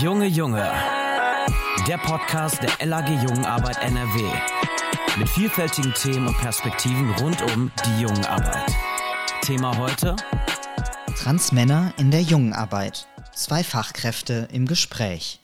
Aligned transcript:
Junge 0.00 0.26
Junge. 0.26 0.68
Der 1.86 1.98
Podcast 1.98 2.60
der 2.60 2.86
LAG 2.86 3.08
Jungenarbeit 3.08 3.76
NRW. 3.84 4.20
Mit 5.16 5.28
vielfältigen 5.28 5.94
Themen 5.94 6.26
und 6.26 6.36
Perspektiven 6.38 7.08
rund 7.20 7.40
um 7.52 7.70
die 7.86 8.02
Jungenarbeit. 8.02 8.74
Thema 9.42 9.78
heute? 9.78 10.16
Transmänner 11.16 11.94
in 11.98 12.10
der 12.10 12.22
Jungenarbeit. 12.22 13.06
Zwei 13.32 13.62
Fachkräfte 13.62 14.48
im 14.50 14.66
Gespräch. 14.66 15.38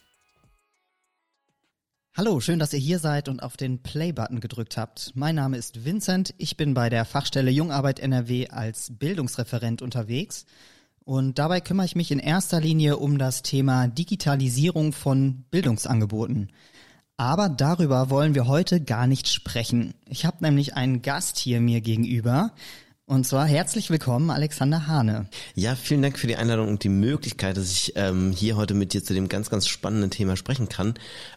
Hallo, 2.17 2.41
schön, 2.41 2.59
dass 2.59 2.73
ihr 2.73 2.81
hier 2.81 2.99
seid 2.99 3.29
und 3.29 3.45
auf 3.45 3.57
den 3.57 3.81
Play-Button 3.85 4.41
gedrückt 4.41 4.77
habt. 4.77 5.13
Mein 5.15 5.37
Name 5.37 5.57
ist 5.57 5.85
Vincent, 5.85 6.35
ich 6.39 6.57
bin 6.57 6.75
bei 6.75 6.91
der 6.91 7.05
Fachstelle 7.05 7.53
Jungarbeit 7.53 8.01
NRW 8.01 8.49
als 8.49 8.99
Bildungsreferent 8.99 9.83
unterwegs 9.83 10.47
und 11.05 11.39
dabei 11.39 11.61
kümmere 11.61 11.87
ich 11.87 11.97
mich 11.97 12.11
in 12.11 12.19
erster 12.19 12.61
Linie 12.61 12.97
um 12.97 13.19
das 13.19 13.43
Thema 13.43 13.89
Digitalisierung 13.89 14.93
von 14.93 15.45
Bildungsangeboten. 15.51 16.51
Aber 17.17 17.49
darüber 17.49 18.11
wollen 18.11 18.35
wir 18.35 18.47
heute 18.47 18.81
gar 18.81 19.07
nicht 19.07 19.29
sprechen. 19.29 19.95
Ich 20.09 20.25
habe 20.25 20.39
nämlich 20.41 20.75
einen 20.75 21.03
Gast 21.03 21.39
hier 21.39 21.61
mir 21.61 21.81
gegenüber, 21.81 22.53
und 23.07 23.27
zwar 23.27 23.47
herzlich 23.47 23.91
willkommen, 23.91 24.31
Alexander 24.31 24.87
Hane. 24.87 25.27
Ja, 25.55 25.75
vielen 25.75 26.03
Dank 26.03 26.19
für 26.19 26.29
die 26.29 26.37
Einladung 26.37 26.69
und 26.69 26.85
die 26.85 26.89
Möglichkeit, 26.89 27.57
dass 27.57 27.71
ich 27.71 27.93
ähm, 27.97 28.33
hier 28.33 28.57
heute 28.57 28.75
mit 28.75 28.93
dir 28.93 29.03
zu 29.03 29.13
dem 29.13 29.29
ganz, 29.29 29.51
ganz 29.51 29.67
spannenden 29.67 30.11
Thema 30.11 30.37
sprechen 30.37 30.69
kann. 30.69 30.95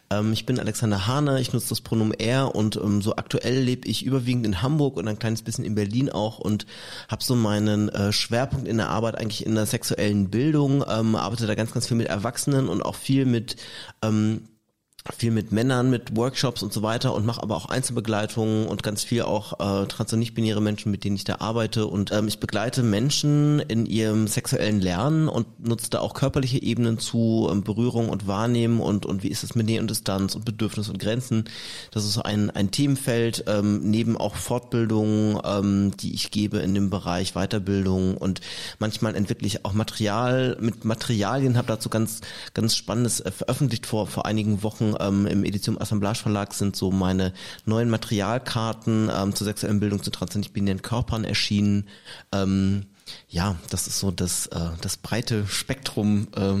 Ähm, 0.08 0.32
ich 0.32 0.46
bin 0.46 0.60
Alexander 0.60 1.06
Hane, 1.06 1.40
ich 1.40 1.52
nutze 1.52 1.70
das 1.70 1.80
Pronomen 1.80 2.14
er 2.18 2.54
und 2.54 2.76
ähm, 2.76 3.02
so 3.02 3.16
aktuell 3.16 3.60
lebe 3.60 3.88
ich 3.88 4.04
überwiegend 4.04 4.46
in 4.46 4.62
Hamburg 4.62 4.96
und 4.96 5.08
ein 5.08 5.18
kleines 5.18 5.42
bisschen 5.42 5.64
in 5.64 5.74
Berlin 5.74 6.08
auch 6.08 6.38
und 6.38 6.66
habe 7.08 7.24
so 7.24 7.34
meinen 7.34 7.88
äh, 7.88 8.12
Schwerpunkt 8.12 8.68
in 8.68 8.76
der 8.76 8.88
Arbeit 8.88 9.18
eigentlich 9.18 9.44
in 9.44 9.54
der 9.54 9.66
sexuellen 9.66 10.30
Bildung, 10.30 10.84
ähm, 10.88 11.16
arbeite 11.16 11.46
da 11.46 11.54
ganz, 11.56 11.72
ganz 11.72 11.88
viel 11.88 11.96
mit 11.96 12.06
Erwachsenen 12.06 12.68
und 12.68 12.82
auch 12.82 12.94
viel 12.94 13.26
mit 13.26 13.56
ähm, 14.02 14.48
viel 15.16 15.30
mit 15.30 15.52
Männern, 15.52 15.90
mit 15.90 16.16
Workshops 16.16 16.62
und 16.62 16.72
so 16.72 16.82
weiter 16.82 17.14
und 17.14 17.26
mache 17.26 17.42
aber 17.42 17.56
auch 17.56 17.66
Einzelbegleitungen 17.66 18.66
und 18.66 18.82
ganz 18.82 19.04
viel 19.04 19.22
auch 19.22 19.54
äh, 19.60 19.86
trans- 19.86 20.12
und 20.12 20.18
nicht-binäre 20.18 20.60
Menschen, 20.60 20.90
mit 20.90 21.04
denen 21.04 21.16
ich 21.16 21.24
da 21.24 21.36
arbeite. 21.40 21.86
Und 21.86 22.12
ähm, 22.12 22.28
ich 22.28 22.40
begleite 22.40 22.82
Menschen 22.82 23.60
in 23.60 23.86
ihrem 23.86 24.26
sexuellen 24.26 24.80
Lernen 24.80 25.28
und 25.28 25.66
nutze 25.66 25.90
da 25.90 26.00
auch 26.00 26.14
körperliche 26.14 26.62
Ebenen 26.62 26.98
zu, 26.98 27.48
ähm, 27.50 27.62
Berührung 27.62 28.08
und 28.08 28.26
Wahrnehmen 28.26 28.80
und, 28.80 29.06
und 29.06 29.22
wie 29.22 29.28
ist 29.28 29.44
es 29.44 29.54
mit 29.54 29.66
Nähe 29.66 29.80
und 29.80 29.90
Distanz 29.90 30.34
und 30.34 30.44
Bedürfnis 30.44 30.88
und 30.88 30.98
Grenzen. 30.98 31.44
Das 31.90 32.04
ist 32.04 32.14
so 32.14 32.22
ein, 32.22 32.50
ein 32.50 32.70
Themenfeld, 32.70 33.44
ähm, 33.46 33.90
neben 33.90 34.16
auch 34.16 34.36
Fortbildungen, 34.36 35.40
ähm, 35.44 35.96
die 35.96 36.14
ich 36.14 36.30
gebe 36.30 36.58
in 36.58 36.74
dem 36.74 36.90
Bereich 36.90 37.34
Weiterbildung 37.34 38.16
und 38.16 38.40
manchmal 38.78 39.14
entwickle 39.14 39.46
ich 39.46 39.64
auch 39.64 39.72
Material 39.72 40.56
mit 40.60 40.84
Materialien, 40.84 41.56
habe 41.56 41.68
dazu 41.68 41.88
ganz, 41.88 42.20
ganz 42.54 42.76
Spannendes 42.76 43.20
äh, 43.20 43.30
veröffentlicht 43.30 43.86
vor, 43.86 44.06
vor 44.06 44.26
einigen 44.26 44.62
Wochen 44.62 44.95
ähm, 45.00 45.26
im 45.26 45.44
Edition 45.44 45.80
Assemblage 45.80 46.18
Verlag 46.18 46.54
sind 46.54 46.76
so 46.76 46.90
meine 46.90 47.32
neuen 47.64 47.90
Materialkarten 47.90 49.10
ähm, 49.14 49.34
zur 49.34 49.44
sexuellen 49.44 49.80
Bildung 49.80 50.02
zu 50.02 50.10
trans- 50.10 50.36
und 50.36 50.52
binären 50.52 50.82
Körpern 50.82 51.24
erschienen. 51.24 51.88
Ähm, 52.32 52.86
ja, 53.28 53.56
das 53.70 53.86
ist 53.86 53.98
so 53.98 54.10
das, 54.10 54.46
äh, 54.48 54.70
das 54.80 54.96
breite 54.96 55.46
Spektrum, 55.46 56.28
äh, 56.36 56.54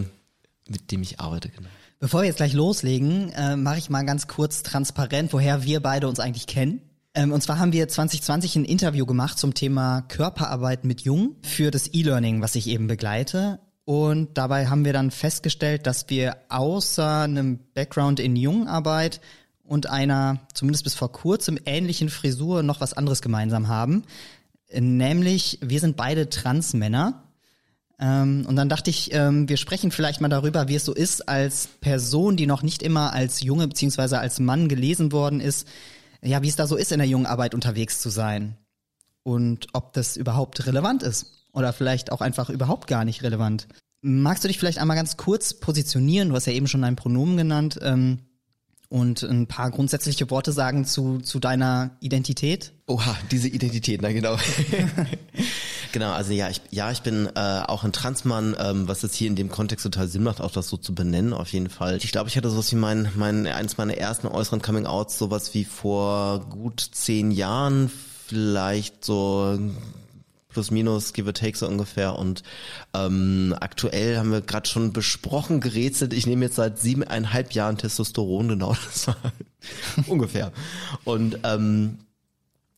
mit 0.70 0.90
dem 0.90 1.02
ich 1.02 1.20
arbeite. 1.20 1.48
Genau. 1.48 1.68
Bevor 1.98 2.20
wir 2.20 2.28
jetzt 2.28 2.36
gleich 2.36 2.52
loslegen, 2.52 3.30
äh, 3.30 3.56
mache 3.56 3.78
ich 3.78 3.90
mal 3.90 4.04
ganz 4.04 4.28
kurz 4.28 4.62
transparent, 4.62 5.32
woher 5.32 5.64
wir 5.64 5.80
beide 5.80 6.08
uns 6.08 6.20
eigentlich 6.20 6.46
kennen. 6.46 6.80
Ähm, 7.14 7.32
und 7.32 7.42
zwar 7.42 7.58
haben 7.58 7.72
wir 7.72 7.88
2020 7.88 8.56
ein 8.56 8.64
Interview 8.66 9.06
gemacht 9.06 9.38
zum 9.38 9.54
Thema 9.54 10.02
Körperarbeit 10.02 10.84
mit 10.84 11.00
Jungen 11.00 11.36
für 11.42 11.70
das 11.70 11.88
E-Learning, 11.92 12.42
was 12.42 12.54
ich 12.54 12.68
eben 12.68 12.86
begleite. 12.86 13.60
Und 13.86 14.36
dabei 14.36 14.66
haben 14.66 14.84
wir 14.84 14.92
dann 14.92 15.12
festgestellt, 15.12 15.86
dass 15.86 16.10
wir 16.10 16.38
außer 16.48 17.20
einem 17.20 17.60
Background 17.72 18.18
in 18.18 18.34
Jungenarbeit 18.34 19.20
und 19.62 19.88
einer, 19.88 20.40
zumindest 20.54 20.82
bis 20.82 20.96
vor 20.96 21.12
kurzem, 21.12 21.56
ähnlichen 21.66 22.08
Frisur 22.08 22.64
noch 22.64 22.80
was 22.80 22.94
anderes 22.94 23.22
gemeinsam 23.22 23.68
haben. 23.68 24.02
Nämlich, 24.72 25.60
wir 25.62 25.78
sind 25.78 25.96
beide 25.96 26.28
Transmänner. 26.28 27.22
Ähm, 28.00 28.44
und 28.48 28.56
dann 28.56 28.68
dachte 28.68 28.90
ich, 28.90 29.14
ähm, 29.14 29.48
wir 29.48 29.56
sprechen 29.56 29.92
vielleicht 29.92 30.20
mal 30.20 30.28
darüber, 30.28 30.66
wie 30.66 30.74
es 30.74 30.84
so 30.84 30.92
ist, 30.92 31.28
als 31.28 31.68
Person, 31.80 32.36
die 32.36 32.46
noch 32.46 32.64
nicht 32.64 32.82
immer 32.82 33.12
als 33.12 33.40
Junge 33.40 33.68
beziehungsweise 33.68 34.18
als 34.18 34.40
Mann 34.40 34.68
gelesen 34.68 35.12
worden 35.12 35.40
ist, 35.40 35.68
ja, 36.22 36.42
wie 36.42 36.48
es 36.48 36.56
da 36.56 36.66
so 36.66 36.74
ist, 36.74 36.90
in 36.90 36.98
der 36.98 37.06
Jungenarbeit 37.06 37.54
unterwegs 37.54 38.00
zu 38.00 38.10
sein. 38.10 38.56
Und 39.22 39.68
ob 39.74 39.92
das 39.92 40.16
überhaupt 40.16 40.66
relevant 40.66 41.04
ist 41.04 41.35
oder 41.56 41.72
vielleicht 41.72 42.12
auch 42.12 42.20
einfach 42.20 42.50
überhaupt 42.50 42.86
gar 42.86 43.04
nicht 43.04 43.22
relevant. 43.22 43.66
Magst 44.02 44.44
du 44.44 44.48
dich 44.48 44.58
vielleicht 44.58 44.78
einmal 44.78 44.96
ganz 44.96 45.16
kurz 45.16 45.54
positionieren? 45.54 46.28
Du 46.28 46.34
hast 46.36 46.46
ja 46.46 46.52
eben 46.52 46.68
schon 46.68 46.82
dein 46.82 46.96
Pronomen 46.96 47.38
genannt 47.38 47.78
ähm, 47.82 48.18
und 48.90 49.22
ein 49.22 49.46
paar 49.46 49.70
grundsätzliche 49.70 50.30
Worte 50.30 50.52
sagen 50.52 50.84
zu, 50.84 51.18
zu 51.18 51.40
deiner 51.40 51.96
Identität. 52.00 52.72
Oha, 52.86 53.16
diese 53.30 53.48
Identität, 53.48 54.02
na 54.02 54.12
genau. 54.12 54.36
genau, 55.92 56.12
also 56.12 56.34
ja, 56.34 56.50
ich, 56.50 56.60
ja, 56.70 56.92
ich 56.92 57.00
bin 57.00 57.26
äh, 57.34 57.62
auch 57.66 57.84
ein 57.84 57.92
Transmann, 57.92 58.54
ähm, 58.60 58.86
was 58.86 59.00
jetzt 59.00 59.14
hier 59.14 59.26
in 59.26 59.34
dem 59.34 59.48
Kontext 59.48 59.82
total 59.82 60.08
Sinn 60.08 60.22
macht, 60.22 60.42
auch 60.42 60.52
das 60.52 60.68
so 60.68 60.76
zu 60.76 60.94
benennen, 60.94 61.32
auf 61.32 61.52
jeden 61.54 61.70
Fall. 61.70 61.96
Ich 61.96 62.12
glaube, 62.12 62.28
ich 62.28 62.36
hatte 62.36 62.50
sowas 62.50 62.70
wie 62.70 62.76
mein, 62.76 63.10
mein 63.16 63.46
eines 63.46 63.78
meiner 63.78 63.96
ersten 63.96 64.26
äußeren 64.26 64.60
Coming-outs, 64.60 65.16
sowas 65.18 65.54
wie 65.54 65.64
vor 65.64 66.40
gut 66.50 66.86
zehn 66.92 67.30
Jahren, 67.30 67.90
vielleicht 68.28 69.06
so 69.06 69.58
plus 70.56 70.70
minus, 70.70 71.12
give 71.12 71.28
or 71.28 71.34
take 71.34 71.58
so 71.58 71.68
ungefähr. 71.68 72.18
Und 72.18 72.42
ähm, 72.94 73.54
aktuell 73.60 74.16
haben 74.16 74.32
wir 74.32 74.40
gerade 74.40 74.66
schon 74.66 74.94
besprochen, 74.94 75.60
gerätselt. 75.60 76.14
Ich 76.14 76.26
nehme 76.26 76.46
jetzt 76.46 76.56
seit 76.56 76.78
siebeneinhalb 76.78 77.52
Jahren 77.52 77.76
Testosteron, 77.76 78.48
genau, 78.48 78.74
das 78.86 79.08
war 79.08 79.16
ungefähr. 80.06 80.52
Und 81.04 81.38
ähm, 81.44 81.98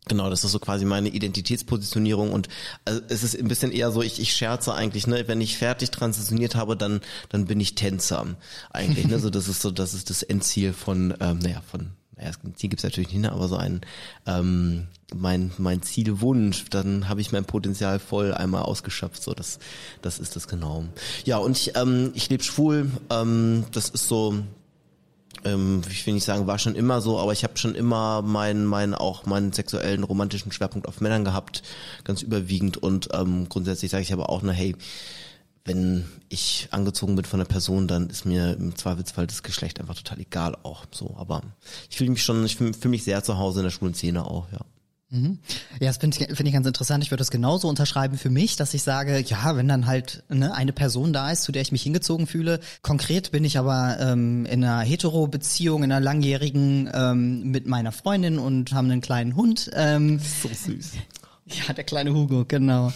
Genau, 0.08 0.30
das 0.30 0.42
ist 0.42 0.52
so 0.52 0.58
quasi 0.58 0.86
meine 0.86 1.10
Identitätspositionierung 1.10 2.32
und 2.32 2.48
also 2.86 3.02
es 3.10 3.22
ist 3.22 3.38
ein 3.38 3.46
bisschen 3.46 3.72
eher 3.72 3.90
so, 3.90 4.00
ich, 4.00 4.18
ich 4.20 4.32
scherze 4.32 4.72
eigentlich, 4.72 5.06
ne, 5.06 5.28
wenn 5.28 5.42
ich 5.42 5.58
fertig 5.58 5.90
transitioniert 5.90 6.54
habe, 6.54 6.78
dann 6.78 7.02
dann 7.28 7.44
bin 7.44 7.60
ich 7.60 7.74
Tänzer 7.74 8.24
eigentlich, 8.70 9.06
ne, 9.06 9.18
so 9.20 9.28
das 9.28 9.48
ist 9.48 9.60
so, 9.60 9.70
das 9.70 9.92
ist 9.92 10.08
das 10.08 10.22
Endziel 10.22 10.72
von, 10.72 11.12
ähm, 11.20 11.40
naja, 11.40 11.62
von 11.70 11.90
naja, 12.18 12.30
das 12.30 12.54
Ziel 12.56 12.70
gibt's 12.70 12.84
natürlich 12.84 13.12
nicht, 13.12 13.22
ne, 13.22 13.32
aber 13.32 13.48
so 13.48 13.56
ein 13.56 13.80
ähm, 14.26 14.88
mein 15.14 15.52
mein 15.58 15.82
Zielwunsch, 15.82 16.66
dann 16.70 17.08
habe 17.08 17.20
ich 17.20 17.32
mein 17.32 17.44
Potenzial 17.44 17.98
voll 17.98 18.34
einmal 18.34 18.62
ausgeschöpft, 18.62 19.22
so 19.22 19.32
das 19.32 19.58
das 20.02 20.18
ist 20.18 20.36
das 20.36 20.48
genau. 20.48 20.84
Ja 21.24 21.38
und 21.38 21.56
ich 21.56 21.76
ähm, 21.76 22.10
ich 22.14 22.28
lebe 22.28 22.42
schwul, 22.42 22.90
ähm, 23.10 23.64
das 23.72 23.88
ist 23.88 24.08
so 24.08 24.34
ähm, 25.44 25.82
ich 25.90 26.06
will 26.06 26.14
nicht 26.14 26.24
sagen, 26.24 26.46
war 26.46 26.58
schon 26.58 26.74
immer 26.74 27.00
so, 27.00 27.18
aber 27.18 27.32
ich 27.32 27.44
habe 27.44 27.56
schon 27.58 27.74
immer 27.74 28.22
meinen, 28.22 28.64
meinen 28.64 28.94
auch 28.94 29.26
meinen 29.26 29.52
sexuellen 29.52 30.04
romantischen 30.04 30.52
Schwerpunkt 30.52 30.88
auf 30.88 31.00
Männern 31.00 31.24
gehabt, 31.24 31.62
ganz 32.04 32.22
überwiegend. 32.22 32.76
Und 32.76 33.08
ähm, 33.12 33.48
grundsätzlich 33.48 33.90
sage 33.90 34.02
ich 34.02 34.12
aber 34.12 34.30
auch, 34.30 34.42
na 34.42 34.52
hey, 34.52 34.74
wenn 35.68 36.06
ich 36.28 36.68
angezogen 36.72 37.14
bin 37.14 37.24
von 37.24 37.40
einer 37.40 37.48
Person, 37.48 37.86
dann 37.86 38.10
ist 38.10 38.24
mir 38.24 38.56
im 38.58 38.74
Zweifelsfall 38.74 39.26
das 39.26 39.42
Geschlecht 39.42 39.78
einfach 39.78 39.94
total 39.94 40.18
egal 40.20 40.56
auch 40.62 40.86
so. 40.90 41.14
Aber 41.16 41.42
ich 41.88 41.96
fühle 41.96 42.10
mich 42.10 42.24
schon, 42.24 42.44
ich 42.44 42.56
fühle 42.56 42.74
fühl 42.74 42.90
mich 42.90 43.04
sehr 43.04 43.22
zu 43.22 43.38
Hause 43.38 43.60
in 43.60 43.64
der 43.64 43.70
schwulen 43.70 43.94
Szene 43.94 44.24
auch, 44.24 44.46
ja. 44.50 44.60
Mhm. 45.10 45.38
Ja, 45.80 45.86
das 45.86 45.96
finde 45.96 46.18
ich, 46.20 46.36
find 46.36 46.46
ich 46.46 46.52
ganz 46.52 46.66
interessant. 46.66 47.02
Ich 47.02 47.10
würde 47.10 47.22
das 47.22 47.30
genauso 47.30 47.66
unterschreiben 47.68 48.18
für 48.18 48.28
mich, 48.28 48.56
dass 48.56 48.74
ich 48.74 48.82
sage, 48.82 49.18
ja, 49.20 49.56
wenn 49.56 49.66
dann 49.66 49.86
halt 49.86 50.22
ne, 50.28 50.54
eine 50.54 50.74
Person 50.74 51.14
da 51.14 51.30
ist, 51.30 51.44
zu 51.44 51.52
der 51.52 51.62
ich 51.62 51.72
mich 51.72 51.82
hingezogen 51.82 52.26
fühle. 52.26 52.60
Konkret 52.82 53.30
bin 53.30 53.42
ich 53.44 53.58
aber 53.58 53.96
ähm, 54.00 54.44
in 54.44 54.62
einer 54.62 54.80
Hetero-Beziehung, 54.80 55.82
in 55.82 55.92
einer 55.92 56.04
langjährigen 56.04 56.90
ähm, 56.92 57.42
mit 57.44 57.66
meiner 57.66 57.92
Freundin 57.92 58.38
und 58.38 58.72
haben 58.72 58.90
einen 58.90 59.00
kleinen 59.00 59.34
Hund. 59.34 59.70
Ähm, 59.74 60.20
So 60.42 60.48
süß. 60.48 60.92
Ja, 61.50 61.72
der 61.72 61.84
kleine 61.84 62.12
Hugo, 62.12 62.44
genau. 62.46 62.92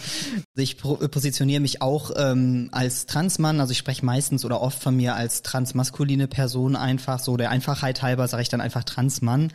Ich 0.55 0.77
positioniere 0.77 1.61
mich 1.61 1.81
auch 1.81 2.11
ähm, 2.15 2.69
als 2.71 3.05
Transmann, 3.05 3.59
also 3.59 3.71
ich 3.71 3.77
spreche 3.77 4.05
meistens 4.05 4.45
oder 4.45 4.61
oft 4.61 4.81
von 4.81 4.95
mir 4.95 5.15
als 5.15 5.41
transmaskuline 5.41 6.27
Person 6.27 6.75
einfach, 6.75 7.19
so 7.19 7.35
der 7.35 7.49
Einfachheit 7.49 8.01
halber 8.01 8.27
sage 8.27 8.43
ich 8.43 8.49
dann 8.49 8.61
einfach 8.61 8.83
Transmann. 8.83 9.51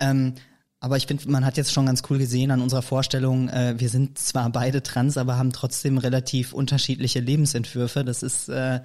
Ähm, 0.00 0.34
aber 0.80 0.96
ich 0.96 1.06
finde, 1.06 1.28
man 1.28 1.44
hat 1.44 1.56
jetzt 1.56 1.72
schon 1.72 1.86
ganz 1.86 2.02
cool 2.08 2.18
gesehen 2.18 2.50
an 2.50 2.62
unserer 2.62 2.82
Vorstellung, 2.82 3.48
äh, 3.48 3.74
wir 3.78 3.88
sind 3.88 4.18
zwar 4.18 4.48
beide 4.50 4.82
trans, 4.82 5.16
aber 5.16 5.36
haben 5.36 5.52
trotzdem 5.52 5.98
relativ 5.98 6.52
unterschiedliche 6.52 7.20
Lebensentwürfe. 7.20 8.04
Das 8.04 8.22
ist 8.22 8.48
äh, 8.48 8.80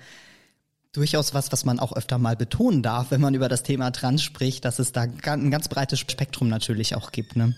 durchaus 0.91 1.33
was, 1.33 1.51
was 1.51 1.65
man 1.65 1.79
auch 1.79 1.93
öfter 1.93 2.17
mal 2.17 2.35
betonen 2.35 2.81
darf, 2.81 3.11
wenn 3.11 3.21
man 3.21 3.35
über 3.35 3.47
das 3.47 3.63
Thema 3.63 3.91
Trans 3.91 4.23
spricht, 4.23 4.65
dass 4.65 4.79
es 4.79 4.91
da 4.91 5.01
ein 5.03 5.51
ganz 5.51 5.67
breites 5.67 5.99
Spektrum 5.99 6.49
natürlich 6.49 6.95
auch 6.95 7.11
gibt. 7.11 7.35
Ne? 7.35 7.55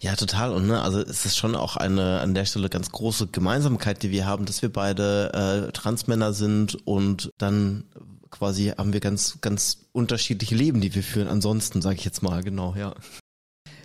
Ja, 0.00 0.14
total. 0.16 0.52
Und 0.52 0.66
ne, 0.66 0.82
also 0.82 1.00
es 1.00 1.24
ist 1.24 1.36
schon 1.36 1.54
auch 1.54 1.76
eine 1.76 2.20
an 2.20 2.34
der 2.34 2.44
Stelle 2.44 2.68
ganz 2.68 2.90
große 2.90 3.28
Gemeinsamkeit, 3.28 4.02
die 4.02 4.10
wir 4.10 4.26
haben, 4.26 4.44
dass 4.44 4.62
wir 4.62 4.72
beide 4.72 5.68
äh, 5.68 5.72
Transmänner 5.72 6.32
sind 6.32 6.74
und 6.86 7.30
dann 7.38 7.84
quasi 8.30 8.72
haben 8.76 8.92
wir 8.92 9.00
ganz, 9.00 9.38
ganz 9.40 9.88
unterschiedliche 9.92 10.54
Leben, 10.54 10.80
die 10.80 10.94
wir 10.94 11.02
führen. 11.02 11.28
Ansonsten, 11.28 11.80
sage 11.80 11.96
ich 11.96 12.04
jetzt 12.04 12.22
mal, 12.22 12.42
genau, 12.42 12.74
ja. 12.76 12.94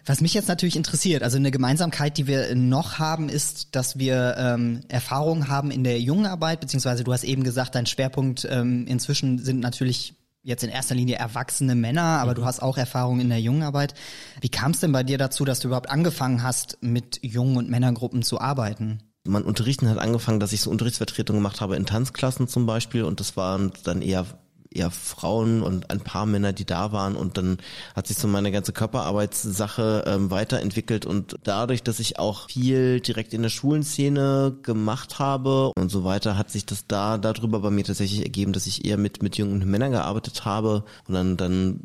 Was 0.05 0.19
mich 0.19 0.33
jetzt 0.33 0.47
natürlich 0.47 0.75
interessiert, 0.75 1.21
also 1.21 1.37
eine 1.37 1.51
Gemeinsamkeit, 1.51 2.17
die 2.17 2.25
wir 2.25 2.55
noch 2.55 2.97
haben, 2.97 3.29
ist, 3.29 3.75
dass 3.75 3.99
wir 3.99 4.35
ähm, 4.37 4.81
Erfahrungen 4.87 5.47
haben 5.47 5.69
in 5.69 5.83
der 5.83 6.01
jungen 6.01 6.25
Arbeit, 6.25 6.59
beziehungsweise 6.59 7.03
du 7.03 7.13
hast 7.13 7.23
eben 7.23 7.43
gesagt, 7.43 7.75
dein 7.75 7.85
Schwerpunkt 7.85 8.47
ähm, 8.49 8.87
inzwischen 8.87 9.37
sind 9.37 9.59
natürlich 9.59 10.15
jetzt 10.43 10.63
in 10.63 10.69
erster 10.69 10.95
Linie 10.95 11.17
erwachsene 11.17 11.75
Männer, 11.75 12.19
aber 12.19 12.31
mhm. 12.31 12.35
du 12.35 12.45
hast 12.45 12.61
auch 12.61 12.77
Erfahrung 12.77 13.19
in 13.19 13.29
der 13.29 13.39
jungen 13.41 13.63
Arbeit. 13.63 13.93
Wie 14.41 14.49
kam 14.49 14.71
es 14.71 14.79
denn 14.79 14.91
bei 14.91 15.03
dir 15.03 15.17
dazu, 15.17 15.45
dass 15.45 15.59
du 15.59 15.67
überhaupt 15.67 15.89
angefangen 15.89 16.43
hast, 16.43 16.77
mit 16.81 17.19
Jungen- 17.21 17.57
und 17.57 17.69
Männergruppen 17.69 18.23
zu 18.23 18.39
arbeiten? 18.39 18.99
Mein 19.23 19.43
Unterrichten 19.43 19.87
hat 19.87 19.99
angefangen, 19.99 20.39
dass 20.39 20.51
ich 20.51 20.61
so 20.61 20.71
Unterrichtsvertretung 20.71 21.35
gemacht 21.35 21.61
habe 21.61 21.75
in 21.75 21.85
Tanzklassen 21.85 22.47
zum 22.47 22.65
Beispiel 22.65 23.03
und 23.03 23.19
das 23.19 23.37
waren 23.37 23.71
dann 23.83 24.01
eher 24.01 24.25
eher 24.73 24.91
Frauen 24.91 25.61
und 25.61 25.89
ein 25.89 25.99
paar 25.99 26.25
Männer, 26.25 26.53
die 26.53 26.65
da 26.65 26.91
waren. 26.91 27.15
Und 27.15 27.37
dann 27.37 27.57
hat 27.95 28.07
sich 28.07 28.17
so 28.17 28.27
meine 28.27 28.51
ganze 28.51 28.73
Körperarbeitssache 28.73 30.05
ähm, 30.07 30.31
weiterentwickelt. 30.31 31.05
Und 31.05 31.37
dadurch, 31.43 31.83
dass 31.83 31.99
ich 31.99 32.19
auch 32.19 32.49
viel 32.49 32.99
direkt 33.01 33.33
in 33.33 33.41
der 33.41 33.49
Schulenszene 33.49 34.57
gemacht 34.63 35.19
habe 35.19 35.71
und 35.75 35.89
so 35.89 36.03
weiter, 36.03 36.37
hat 36.37 36.51
sich 36.51 36.65
das 36.65 36.87
da 36.87 37.17
darüber 37.17 37.59
bei 37.59 37.69
mir 37.69 37.83
tatsächlich 37.83 38.23
ergeben, 38.23 38.53
dass 38.53 38.67
ich 38.67 38.85
eher 38.85 38.97
mit 38.97 39.21
mit 39.21 39.37
jungen 39.37 39.69
Männern 39.69 39.91
gearbeitet 39.91 40.45
habe. 40.45 40.83
Und 41.07 41.13
dann 41.13 41.37
dann 41.37 41.79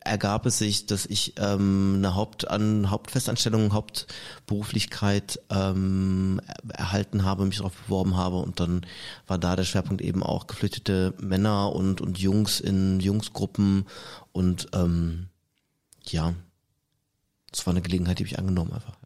ergab 0.00 0.46
es 0.46 0.58
sich, 0.58 0.86
dass 0.86 1.06
ich 1.06 1.34
ähm, 1.38 1.94
eine 1.96 2.14
Haupt 2.14 2.48
an 2.50 2.90
Hauptfestanstellung, 2.90 3.72
Hauptberuflichkeit 3.72 5.40
ähm, 5.50 6.40
erhalten 6.68 7.24
habe, 7.24 7.46
mich 7.46 7.58
darauf 7.58 7.74
beworben 7.74 8.16
habe 8.16 8.36
und 8.36 8.60
dann 8.60 8.86
war 9.26 9.38
da 9.38 9.56
der 9.56 9.64
Schwerpunkt 9.64 10.02
eben 10.02 10.22
auch 10.22 10.46
geflüchtete 10.46 11.14
Männer 11.20 11.72
und 11.72 12.00
und 12.00 12.18
Jungs 12.18 12.60
in 12.60 13.00
Jungsgruppen 13.00 13.86
und 14.32 14.68
ähm, 14.74 15.28
ja, 16.04 16.34
das 17.50 17.66
war 17.66 17.72
eine 17.72 17.82
Gelegenheit, 17.82 18.18
die 18.18 18.24
ich 18.24 18.38
angenommen 18.38 18.72
einfach. 18.72 18.96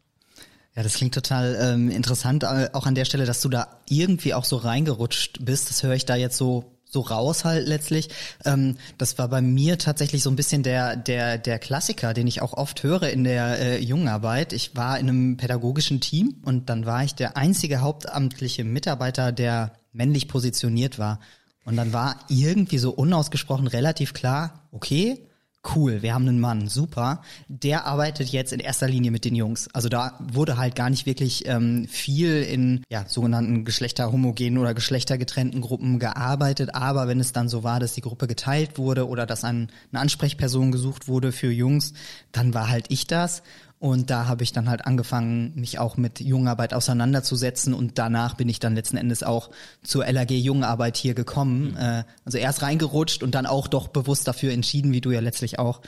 Ja, 0.75 0.83
das 0.83 0.95
klingt 0.95 1.13
total 1.13 1.57
ähm, 1.61 1.89
interessant, 1.89 2.43
äh, 2.43 2.69
auch 2.73 2.85
an 2.85 2.95
der 2.95 3.05
Stelle, 3.05 3.25
dass 3.25 3.41
du 3.41 3.47
da 3.47 3.79
irgendwie 3.87 4.33
auch 4.33 4.43
so 4.43 4.57
reingerutscht 4.57 5.43
bist. 5.45 5.69
Das 5.69 5.83
höre 5.83 5.93
ich 5.93 6.05
da 6.05 6.15
jetzt 6.15 6.37
so 6.37 6.74
so 6.95 7.01
raus 7.01 7.43
halt 7.43 7.67
letztlich. 7.67 8.09
Ähm, 8.45 8.77
das 8.97 9.17
war 9.17 9.27
bei 9.27 9.41
mir 9.41 9.77
tatsächlich 9.77 10.23
so 10.23 10.29
ein 10.29 10.35
bisschen 10.35 10.63
der 10.63 10.95
der 10.95 11.37
der 11.37 11.59
Klassiker, 11.59 12.13
den 12.13 12.25
ich 12.25 12.41
auch 12.41 12.53
oft 12.53 12.81
höre 12.83 13.09
in 13.09 13.23
der 13.25 13.59
äh, 13.59 13.79
Jungenarbeit. 13.83 14.53
Ich 14.53 14.75
war 14.75 14.97
in 14.97 15.09
einem 15.09 15.37
pädagogischen 15.37 15.99
Team 15.99 16.37
und 16.45 16.69
dann 16.69 16.85
war 16.85 17.03
ich 17.03 17.13
der 17.13 17.35
einzige 17.35 17.81
hauptamtliche 17.81 18.63
Mitarbeiter, 18.63 19.31
der 19.31 19.73
männlich 19.91 20.27
positioniert 20.27 20.97
war. 20.97 21.19
Und 21.65 21.75
dann 21.75 21.93
war 21.93 22.19
irgendwie 22.29 22.77
so 22.77 22.91
unausgesprochen 22.91 23.67
relativ 23.67 24.13
klar, 24.13 24.67
okay, 24.71 25.27
cool, 25.75 26.01
wir 26.01 26.13
haben 26.13 26.27
einen 26.27 26.39
Mann, 26.39 26.67
super. 26.67 27.21
Der 27.47 27.85
arbeitet 27.85 28.29
jetzt 28.29 28.53
in 28.53 28.59
erster 28.59 28.87
Linie 28.87 29.11
mit 29.11 29.25
den 29.25 29.35
Jungs. 29.35 29.67
Also 29.73 29.89
da 29.89 30.19
wurde 30.31 30.57
halt 30.57 30.75
gar 30.75 30.89
nicht 30.89 31.05
wirklich 31.05 31.47
ähm, 31.47 31.87
viel 31.87 32.43
in 32.43 32.83
ja, 32.89 33.05
sogenannten 33.07 33.65
geschlechterhomogenen 33.65 34.57
oder 34.57 34.73
geschlechtergetrennten 34.73 35.61
Gruppen 35.61 35.99
gearbeitet. 35.99 36.75
Aber 36.75 37.07
wenn 37.07 37.19
es 37.19 37.31
dann 37.31 37.49
so 37.49 37.63
war, 37.63 37.79
dass 37.79 37.93
die 37.93 38.01
Gruppe 38.01 38.27
geteilt 38.27 38.77
wurde 38.77 39.07
oder 39.07 39.25
dass 39.25 39.43
ein, 39.43 39.69
eine 39.91 40.01
Ansprechperson 40.01 40.71
gesucht 40.71 41.07
wurde 41.07 41.31
für 41.31 41.51
Jungs, 41.51 41.93
dann 42.31 42.53
war 42.53 42.69
halt 42.69 42.85
ich 42.89 43.07
das. 43.07 43.41
Und 43.85 44.09
da 44.09 44.25
habe 44.25 44.41
ich 44.41 44.51
dann 44.51 44.67
halt 44.67 44.87
angefangen, 44.87 45.53
mich 45.53 45.77
auch 45.77 45.95
mit 45.95 46.19
Jungarbeit 46.19 46.73
auseinanderzusetzen 46.73 47.71
und 47.75 47.99
danach 47.99 48.33
bin 48.33 48.49
ich 48.49 48.57
dann 48.57 48.73
letzten 48.73 48.97
Endes 48.97 49.21
auch 49.21 49.51
zur 49.83 50.11
LAG 50.11 50.31
Jungarbeit 50.31 50.97
hier 50.97 51.13
gekommen. 51.13 51.73
Mhm. 51.73 51.77
Äh, 51.77 52.03
also 52.25 52.39
erst 52.39 52.63
reingerutscht 52.63 53.21
und 53.21 53.35
dann 53.35 53.45
auch 53.45 53.67
doch 53.67 53.89
bewusst 53.89 54.27
dafür 54.27 54.53
entschieden, 54.53 54.91
wie 54.91 55.01
du 55.01 55.11
ja 55.11 55.19
letztlich 55.19 55.59
auch. 55.59 55.81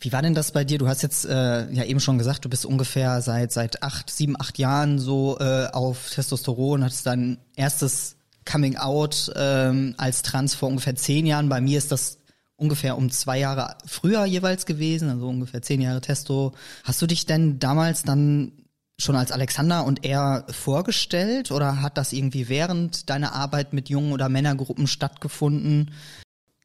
Wie 0.00 0.12
war 0.12 0.22
denn 0.22 0.34
das 0.34 0.50
bei 0.50 0.64
dir? 0.64 0.78
Du 0.78 0.88
hast 0.88 1.02
jetzt 1.02 1.24
äh, 1.24 1.70
ja 1.70 1.84
eben 1.84 2.00
schon 2.00 2.18
gesagt, 2.18 2.44
du 2.44 2.48
bist 2.48 2.66
ungefähr 2.66 3.22
seit 3.22 3.52
seit 3.52 3.84
acht, 3.84 4.10
sieben, 4.10 4.34
acht 4.36 4.58
Jahren 4.58 4.98
so 4.98 5.38
äh, 5.38 5.68
auf 5.72 6.10
Testosteron, 6.10 6.82
hattest 6.82 7.06
dein 7.06 7.38
erstes 7.54 8.16
Coming 8.44 8.76
Out 8.76 9.30
ähm, 9.36 9.94
als 9.98 10.22
Trans 10.22 10.54
vor 10.54 10.68
ungefähr 10.68 10.96
zehn 10.96 11.26
Jahren. 11.26 11.48
Bei 11.48 11.60
mir 11.60 11.78
ist 11.78 11.92
das 11.92 12.18
ungefähr 12.60 12.96
um 12.96 13.10
zwei 13.10 13.38
Jahre 13.38 13.76
früher 13.86 14.24
jeweils 14.24 14.66
gewesen, 14.66 15.08
also 15.08 15.28
ungefähr 15.28 15.62
zehn 15.62 15.80
Jahre 15.80 16.00
Testo. 16.00 16.52
Hast 16.84 17.00
du 17.00 17.06
dich 17.06 17.26
denn 17.26 17.58
damals 17.58 18.02
dann 18.02 18.52
schon 18.98 19.16
als 19.16 19.32
Alexander 19.32 19.84
und 19.84 20.04
er 20.04 20.44
vorgestellt 20.50 21.50
oder 21.50 21.80
hat 21.80 21.96
das 21.96 22.12
irgendwie 22.12 22.48
während 22.48 23.08
deiner 23.08 23.34
Arbeit 23.34 23.72
mit 23.72 23.88
Jungen 23.88 24.12
oder 24.12 24.28
Männergruppen 24.28 24.86
stattgefunden? 24.86 25.90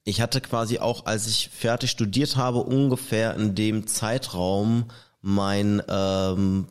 Ich 0.03 0.21
hatte 0.21 0.41
quasi 0.41 0.79
auch, 0.79 1.05
als 1.05 1.27
ich 1.27 1.49
fertig 1.49 1.89
studiert 1.89 2.35
habe, 2.35 2.59
ungefähr 2.59 3.35
in 3.35 3.55
dem 3.55 3.87
Zeitraum 3.87 4.85
mein 5.21 5.81
ähm, 5.87 6.67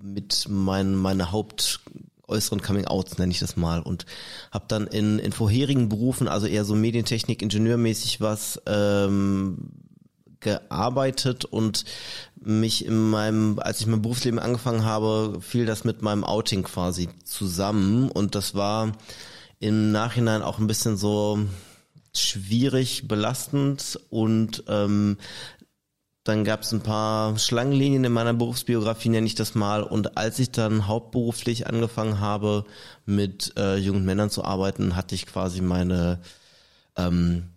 mit 0.00 0.46
mein 0.48 0.94
meine 0.94 1.32
Haupt 1.32 1.80
äußeren 2.28 2.62
Coming-Outs, 2.62 3.18
nenne 3.18 3.32
ich 3.32 3.38
das 3.38 3.56
mal. 3.56 3.80
Und 3.80 4.06
habe 4.50 4.66
dann 4.68 4.86
in, 4.86 5.18
in 5.18 5.32
vorherigen 5.32 5.88
Berufen, 5.88 6.28
also 6.28 6.46
eher 6.46 6.64
so 6.64 6.74
Medientechnik, 6.74 7.42
Ingenieurmäßig 7.42 8.20
was 8.20 8.60
ähm, 8.66 9.70
gearbeitet 10.40 11.44
und 11.44 11.84
mich 12.40 12.84
in 12.84 13.10
meinem, 13.10 13.58
als 13.58 13.80
ich 13.80 13.86
mein 13.86 14.02
Berufsleben 14.02 14.38
angefangen 14.38 14.84
habe, 14.84 15.38
fiel 15.40 15.66
das 15.66 15.84
mit 15.84 16.02
meinem 16.02 16.24
Outing 16.24 16.62
quasi 16.62 17.08
zusammen. 17.24 18.10
Und 18.10 18.34
das 18.34 18.54
war 18.54 18.92
im 19.58 19.90
Nachhinein 19.90 20.42
auch 20.42 20.58
ein 20.58 20.68
bisschen 20.68 20.96
so 20.96 21.40
schwierig, 22.14 23.08
belastend 23.08 23.98
und 24.10 24.64
ähm, 24.68 25.18
dann 26.28 26.44
gab 26.44 26.62
es 26.62 26.72
ein 26.72 26.82
paar 26.82 27.38
Schlangenlinien 27.38 28.04
in 28.04 28.12
meiner 28.12 28.34
Berufsbiografie, 28.34 29.08
nenne 29.08 29.26
ich 29.26 29.34
das 29.34 29.54
mal. 29.54 29.82
Und 29.82 30.18
als 30.18 30.38
ich 30.38 30.50
dann 30.50 30.86
hauptberuflich 30.86 31.66
angefangen 31.66 32.20
habe, 32.20 32.66
mit 33.06 33.54
äh, 33.56 33.76
jungen 33.76 34.04
Männern 34.04 34.28
zu 34.28 34.44
arbeiten, 34.44 34.94
hatte 34.94 35.14
ich 35.14 35.26
quasi 35.26 35.62
meine 35.62 36.20
ähm, 36.96 37.48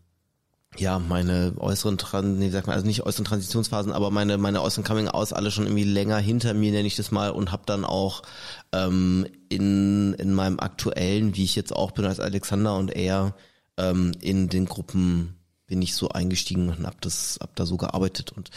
ja, 0.78 1.00
meine 1.00 1.54
äußeren, 1.58 1.98
Tran 1.98 2.40
nee, 2.40 2.50
sag 2.50 2.66
mal, 2.66 2.74
also 2.74 2.86
nicht 2.86 3.06
äußeren 3.06 3.26
Transitionsphasen, 3.26 3.92
aber 3.92 4.10
meine, 4.10 4.38
meine 4.38 4.62
äußeren 4.62 4.86
Coming 4.86 5.10
Outs 5.10 5.34
alle 5.34 5.52
schon 5.52 5.66
irgendwie 5.66 5.84
länger 5.84 6.18
hinter 6.18 6.54
mir, 6.54 6.72
nenne 6.72 6.88
ich 6.88 6.96
das 6.96 7.12
mal, 7.12 7.32
und 7.32 7.52
habe 7.52 7.64
dann 7.66 7.84
auch 7.84 8.22
ähm, 8.72 9.28
in, 9.50 10.14
in 10.14 10.34
meinem 10.34 10.62
aktuellen, 10.62 11.36
wie 11.36 11.44
ich 11.44 11.58
jetzt 11.58 11.76
auch 11.76 11.92
bin 11.92 12.06
als 12.06 12.22
Alexander 12.22 12.78
und 12.78 12.96
er, 12.96 13.36
ähm, 13.78 14.14
in 14.22 14.48
den 14.48 14.66
Gruppen 14.66 15.41
bin 15.72 15.82
ich 15.82 15.96
so 15.96 16.10
eingestiegen 16.10 16.68
und 16.68 16.86
hab 16.86 17.00
das, 17.00 17.40
hab 17.40 17.56
da 17.56 17.66
so 17.66 17.78
gearbeitet. 17.78 18.34
Und 18.34 18.52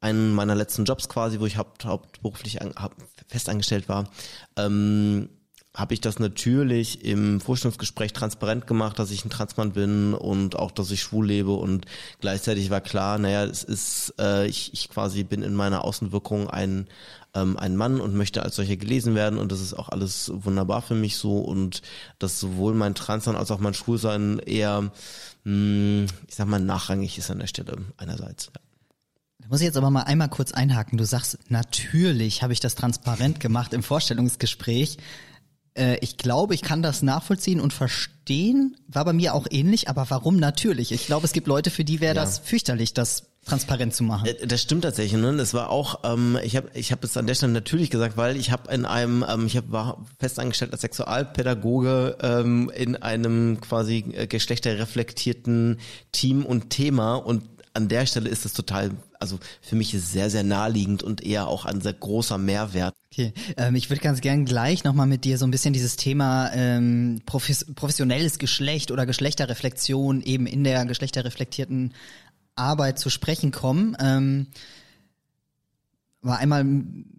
einen 0.00 0.32
meiner 0.32 0.54
letzten 0.54 0.84
Jobs 0.84 1.08
quasi, 1.08 1.40
wo 1.40 1.46
ich 1.46 1.56
haupt, 1.56 1.84
hauptberuflich 1.84 2.62
an, 2.62 2.72
hab, 2.76 2.94
festangestellt 3.26 3.88
war, 3.88 4.08
ähm, 4.56 5.28
habe 5.74 5.92
ich 5.92 6.00
das 6.00 6.20
natürlich 6.20 7.04
im 7.04 7.40
Vorstellungsgespräch 7.40 8.12
transparent 8.12 8.68
gemacht, 8.68 8.96
dass 9.00 9.10
ich 9.10 9.24
ein 9.24 9.30
Transmann 9.30 9.72
bin 9.72 10.14
und 10.14 10.56
auch, 10.56 10.70
dass 10.70 10.92
ich 10.92 11.02
schwul 11.02 11.26
lebe. 11.26 11.52
Und 11.52 11.86
gleichzeitig 12.20 12.70
war 12.70 12.80
klar, 12.80 13.18
naja, 13.18 13.44
es 13.44 13.64
ist, 13.64 14.14
äh, 14.20 14.46
ich, 14.46 14.72
ich 14.72 14.88
quasi 14.88 15.24
bin 15.24 15.42
in 15.42 15.52
meiner 15.52 15.82
Außenwirkung 15.82 16.48
ein, 16.48 16.86
ähm, 17.34 17.56
ein 17.56 17.74
Mann 17.74 18.00
und 18.00 18.14
möchte 18.14 18.44
als 18.44 18.54
solcher 18.54 18.76
gelesen 18.76 19.16
werden. 19.16 19.40
Und 19.40 19.50
das 19.50 19.60
ist 19.60 19.74
auch 19.74 19.88
alles 19.88 20.30
wunderbar 20.32 20.80
für 20.80 20.94
mich 20.94 21.16
so. 21.16 21.40
Und 21.40 21.82
dass 22.20 22.38
sowohl 22.38 22.72
mein 22.72 22.94
Transsein 22.94 23.34
als 23.34 23.50
auch 23.50 23.58
mein 23.58 23.74
Schwulsein 23.74 24.38
eher, 24.38 24.92
mh, 25.46 25.52
hm, 25.52 26.06
ich 26.28 26.34
sag 26.34 26.46
mal, 26.46 26.60
nachrangig 26.60 27.16
ist 27.16 27.30
an 27.30 27.38
der 27.38 27.46
Stelle 27.46 27.78
einerseits. 27.96 28.46
Ja. 28.46 28.60
Da 29.38 29.48
muss 29.48 29.60
ich 29.60 29.66
jetzt 29.66 29.76
aber 29.76 29.90
mal 29.90 30.02
einmal 30.02 30.28
kurz 30.28 30.52
einhaken. 30.52 30.98
Du 30.98 31.04
sagst, 31.04 31.38
natürlich 31.48 32.42
habe 32.42 32.52
ich 32.52 32.60
das 32.60 32.74
transparent 32.74 33.38
gemacht 33.38 33.72
im 33.72 33.82
Vorstellungsgespräch. 33.82 34.98
Äh, 35.74 35.98
ich 36.00 36.16
glaube, 36.16 36.54
ich 36.54 36.62
kann 36.62 36.82
das 36.82 37.02
nachvollziehen 37.02 37.60
und 37.60 37.72
verstehen. 37.72 38.76
War 38.88 39.04
bei 39.04 39.12
mir 39.12 39.34
auch 39.34 39.46
ähnlich, 39.48 39.88
aber 39.88 40.10
warum 40.10 40.36
natürlich? 40.36 40.90
Ich 40.90 41.06
glaube, 41.06 41.26
es 41.26 41.32
gibt 41.32 41.46
Leute, 41.46 41.70
für 41.70 41.84
die 41.84 42.00
wäre 42.00 42.16
ja. 42.16 42.22
das 42.22 42.38
fürchterlich, 42.38 42.92
das 42.92 43.24
transparent 43.46 43.94
zu 43.94 44.04
machen. 44.04 44.26
Äh, 44.26 44.46
das 44.46 44.60
stimmt 44.60 44.82
tatsächlich. 44.82 45.20
Ne? 45.20 45.36
Das 45.36 45.54
war 45.54 45.70
auch, 45.70 46.00
ähm, 46.04 46.38
ich 46.42 46.56
habe 46.56 46.68
ich 46.74 46.92
hab 46.92 47.02
es 47.04 47.16
an 47.16 47.26
der 47.26 47.34
Stelle 47.34 47.52
natürlich 47.52 47.90
gesagt, 47.90 48.16
weil 48.16 48.36
ich 48.36 48.50
habe 48.50 48.72
in 48.72 48.84
einem, 48.84 49.24
ähm, 49.28 49.46
ich 49.46 49.56
hab, 49.56 49.70
war 49.70 50.04
festangestellt 50.18 50.72
als 50.72 50.82
Sexualpädagoge 50.82 52.18
ähm, 52.20 52.70
in 52.74 52.96
einem 52.96 53.60
quasi 53.60 54.04
äh, 54.12 54.26
geschlechterreflektierten 54.26 55.78
Team 56.12 56.44
und 56.44 56.70
Thema 56.70 57.14
und 57.14 57.42
an 57.76 57.88
der 57.88 58.06
Stelle 58.06 58.30
ist 58.30 58.46
es 58.46 58.54
total, 58.54 58.92
also 59.20 59.38
für 59.60 59.76
mich 59.76 59.92
ist 59.92 60.10
sehr, 60.10 60.30
sehr 60.30 60.42
naheliegend 60.42 61.02
und 61.02 61.22
eher 61.22 61.46
auch 61.46 61.66
ein 61.66 61.82
sehr 61.82 61.92
großer 61.92 62.38
Mehrwert. 62.38 62.94
Okay, 63.12 63.34
ähm, 63.58 63.74
ich 63.76 63.90
würde 63.90 64.02
ganz 64.02 64.22
gern 64.22 64.46
gleich 64.46 64.82
nochmal 64.82 65.06
mit 65.06 65.24
dir 65.24 65.36
so 65.36 65.46
ein 65.46 65.50
bisschen 65.50 65.74
dieses 65.74 65.96
Thema 65.96 66.50
ähm, 66.54 67.20
profes 67.26 67.66
professionelles 67.74 68.38
Geschlecht 68.38 68.90
oder 68.90 69.04
Geschlechterreflexion 69.04 70.22
eben 70.22 70.46
in 70.46 70.64
der 70.64 70.86
geschlechterreflektierten 70.86 71.92
Arbeit 72.56 72.98
zu 72.98 73.10
sprechen 73.10 73.52
kommen. 73.52 73.96
Ähm, 74.00 74.48
aber 76.22 76.38
einmal 76.38 76.64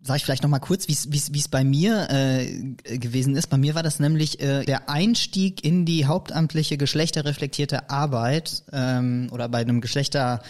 sage 0.04 0.18
ich 0.18 0.26
vielleicht 0.26 0.44
noch 0.44 0.50
mal 0.50 0.60
kurz, 0.60 0.88
wie 0.88 0.94
es 0.94 1.48
bei 1.48 1.64
mir 1.64 2.10
äh, 2.10 2.98
gewesen 2.98 3.38
ist. 3.38 3.48
Bei 3.48 3.58
mir 3.58 3.74
war 3.74 3.84
das 3.84 4.00
nämlich 4.00 4.42
äh, 4.42 4.66
der 4.66 4.90
Einstieg 4.90 5.64
in 5.64 5.86
die 5.86 6.06
hauptamtliche 6.06 6.78
geschlechterreflektierte 6.78 7.90
Arbeit 7.90 8.64
ähm, 8.74 9.30
oder 9.32 9.48
bei 9.48 9.60
einem 9.60 9.80
Geschlechter 9.80 10.42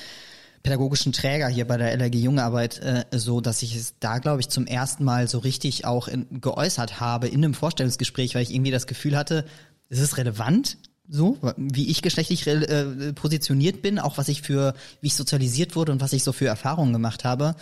pädagogischen 0.63 1.13
Träger 1.13 1.48
hier 1.48 1.65
bei 1.65 1.77
der 1.77 1.91
LRG 1.94 2.15
Jungarbeit 2.15 2.79
äh, 2.79 3.06
so, 3.12 3.41
dass 3.41 3.62
ich 3.62 3.75
es 3.75 3.94
da, 4.00 4.17
glaube 4.17 4.41
ich, 4.41 4.50
zum 4.50 4.65
ersten 4.65 5.03
Mal 5.03 5.27
so 5.27 5.38
richtig 5.38 5.86
auch 5.86 6.08
in, 6.08 6.41
geäußert 6.41 7.00
habe 7.00 7.27
in 7.27 7.44
einem 7.44 7.53
Vorstellungsgespräch, 7.53 8.36
weil 8.36 8.41
ich 8.41 8.53
irgendwie 8.53 8.72
das 8.72 8.88
Gefühl 8.88 9.15
hatte, 9.15 9.46
es 9.89 10.00
ist 10.00 10.17
relevant, 10.17 10.77
so, 11.10 11.38
wie 11.56 11.90
ich 11.90 12.02
geschlechtlich 12.02 12.46
äh, 12.48 13.14
positioniert 13.14 13.82
bin, 13.82 14.00
auch 14.00 14.18
was 14.18 14.28
ich 14.28 14.42
für, 14.42 14.74
wie 15.02 15.08
ich 15.08 15.16
sozialisiert 15.16 15.76
wurde 15.76 15.92
und 15.92 16.02
was 16.02 16.14
ich 16.14 16.24
so 16.24 16.34
für 16.34 16.48
Erfahrungen 16.48 16.94
gemacht 16.94 17.24
habe. 17.24 17.56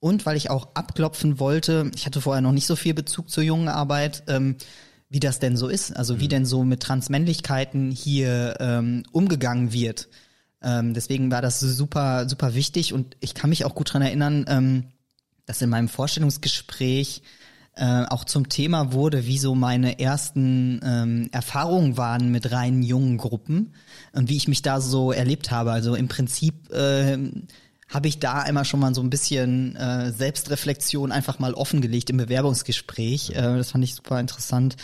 Und 0.00 0.26
weil 0.26 0.36
ich 0.36 0.50
auch 0.50 0.74
abklopfen 0.74 1.38
wollte, 1.40 1.90
ich 1.94 2.06
hatte 2.06 2.20
vorher 2.20 2.42
noch 2.42 2.52
nicht 2.52 2.66
so 2.66 2.76
viel 2.76 2.94
Bezug 2.94 3.30
zur 3.30 3.42
jungen 3.42 3.68
Arbeit, 3.68 4.24
ähm, 4.28 4.56
wie 5.08 5.20
das 5.20 5.38
denn 5.38 5.56
so 5.56 5.68
ist, 5.68 5.96
also 5.96 6.20
wie 6.20 6.24
mhm. 6.24 6.30
denn 6.30 6.46
so 6.46 6.64
mit 6.64 6.80
Transmännlichkeiten 6.80 7.90
hier 7.90 8.56
ähm, 8.60 9.04
umgegangen 9.12 9.72
wird. 9.72 10.08
Ähm, 10.62 10.94
deswegen 10.94 11.30
war 11.30 11.42
das 11.42 11.60
super, 11.60 12.28
super 12.28 12.54
wichtig 12.54 12.92
und 12.92 13.16
ich 13.20 13.34
kann 13.34 13.50
mich 13.50 13.64
auch 13.64 13.74
gut 13.74 13.92
dran 13.92 14.02
erinnern, 14.02 14.44
ähm, 14.48 14.84
dass 15.46 15.62
in 15.62 15.70
meinem 15.70 15.88
Vorstellungsgespräch 15.88 17.22
äh, 17.76 18.04
auch 18.08 18.24
zum 18.24 18.48
Thema 18.48 18.92
wurde, 18.92 19.26
wie 19.26 19.38
so 19.38 19.54
meine 19.54 19.98
ersten 19.98 20.80
ähm, 20.84 21.28
Erfahrungen 21.32 21.96
waren 21.96 22.30
mit 22.30 22.50
reinen 22.52 22.82
jungen 22.82 23.18
Gruppen 23.18 23.74
und 24.12 24.28
wie 24.28 24.36
ich 24.36 24.48
mich 24.48 24.62
da 24.62 24.80
so 24.80 25.12
erlebt 25.12 25.50
habe. 25.50 25.72
Also 25.72 25.94
im 25.94 26.08
Prinzip 26.08 26.70
äh, 26.72 27.18
habe 27.88 28.08
ich 28.08 28.18
da 28.18 28.40
einmal 28.40 28.64
schon 28.64 28.80
mal 28.80 28.94
so 28.94 29.02
ein 29.02 29.10
bisschen 29.10 29.76
äh, 29.76 30.12
Selbstreflexion 30.12 31.12
einfach 31.12 31.38
mal 31.38 31.54
offengelegt 31.54 32.10
im 32.10 32.16
Bewerbungsgespräch. 32.16 33.30
Äh, 33.30 33.56
das 33.56 33.72
fand 33.72 33.84
ich 33.84 33.94
super 33.94 34.20
interessant. 34.20 34.76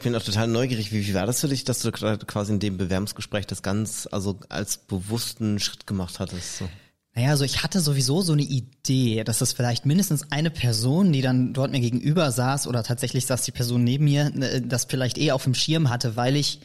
Ich 0.00 0.04
bin 0.04 0.14
auch 0.16 0.22
total 0.22 0.48
neugierig. 0.48 0.92
Wie, 0.92 1.06
wie 1.06 1.14
war 1.14 1.26
das 1.26 1.40
für 1.40 1.48
dich, 1.48 1.64
dass 1.64 1.80
du 1.80 1.92
quasi 1.92 2.52
in 2.52 2.58
dem 2.58 2.76
Bewerbungsgespräch 2.76 3.46
das 3.46 3.62
ganz, 3.62 4.08
also 4.10 4.40
als 4.48 4.76
bewussten 4.76 5.60
Schritt 5.60 5.86
gemacht 5.86 6.18
hattest? 6.18 6.58
So? 6.58 6.68
Naja, 7.14 7.30
also 7.30 7.44
ich 7.44 7.62
hatte 7.62 7.80
sowieso 7.80 8.22
so 8.22 8.32
eine 8.32 8.42
Idee, 8.42 9.22
dass 9.22 9.38
das 9.38 9.52
vielleicht 9.52 9.86
mindestens 9.86 10.32
eine 10.32 10.50
Person, 10.50 11.12
die 11.12 11.22
dann 11.22 11.52
dort 11.52 11.70
mir 11.70 11.80
gegenüber 11.80 12.32
saß 12.32 12.66
oder 12.66 12.82
tatsächlich 12.82 13.26
saß 13.26 13.42
die 13.42 13.52
Person 13.52 13.84
neben 13.84 14.04
mir, 14.04 14.32
äh, 14.40 14.60
das 14.60 14.86
vielleicht 14.86 15.18
eh 15.18 15.30
auf 15.30 15.44
dem 15.44 15.54
Schirm 15.54 15.90
hatte, 15.90 16.16
weil 16.16 16.34
ich 16.34 16.60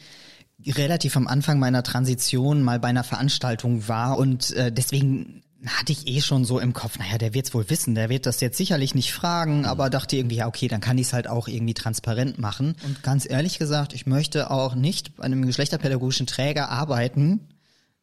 relativ 0.66 1.16
am 1.16 1.28
Anfang 1.28 1.58
meiner 1.58 1.82
Transition 1.82 2.62
mal 2.62 2.80
bei 2.80 2.88
einer 2.88 3.04
Veranstaltung 3.04 3.86
war 3.88 4.18
und 4.18 4.50
äh, 4.52 4.72
deswegen 4.72 5.42
hatte 5.66 5.92
ich 5.92 6.06
eh 6.06 6.20
schon 6.20 6.44
so 6.44 6.58
im 6.58 6.72
Kopf, 6.72 6.98
naja, 6.98 7.18
der 7.18 7.34
wird's 7.34 7.54
wohl 7.54 7.68
wissen, 7.68 7.94
der 7.94 8.08
wird 8.08 8.26
das 8.26 8.40
jetzt 8.40 8.56
sicherlich 8.56 8.94
nicht 8.94 9.12
fragen, 9.12 9.60
mhm. 9.60 9.64
aber 9.66 9.88
dachte 9.90 10.16
irgendwie, 10.16 10.36
ja, 10.36 10.48
okay, 10.48 10.68
dann 10.68 10.80
kann 10.80 10.98
ich 10.98 11.08
es 11.08 11.12
halt 11.12 11.28
auch 11.28 11.48
irgendwie 11.48 11.74
transparent 11.74 12.38
machen. 12.38 12.74
Und 12.84 13.02
ganz 13.02 13.28
ehrlich 13.28 13.58
gesagt, 13.58 13.92
ich 13.92 14.06
möchte 14.06 14.50
auch 14.50 14.74
nicht 14.74 15.16
bei 15.16 15.24
einem 15.24 15.46
geschlechterpädagogischen 15.46 16.26
Träger 16.26 16.70
arbeiten, 16.70 17.40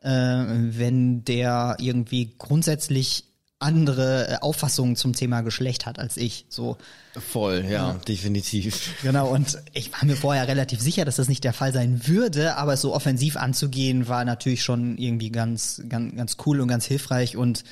äh, 0.02 0.10
wenn 0.10 1.24
der 1.26 1.78
irgendwie 1.80 2.36
grundsätzlich 2.38 3.26
andere 3.60 4.30
äh, 4.30 4.36
Auffassungen 4.42 4.96
zum 4.96 5.14
Thema 5.14 5.42
Geschlecht 5.42 5.86
hat 5.86 5.98
als 5.98 6.18
ich. 6.18 6.46
So 6.50 6.78
voll, 7.18 7.64
ja, 7.64 7.70
ja, 7.70 7.94
definitiv. 8.08 8.94
Genau. 9.02 9.30
Und 9.30 9.58
ich 9.74 9.92
war 9.94 10.06
mir 10.06 10.16
vorher 10.16 10.48
relativ 10.48 10.80
sicher, 10.80 11.06
dass 11.06 11.16
das 11.16 11.28
nicht 11.28 11.44
der 11.44 11.54
Fall 11.54 11.74
sein 11.74 12.08
würde, 12.08 12.56
aber 12.56 12.74
es 12.74 12.82
so 12.82 12.94
offensiv 12.94 13.36
anzugehen 13.36 14.08
war 14.08 14.26
natürlich 14.26 14.64
schon 14.64 14.98
irgendwie 14.98 15.32
ganz, 15.32 15.82
ganz, 15.90 16.16
ganz 16.16 16.38
cool 16.46 16.62
und 16.62 16.68
ganz 16.68 16.86
hilfreich. 16.86 17.36
Und 17.36 17.64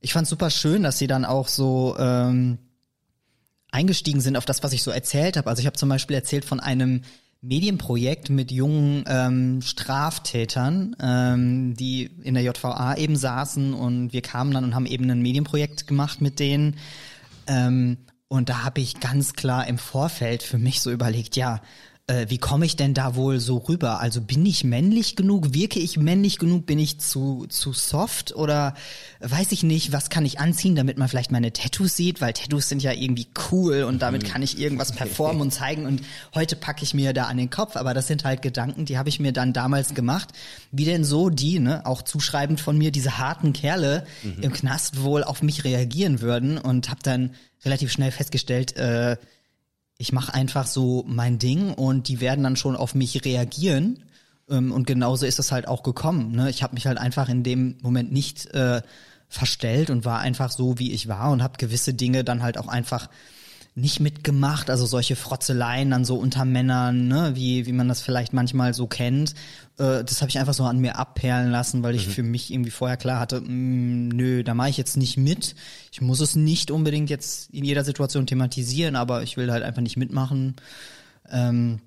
ich 0.00 0.12
fand 0.12 0.28
super 0.28 0.50
schön, 0.50 0.82
dass 0.82 0.98
sie 0.98 1.06
dann 1.06 1.24
auch 1.24 1.48
so 1.48 1.96
ähm, 1.98 2.58
eingestiegen 3.70 4.20
sind 4.20 4.36
auf 4.36 4.44
das, 4.44 4.62
was 4.62 4.74
ich 4.74 4.82
so 4.82 4.90
erzählt 4.90 5.38
habe. 5.38 5.48
Also 5.48 5.60
ich 5.60 5.66
habe 5.66 5.76
zum 5.76 5.88
Beispiel 5.88 6.16
erzählt 6.16 6.44
von 6.44 6.60
einem 6.60 7.02
Medienprojekt 7.46 8.30
mit 8.30 8.50
jungen 8.50 9.04
ähm, 9.06 9.62
Straftätern, 9.62 10.96
ähm, 11.00 11.74
die 11.74 12.10
in 12.22 12.34
der 12.34 12.42
JVA 12.42 12.96
eben 12.96 13.16
saßen 13.16 13.74
und 13.74 14.12
wir 14.12 14.22
kamen 14.22 14.52
dann 14.52 14.64
und 14.64 14.74
haben 14.74 14.86
eben 14.86 15.10
ein 15.10 15.22
Medienprojekt 15.22 15.86
gemacht 15.86 16.20
mit 16.20 16.40
denen. 16.40 16.76
Ähm, 17.46 17.98
und 18.28 18.48
da 18.48 18.64
habe 18.64 18.80
ich 18.80 19.00
ganz 19.00 19.34
klar 19.34 19.66
im 19.68 19.78
Vorfeld 19.78 20.42
für 20.42 20.58
mich 20.58 20.80
so 20.80 20.90
überlegt, 20.90 21.36
ja, 21.36 21.60
äh, 22.08 22.26
wie 22.28 22.38
komme 22.38 22.66
ich 22.66 22.76
denn 22.76 22.94
da 22.94 23.16
wohl 23.16 23.40
so 23.40 23.56
rüber? 23.56 24.00
Also 24.00 24.20
bin 24.20 24.46
ich 24.46 24.62
männlich 24.62 25.16
genug? 25.16 25.54
Wirke 25.54 25.80
ich 25.80 25.96
männlich 25.96 26.38
genug? 26.38 26.64
Bin 26.64 26.78
ich 26.78 27.00
zu, 27.00 27.46
zu 27.48 27.72
soft? 27.72 28.36
Oder 28.36 28.74
weiß 29.20 29.50
ich 29.50 29.64
nicht, 29.64 29.90
was 29.90 30.08
kann 30.08 30.24
ich 30.24 30.38
anziehen, 30.38 30.76
damit 30.76 30.98
man 30.98 31.08
vielleicht 31.08 31.32
meine 31.32 31.52
Tattoos 31.52 31.96
sieht? 31.96 32.20
Weil 32.20 32.32
Tattoos 32.32 32.68
sind 32.68 32.82
ja 32.84 32.92
irgendwie 32.92 33.26
cool 33.50 33.82
und 33.82 34.02
damit 34.02 34.22
mhm. 34.22 34.26
kann 34.28 34.42
ich 34.42 34.60
irgendwas 34.60 34.92
performen 34.96 35.42
und 35.42 35.52
zeigen. 35.52 35.84
Und 35.84 36.02
heute 36.32 36.54
packe 36.54 36.84
ich 36.84 36.94
mir 36.94 37.12
da 37.12 37.24
an 37.24 37.38
den 37.38 37.50
Kopf. 37.50 37.74
Aber 37.74 37.92
das 37.92 38.06
sind 38.06 38.24
halt 38.24 38.40
Gedanken, 38.40 38.84
die 38.84 38.98
habe 38.98 39.08
ich 39.08 39.18
mir 39.18 39.32
dann 39.32 39.52
damals 39.52 39.94
gemacht. 39.94 40.28
Wie 40.70 40.84
denn 40.84 41.02
so 41.02 41.28
die, 41.28 41.58
ne, 41.58 41.84
auch 41.86 42.02
zuschreibend 42.02 42.60
von 42.60 42.78
mir, 42.78 42.92
diese 42.92 43.18
harten 43.18 43.52
Kerle 43.52 44.06
mhm. 44.22 44.42
im 44.42 44.52
Knast 44.52 45.02
wohl 45.02 45.24
auf 45.24 45.42
mich 45.42 45.64
reagieren 45.64 46.20
würden. 46.20 46.56
Und 46.58 46.88
habe 46.88 47.00
dann 47.02 47.34
relativ 47.64 47.90
schnell 47.90 48.12
festgestellt, 48.12 48.76
äh, 48.76 49.16
ich 49.98 50.12
mache 50.12 50.34
einfach 50.34 50.66
so 50.66 51.04
mein 51.06 51.38
Ding 51.38 51.72
und 51.72 52.08
die 52.08 52.20
werden 52.20 52.44
dann 52.44 52.56
schon 52.56 52.76
auf 52.76 52.94
mich 52.94 53.24
reagieren. 53.24 54.02
Ähm, 54.48 54.72
und 54.72 54.86
genauso 54.86 55.26
ist 55.26 55.38
es 55.38 55.52
halt 55.52 55.68
auch 55.68 55.82
gekommen. 55.82 56.32
Ne? 56.32 56.50
Ich 56.50 56.62
habe 56.62 56.74
mich 56.74 56.86
halt 56.86 56.98
einfach 56.98 57.28
in 57.28 57.42
dem 57.42 57.76
Moment 57.82 58.12
nicht 58.12 58.46
äh, 58.54 58.82
verstellt 59.28 59.90
und 59.90 60.04
war 60.04 60.20
einfach 60.20 60.52
so, 60.52 60.78
wie 60.78 60.92
ich 60.92 61.08
war 61.08 61.30
und 61.30 61.42
habe 61.42 61.58
gewisse 61.58 61.94
Dinge 61.94 62.24
dann 62.24 62.42
halt 62.42 62.58
auch 62.58 62.68
einfach 62.68 63.08
nicht 63.76 64.00
mitgemacht, 64.00 64.70
also 64.70 64.86
solche 64.86 65.16
Frotzeleien 65.16 65.90
dann 65.90 66.06
so 66.06 66.16
unter 66.16 66.46
Männern, 66.46 67.08
ne, 67.08 67.32
wie, 67.34 67.66
wie 67.66 67.72
man 67.72 67.88
das 67.88 68.00
vielleicht 68.00 68.32
manchmal 68.32 68.72
so 68.72 68.86
kennt. 68.86 69.34
Äh, 69.78 70.02
das 70.02 70.22
habe 70.22 70.30
ich 70.30 70.38
einfach 70.38 70.54
so 70.54 70.64
an 70.64 70.78
mir 70.78 70.96
abperlen 70.96 71.50
lassen, 71.50 71.82
weil 71.82 71.94
ich 71.94 72.06
mhm. 72.06 72.12
für 72.12 72.22
mich 72.22 72.50
irgendwie 72.50 72.70
vorher 72.70 72.96
klar 72.96 73.20
hatte, 73.20 73.42
mh, 73.42 73.48
mm, 73.48 74.08
nö, 74.08 74.42
da 74.42 74.54
mache 74.54 74.70
ich 74.70 74.78
jetzt 74.78 74.96
nicht 74.96 75.18
mit. 75.18 75.54
Ich 75.92 76.00
muss 76.00 76.20
es 76.20 76.36
nicht 76.36 76.70
unbedingt 76.70 77.10
jetzt 77.10 77.50
in 77.50 77.64
jeder 77.64 77.84
Situation 77.84 78.26
thematisieren, 78.26 78.96
aber 78.96 79.22
ich 79.22 79.36
will 79.36 79.52
halt 79.52 79.62
einfach 79.62 79.82
nicht 79.82 79.98
mitmachen. 79.98 80.56
Ähm, 81.30 81.80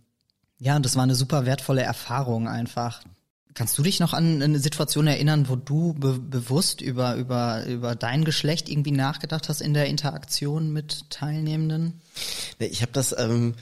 ja, 0.60 0.75
und 0.75 0.86
das 0.86 0.96
war 0.96 1.03
eine 1.03 1.15
super 1.15 1.48
wertvolle 1.48 1.81
Erfahrung 1.81 2.48
einfach. 2.48 3.01
Kannst 3.56 3.77
du 3.77 3.84
dich 3.84 4.00
noch 4.00 4.13
an 4.13 4.41
eine 4.41 4.60
Situation 4.60 5.08
erinnern, 5.08 5.50
wo 5.50 5.56
du 5.56 5.94
be 5.94 6.20
bewusst 6.20 6.82
über, 6.82 7.15
über, 7.15 7.65
über 7.65 7.96
dein 7.96 8.24
Geschlecht 8.24 8.70
irgendwie 8.70 8.91
nachgedacht 8.91 9.50
hast 9.50 9.62
in 9.62 9.74
der 9.74 9.88
Interaktion 9.88 10.72
mit 10.72 11.10
Teilnehmenden? 11.10 12.00
Ich 12.60 12.82
habe 12.82 12.91
das 12.91 13.15
ähm, 13.18 13.56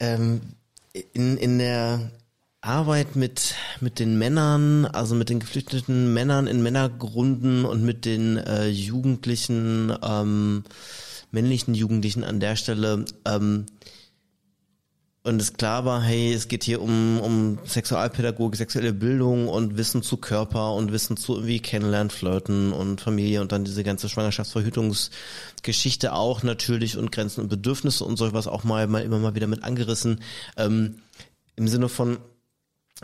ähm, 0.00 0.40
in, 1.12 1.36
in 1.36 1.58
der 1.58 2.10
Arbeit 2.60 3.16
mit, 3.16 3.54
mit 3.80 3.98
den 3.98 4.18
Männern, 4.18 4.84
also 4.84 5.14
mit 5.14 5.30
den 5.30 5.40
geflüchteten 5.40 6.12
Männern 6.12 6.46
in 6.46 6.62
Männergrunden 6.62 7.64
und 7.64 7.82
mit 7.84 8.04
den 8.04 8.36
äh, 8.36 8.66
Jugendlichen, 8.68 9.96
ähm, 10.02 10.64
männlichen 11.30 11.74
Jugendlichen 11.74 12.24
an 12.24 12.40
der 12.40 12.56
Stelle, 12.56 13.04
ähm, 13.24 13.66
und 15.22 15.40
es 15.40 15.52
klar 15.52 15.84
war, 15.84 16.02
hey, 16.02 16.32
es 16.32 16.48
geht 16.48 16.64
hier 16.64 16.80
um, 16.80 17.20
um 17.20 17.58
Sexualpädagogik, 17.66 18.56
sexuelle 18.56 18.94
Bildung 18.94 19.48
und 19.48 19.76
Wissen 19.76 20.02
zu 20.02 20.16
Körper 20.16 20.72
und 20.72 20.92
Wissen 20.92 21.18
zu 21.18 21.34
irgendwie 21.34 21.60
kennenlernen, 21.60 22.08
flirten 22.08 22.72
und 22.72 23.02
Familie 23.02 23.42
und 23.42 23.52
dann 23.52 23.64
diese 23.64 23.84
ganze 23.84 24.08
Schwangerschaftsverhütungsgeschichte 24.08 26.14
auch 26.14 26.42
natürlich 26.42 26.96
und 26.96 27.12
Grenzen 27.12 27.42
und 27.42 27.48
Bedürfnisse 27.48 28.02
und 28.04 28.16
sowas 28.16 28.46
auch 28.46 28.64
mal, 28.64 28.86
mal 28.86 29.02
immer 29.02 29.18
mal 29.18 29.34
wieder 29.34 29.46
mit 29.46 29.62
angerissen. 29.62 30.22
Ähm, 30.56 31.02
Im 31.54 31.68
Sinne 31.68 31.90
von, 31.90 32.16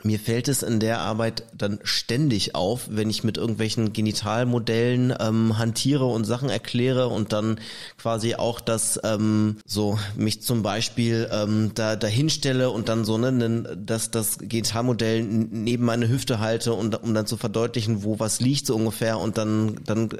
mir 0.02 0.18
fällt 0.18 0.48
es 0.48 0.62
in 0.62 0.78
der 0.78 1.00
Arbeit 1.00 1.44
dann 1.56 1.78
ständig 1.82 2.54
auf, 2.54 2.88
wenn 2.90 3.08
ich 3.08 3.24
mit 3.24 3.38
irgendwelchen 3.38 3.92
Genitalmodellen 3.92 5.14
ähm, 5.18 5.58
hantiere 5.58 6.04
und 6.04 6.24
Sachen 6.24 6.50
erkläre 6.50 7.08
und 7.08 7.32
dann 7.32 7.58
quasi 7.96 8.34
auch 8.34 8.60
das 8.60 9.00
ähm, 9.04 9.56
so 9.64 9.98
mich 10.14 10.42
zum 10.42 10.62
Beispiel 10.62 11.28
ähm, 11.32 11.72
da 11.74 11.96
dahinstelle 11.96 12.70
und 12.70 12.88
dann 12.88 13.04
so 13.04 13.16
ne, 13.16 13.76
dass 13.76 14.10
das 14.10 14.38
Genitalmodell 14.38 15.22
neben 15.22 15.84
meine 15.84 16.08
Hüfte 16.08 16.40
halte 16.40 16.74
und 16.74 17.02
um 17.02 17.14
dann 17.14 17.26
zu 17.26 17.36
verdeutlichen, 17.38 18.04
wo 18.04 18.18
was 18.18 18.40
liegt 18.40 18.66
so 18.66 18.76
ungefähr 18.76 19.18
und 19.18 19.38
dann 19.38 19.80
dann 19.84 20.10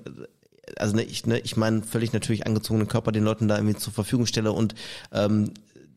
also 0.78 0.96
ne, 0.96 1.02
ich, 1.02 1.26
ne, 1.26 1.38
ich 1.38 1.56
meine 1.56 1.82
völlig 1.82 2.12
natürlich 2.12 2.46
angezogenen 2.46 2.88
Körper 2.88 3.12
den 3.12 3.24
Leuten 3.24 3.48
da 3.48 3.56
irgendwie 3.56 3.76
zur 3.76 3.92
Verfügung 3.92 4.26
stelle 4.26 4.52
und 4.52 4.74
ähm, 5.12 5.52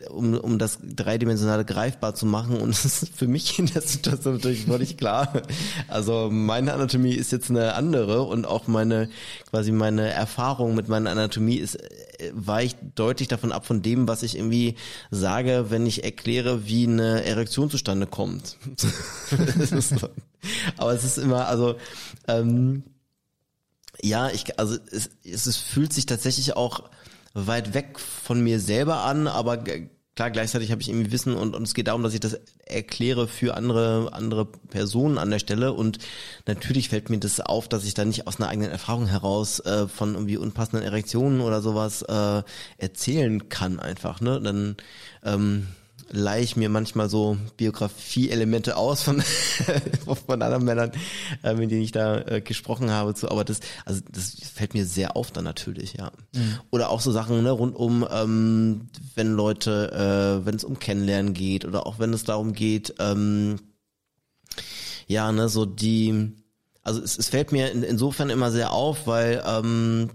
um, 0.08 0.36
um 0.36 0.58
das 0.58 0.80
dreidimensionale 0.82 1.66
greifbar 1.66 2.16
zu 2.16 2.26
machen. 2.26 2.58
Und 2.58 2.70
es 2.86 2.86
ist 2.86 3.16
für 3.16 3.28
mich 3.28 3.60
in 3.60 3.68
der 3.68 3.82
Situation 3.82 4.36
natürlich 4.36 4.66
völlig 4.66 4.98
klar. 4.98 5.42
Also 5.88 6.30
meine 6.32 6.74
Anatomie 6.74 7.14
ist 7.14 7.32
jetzt 7.32 7.50
eine 7.50 7.74
andere 7.74 8.24
und 8.24 8.46
auch 8.46 8.68
meine, 8.68 9.10
quasi 9.50 9.72
meine 9.72 10.10
Erfahrung 10.10 10.76
mit 10.76 10.88
meiner 10.88 11.12
Anatomie 11.12 11.58
ist, 11.58 11.76
äh, 11.76 12.32
weicht 12.34 12.78
deutlich 12.96 13.28
davon 13.28 13.52
ab 13.52 13.66
von 13.66 13.82
dem, 13.82 14.08
was 14.08 14.24
ich 14.24 14.36
irgendwie 14.36 14.76
sage, 15.12 15.66
wenn 15.70 15.86
ich 15.86 16.04
erkläre, 16.04 16.66
wie 16.66 16.88
eine 16.88 17.24
Erektion 17.26 17.70
zustande 17.70 18.08
kommt. 18.08 18.58
Aber 20.78 20.94
es 20.94 21.04
ist 21.04 21.18
immer, 21.18 21.48
also, 21.48 21.76
ähm, 22.28 22.84
ja, 24.02 24.30
ich, 24.30 24.58
also 24.58 24.78
es, 24.92 25.10
es, 25.24 25.46
es 25.46 25.58
fühlt 25.58 25.92
sich 25.92 26.06
tatsächlich 26.06 26.56
auch 26.56 26.90
weit 27.34 27.74
weg 27.74 28.00
von 28.00 28.42
mir 28.42 28.60
selber 28.60 29.04
an, 29.04 29.28
aber 29.28 29.64
klar, 30.20 30.32
gleichzeitig 30.32 30.72
habe 30.72 30.82
ich 30.82 30.90
irgendwie 30.90 31.14
Wissen 31.14 31.34
und, 31.34 31.56
und 31.56 31.64
es 31.64 31.74
geht 31.74 31.88
darum, 31.88 32.04
dass 32.04 32.14
ich 32.14 32.20
das 32.20 32.40
erkläre 32.66 33.28
für 33.28 33.56
andere, 33.56 34.10
andere 34.12 34.46
Personen 34.46 35.18
an 35.18 35.30
der 35.30 35.40
Stelle 35.40 35.72
und 35.72 35.98
natürlich 36.46 36.90
fällt 36.90 37.10
mir 37.10 37.20
das 37.20 37.40
auf, 37.40 37.70
dass 37.70 37.86
ich 37.86 37.94
da 37.94 38.04
nicht 38.04 38.28
aus 38.28 38.38
einer 38.38 38.50
eigenen 38.50 38.70
Erfahrung 38.70 39.08
heraus 39.08 39.62
äh, 39.62 39.88
von 39.88 40.16
irgendwie 40.16 40.36
unpassenden 40.36 40.86
Erektionen 40.86 41.40
oder 41.40 41.62
sowas 41.62 42.02
äh, 42.02 42.44
erzählen 42.78 43.48
kann 43.48 43.80
einfach, 43.80 44.20
ne? 44.20 44.42
Dann 44.42 44.76
ähm, 45.24 45.68
leihe 46.12 46.44
ich 46.44 46.56
mir 46.56 46.70
manchmal 46.70 47.10
so 47.10 47.38
Biografie-Elemente 47.58 48.76
aus 48.78 49.04
von, 49.04 49.22
von 50.28 50.42
anderen 50.42 50.66
Männern, 50.66 50.92
äh, 51.44 51.54
mit 51.54 51.72
denen 51.72 51.82
ich 51.82 51.92
da 51.92 52.20
äh, 52.22 52.42
gesprochen 52.42 52.92
habe. 52.92 53.14
Zu, 53.14 53.30
aber 53.30 53.44
das, 53.44 53.60
also 53.86 54.02
das 54.12 54.36
fällt 54.54 54.74
mir 54.74 54.86
sehr 54.86 55.16
auf 55.16 55.32
dann 55.32 55.44
natürlich, 55.44 55.94
ja. 55.94 56.12
Mhm. 56.34 56.60
Oder 56.72 56.90
auch 56.90 57.02
so 57.02 57.12
Sachen 57.12 57.44
ne, 57.44 57.52
rund 57.52 57.76
um, 57.76 58.08
ähm, 58.12 58.90
wenn 59.16 59.34
Leute, 59.34 60.42
äh, 60.42 60.46
wenn 60.46 60.56
es 60.56 60.64
um 60.64 60.80
Kennenlernen 60.80 61.34
geht 61.34 61.66
oder 61.66 61.86
auch 61.86 62.00
wenn 62.00 62.14
es 62.14 62.24
darum 62.24 62.54
geht, 62.54 62.96
ähm, 63.00 63.60
ja, 65.08 65.32
ne, 65.32 65.50
so 65.50 65.66
die, 65.66 66.34
also 66.84 67.02
es, 67.02 67.18
es 67.18 67.30
fällt 67.30 67.52
mir 67.52 67.72
in, 67.72 67.84
insofern 67.84 68.30
immer 68.30 68.52
sehr 68.52 68.72
auf, 68.72 69.08
weil 69.08 69.44
ähm, 69.46 70.10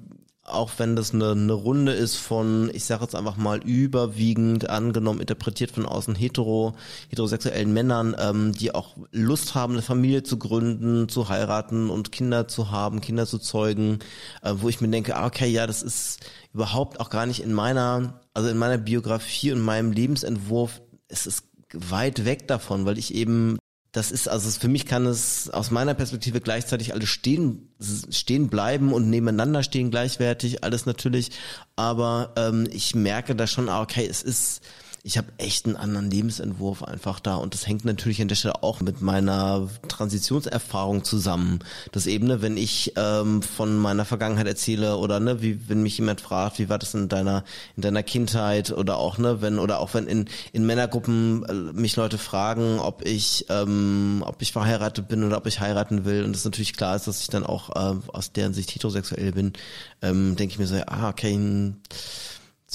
auch 0.44 0.72
wenn 0.76 0.94
das 0.94 1.14
eine, 1.14 1.32
eine 1.32 1.52
Runde 1.54 1.92
ist 1.92 2.16
von, 2.16 2.70
ich 2.74 2.84
sage 2.84 3.04
jetzt 3.04 3.14
einfach 3.14 3.36
mal 3.36 3.62
überwiegend 3.64 4.68
angenommen, 4.68 5.20
interpretiert 5.20 5.70
von 5.70 5.86
außen 5.86 6.14
hetero, 6.14 6.74
heterosexuellen 7.08 7.72
Männern, 7.72 8.14
ähm, 8.18 8.52
die 8.52 8.74
auch 8.74 8.94
Lust 9.10 9.54
haben, 9.54 9.72
eine 9.72 9.82
Familie 9.82 10.22
zu 10.22 10.38
gründen, 10.38 11.08
zu 11.08 11.30
heiraten 11.30 11.88
und 11.88 12.12
Kinder 12.12 12.46
zu 12.46 12.70
haben, 12.70 13.00
Kinder 13.00 13.26
zu 13.26 13.38
zeugen, 13.38 14.00
äh, 14.42 14.52
wo 14.56 14.68
ich 14.68 14.82
mir 14.82 14.88
denke, 14.88 15.16
ah, 15.16 15.26
okay, 15.26 15.48
ja, 15.48 15.66
das 15.66 15.82
ist 15.82 16.20
überhaupt 16.52 17.00
auch 17.00 17.08
gar 17.08 17.24
nicht 17.24 17.42
in 17.42 17.54
meiner, 17.54 18.20
also 18.34 18.50
in 18.50 18.58
meiner 18.58 18.78
Biografie 18.78 19.52
und 19.52 19.62
meinem 19.62 19.92
Lebensentwurf, 19.92 20.82
es 21.08 21.26
ist 21.26 21.44
weit 21.72 22.26
weg 22.26 22.48
davon, 22.48 22.84
weil 22.84 22.98
ich 22.98 23.14
eben 23.14 23.58
das 23.94 24.10
ist, 24.10 24.28
also 24.28 24.50
für 24.50 24.66
mich 24.66 24.86
kann 24.86 25.06
es 25.06 25.48
aus 25.50 25.70
meiner 25.70 25.94
Perspektive 25.94 26.40
gleichzeitig 26.40 26.92
alles 26.94 27.08
stehen, 27.08 27.68
stehen 28.10 28.48
bleiben 28.48 28.92
und 28.92 29.08
nebeneinander 29.08 29.62
stehen 29.62 29.92
gleichwertig, 29.92 30.64
alles 30.64 30.84
natürlich. 30.84 31.30
Aber 31.76 32.32
ähm, 32.36 32.66
ich 32.72 32.96
merke 32.96 33.36
da 33.36 33.46
schon, 33.46 33.68
okay, 33.68 34.04
es 34.04 34.24
ist, 34.24 34.62
ich 35.06 35.18
habe 35.18 35.28
echt 35.36 35.66
einen 35.66 35.76
anderen 35.76 36.10
Lebensentwurf 36.10 36.82
einfach 36.82 37.20
da 37.20 37.34
und 37.36 37.52
das 37.52 37.66
hängt 37.66 37.84
natürlich 37.84 38.22
an 38.22 38.28
der 38.28 38.36
Stelle 38.36 38.62
auch 38.62 38.80
mit 38.80 39.02
meiner 39.02 39.68
Transitionserfahrung 39.86 41.04
zusammen. 41.04 41.58
Das 41.92 42.06
eben, 42.06 42.26
ne, 42.26 42.40
wenn 42.40 42.56
ich 42.56 42.94
ähm, 42.96 43.42
von 43.42 43.76
meiner 43.76 44.06
Vergangenheit 44.06 44.46
erzähle 44.46 44.96
oder 44.96 45.20
ne, 45.20 45.42
wie 45.42 45.68
wenn 45.68 45.82
mich 45.82 45.98
jemand 45.98 46.22
fragt, 46.22 46.58
wie 46.58 46.70
war 46.70 46.78
das 46.78 46.94
in 46.94 47.10
deiner 47.10 47.44
in 47.76 47.82
deiner 47.82 48.02
Kindheit 48.02 48.72
oder 48.72 48.96
auch 48.96 49.18
ne, 49.18 49.42
wenn 49.42 49.58
oder 49.58 49.80
auch 49.80 49.92
wenn 49.92 50.06
in 50.06 50.24
in 50.54 50.64
Männergruppen 50.64 51.44
äh, 51.44 51.52
mich 51.78 51.96
Leute 51.96 52.16
fragen, 52.16 52.78
ob 52.78 53.04
ich 53.04 53.44
ähm, 53.50 54.24
ob 54.26 54.40
ich 54.40 54.52
verheiratet 54.52 55.06
bin 55.06 55.22
oder 55.22 55.36
ob 55.36 55.46
ich 55.46 55.60
heiraten 55.60 56.06
will 56.06 56.24
und 56.24 56.34
es 56.34 56.46
natürlich 56.46 56.72
klar 56.72 56.96
ist, 56.96 57.06
dass 57.08 57.20
ich 57.20 57.28
dann 57.28 57.44
auch 57.44 57.68
äh, 57.76 57.98
aus 58.10 58.32
deren 58.32 58.54
Sicht 58.54 58.74
heterosexuell 58.74 59.32
bin, 59.32 59.52
ähm, 60.00 60.34
denke 60.36 60.52
ich 60.54 60.58
mir 60.58 60.66
so, 60.66 60.76
ah 60.86 61.10
okay. 61.10 61.74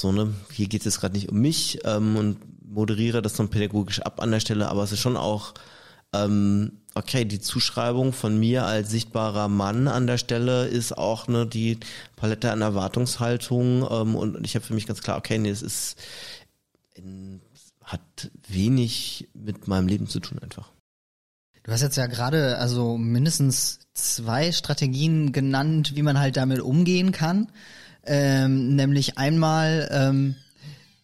So, 0.00 0.12
ne, 0.12 0.32
hier 0.50 0.66
geht 0.66 0.80
es 0.80 0.86
jetzt 0.86 1.00
gerade 1.00 1.14
nicht 1.14 1.28
um 1.28 1.38
mich 1.38 1.80
ähm, 1.84 2.16
und 2.16 2.38
moderiere 2.66 3.20
das 3.20 3.34
dann 3.34 3.50
pädagogisch 3.50 4.00
ab 4.00 4.22
an 4.22 4.30
der 4.30 4.40
Stelle, 4.40 4.70
aber 4.70 4.82
es 4.82 4.92
ist 4.92 5.00
schon 5.00 5.18
auch, 5.18 5.52
ähm, 6.14 6.80
okay, 6.94 7.26
die 7.26 7.38
Zuschreibung 7.38 8.14
von 8.14 8.40
mir 8.40 8.64
als 8.64 8.88
sichtbarer 8.88 9.48
Mann 9.48 9.88
an 9.88 10.06
der 10.06 10.16
Stelle 10.16 10.68
ist 10.68 10.96
auch 10.96 11.28
ne, 11.28 11.46
die 11.46 11.78
Palette 12.16 12.50
an 12.50 12.62
Erwartungshaltung 12.62 13.86
ähm, 13.90 14.14
und 14.14 14.42
ich 14.46 14.54
habe 14.54 14.64
für 14.64 14.72
mich 14.72 14.86
ganz 14.86 15.02
klar, 15.02 15.18
okay, 15.18 15.36
nee, 15.36 15.50
es 15.50 15.60
ist 15.60 15.98
in, 16.94 17.42
hat 17.84 18.30
wenig 18.48 19.28
mit 19.34 19.68
meinem 19.68 19.86
Leben 19.86 20.08
zu 20.08 20.20
tun 20.20 20.38
einfach. 20.38 20.70
Du 21.62 21.72
hast 21.72 21.82
jetzt 21.82 21.98
ja 21.98 22.06
gerade 22.06 22.56
also 22.56 22.96
mindestens 22.96 23.80
zwei 23.92 24.50
Strategien 24.50 25.32
genannt, 25.32 25.94
wie 25.94 26.02
man 26.02 26.18
halt 26.18 26.38
damit 26.38 26.60
umgehen 26.60 27.12
kann 27.12 27.52
ähm, 28.06 28.76
nämlich 28.76 29.18
einmal 29.18 29.88
ähm, 29.92 30.36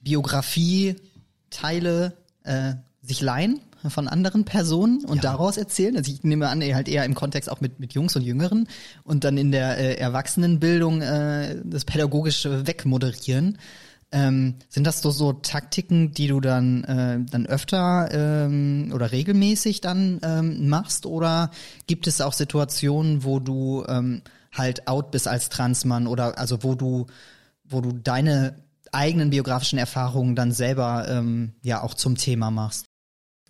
Biografie-Teile 0.02 2.14
äh, 2.44 2.74
sich 3.02 3.20
leihen 3.20 3.60
von 3.88 4.08
anderen 4.08 4.44
Personen 4.44 5.04
und 5.04 5.16
ja. 5.16 5.22
daraus 5.22 5.56
erzählen. 5.56 5.96
Also 5.96 6.10
ich 6.10 6.24
nehme 6.24 6.48
an, 6.48 6.62
halt 6.62 6.88
eher 6.88 7.04
im 7.04 7.14
Kontext 7.14 7.50
auch 7.50 7.60
mit, 7.60 7.80
mit 7.80 7.94
Jungs 7.94 8.16
und 8.16 8.22
Jüngeren 8.22 8.68
und 9.04 9.24
dann 9.24 9.36
in 9.36 9.52
der 9.52 9.78
äh, 9.78 9.94
Erwachsenenbildung 9.94 11.02
äh, 11.02 11.56
das 11.64 11.84
pädagogische 11.84 12.66
wegmoderieren. 12.66 13.58
Ähm, 14.12 14.54
sind 14.68 14.86
das 14.86 15.02
so, 15.02 15.10
so 15.10 15.32
Taktiken, 15.32 16.12
die 16.12 16.28
du 16.28 16.40
dann, 16.40 16.84
äh, 16.84 17.18
dann 17.28 17.46
öfter 17.46 18.08
ähm, 18.12 18.92
oder 18.94 19.10
regelmäßig 19.10 19.80
dann 19.80 20.20
ähm, 20.22 20.68
machst? 20.68 21.06
Oder 21.06 21.50
gibt 21.86 22.06
es 22.06 22.20
auch 22.20 22.32
Situationen, 22.32 23.24
wo 23.24 23.40
du 23.40 23.84
ähm, 23.88 24.22
halt 24.56 24.88
out 24.88 25.10
bist 25.10 25.28
als 25.28 25.48
Transmann 25.48 26.06
oder 26.06 26.38
also 26.38 26.62
wo 26.62 26.74
du, 26.74 27.06
wo 27.64 27.80
du 27.80 27.92
deine 27.92 28.64
eigenen 28.92 29.30
biografischen 29.30 29.78
Erfahrungen 29.78 30.36
dann 30.36 30.52
selber 30.52 31.06
ähm, 31.08 31.52
ja 31.62 31.82
auch 31.82 31.94
zum 31.94 32.16
Thema 32.16 32.50
machst. 32.50 32.86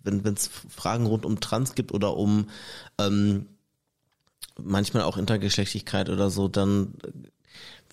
Wenn 0.03 0.25
es 0.25 0.47
Fragen 0.47 1.05
rund 1.05 1.25
um 1.25 1.39
Trans 1.39 1.75
gibt 1.75 1.93
oder 1.93 2.15
um 2.15 2.49
ähm, 2.99 3.47
manchmal 4.59 5.03
auch 5.03 5.17
Intergeschlechtlichkeit 5.17 6.09
oder 6.09 6.29
so, 6.29 6.47
dann 6.47 6.93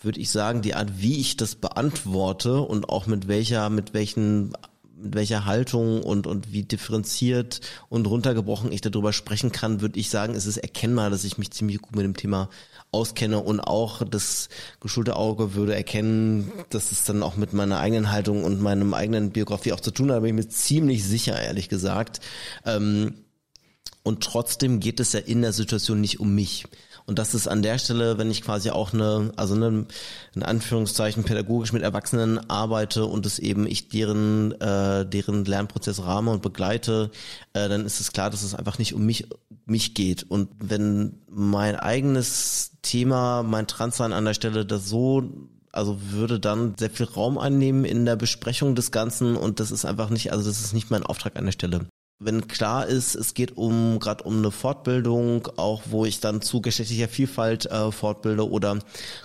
würde 0.00 0.20
ich 0.20 0.30
sagen, 0.30 0.62
die 0.62 0.74
Art, 0.74 1.00
wie 1.00 1.20
ich 1.20 1.36
das 1.36 1.54
beantworte 1.54 2.60
und 2.60 2.88
auch 2.88 3.06
mit 3.06 3.26
welcher, 3.26 3.70
mit 3.70 3.94
welchen 3.94 4.52
mit 4.96 5.14
welcher 5.16 5.44
Haltung 5.44 6.02
und, 6.02 6.26
und 6.26 6.52
wie 6.52 6.62
differenziert 6.62 7.60
und 7.88 8.06
runtergebrochen 8.06 8.72
ich 8.72 8.80
darüber 8.80 9.12
sprechen 9.12 9.52
kann, 9.52 9.80
würde 9.80 9.98
ich 9.98 10.08
sagen, 10.08 10.34
es 10.34 10.46
ist 10.46 10.56
erkennbar, 10.56 11.10
dass 11.10 11.24
ich 11.24 11.36
mich 11.36 11.50
ziemlich 11.50 11.78
gut 11.82 11.96
mit 11.96 12.04
dem 12.04 12.16
Thema 12.16 12.48
auskenne 12.94 13.40
und 13.40 13.60
auch 13.60 14.02
das 14.04 14.48
geschulte 14.80 15.16
Auge 15.16 15.54
würde 15.54 15.74
erkennen, 15.74 16.52
dass 16.70 16.92
es 16.92 17.04
dann 17.04 17.22
auch 17.22 17.36
mit 17.36 17.52
meiner 17.52 17.78
eigenen 17.80 18.12
Haltung 18.12 18.44
und 18.44 18.60
meinem 18.60 18.94
eigenen 18.94 19.30
Biografie 19.30 19.72
auch 19.72 19.80
zu 19.80 19.90
tun 19.90 20.12
hat, 20.12 20.22
bin 20.22 20.38
ich 20.38 20.44
mir 20.44 20.48
ziemlich 20.48 21.04
sicher, 21.04 21.40
ehrlich 21.40 21.68
gesagt. 21.68 22.20
Ähm, 22.64 23.14
und 24.04 24.22
trotzdem 24.22 24.80
geht 24.80 25.00
es 25.00 25.12
ja 25.12 25.20
in 25.20 25.42
der 25.42 25.52
Situation 25.52 26.00
nicht 26.00 26.20
um 26.20 26.34
mich. 26.34 26.64
Und 27.06 27.18
das 27.18 27.34
ist 27.34 27.48
an 27.48 27.62
der 27.62 27.78
Stelle, 27.78 28.16
wenn 28.16 28.30
ich 28.30 28.42
quasi 28.42 28.70
auch 28.70 28.94
eine, 28.94 29.32
also 29.36 29.54
eine, 29.54 29.86
in 30.34 30.42
Anführungszeichen 30.42 31.24
pädagogisch 31.24 31.72
mit 31.72 31.82
Erwachsenen 31.82 32.48
arbeite 32.48 33.04
und 33.04 33.26
es 33.26 33.38
eben 33.38 33.66
ich 33.66 33.88
deren, 33.88 34.52
äh, 34.60 35.04
deren 35.04 35.44
Lernprozess 35.44 36.02
rahme 36.02 36.30
und 36.30 36.42
begleite, 36.42 37.10
äh, 37.52 37.68
dann 37.68 37.84
ist 37.84 38.00
es 38.00 38.12
klar, 38.12 38.30
dass 38.30 38.42
es 38.42 38.54
einfach 38.54 38.78
nicht 38.78 38.94
um 38.94 39.04
mich, 39.04 39.28
mich 39.66 39.94
geht. 39.94 40.22
Und 40.22 40.48
wenn 40.58 41.20
mein 41.28 41.76
eigenes 41.76 42.72
Thema, 42.80 43.42
mein 43.42 43.66
Transsein 43.66 44.14
an 44.14 44.24
der 44.24 44.34
Stelle 44.34 44.64
das 44.64 44.88
so 44.88 45.30
also 45.72 45.98
würde 46.12 46.38
dann 46.38 46.74
sehr 46.78 46.90
viel 46.90 47.06
Raum 47.06 47.36
einnehmen 47.36 47.84
in 47.84 48.04
der 48.04 48.14
Besprechung 48.14 48.76
des 48.76 48.92
Ganzen 48.92 49.36
und 49.36 49.58
das 49.58 49.72
ist 49.72 49.84
einfach 49.84 50.08
nicht, 50.08 50.30
also 50.30 50.48
das 50.48 50.60
ist 50.60 50.72
nicht 50.72 50.92
mein 50.92 51.02
Auftrag 51.02 51.36
an 51.36 51.46
der 51.46 51.52
Stelle 51.52 51.86
wenn 52.18 52.46
klar 52.48 52.86
ist, 52.86 53.14
es 53.14 53.34
geht 53.34 53.56
um 53.56 53.98
gerade 53.98 54.24
um 54.24 54.38
eine 54.38 54.50
Fortbildung, 54.50 55.48
auch 55.56 55.82
wo 55.86 56.04
ich 56.04 56.20
dann 56.20 56.40
zu 56.40 56.60
geschlechtlicher 56.60 57.08
Vielfalt 57.08 57.66
äh, 57.66 57.90
fortbilde 57.90 58.48
oder 58.48 58.78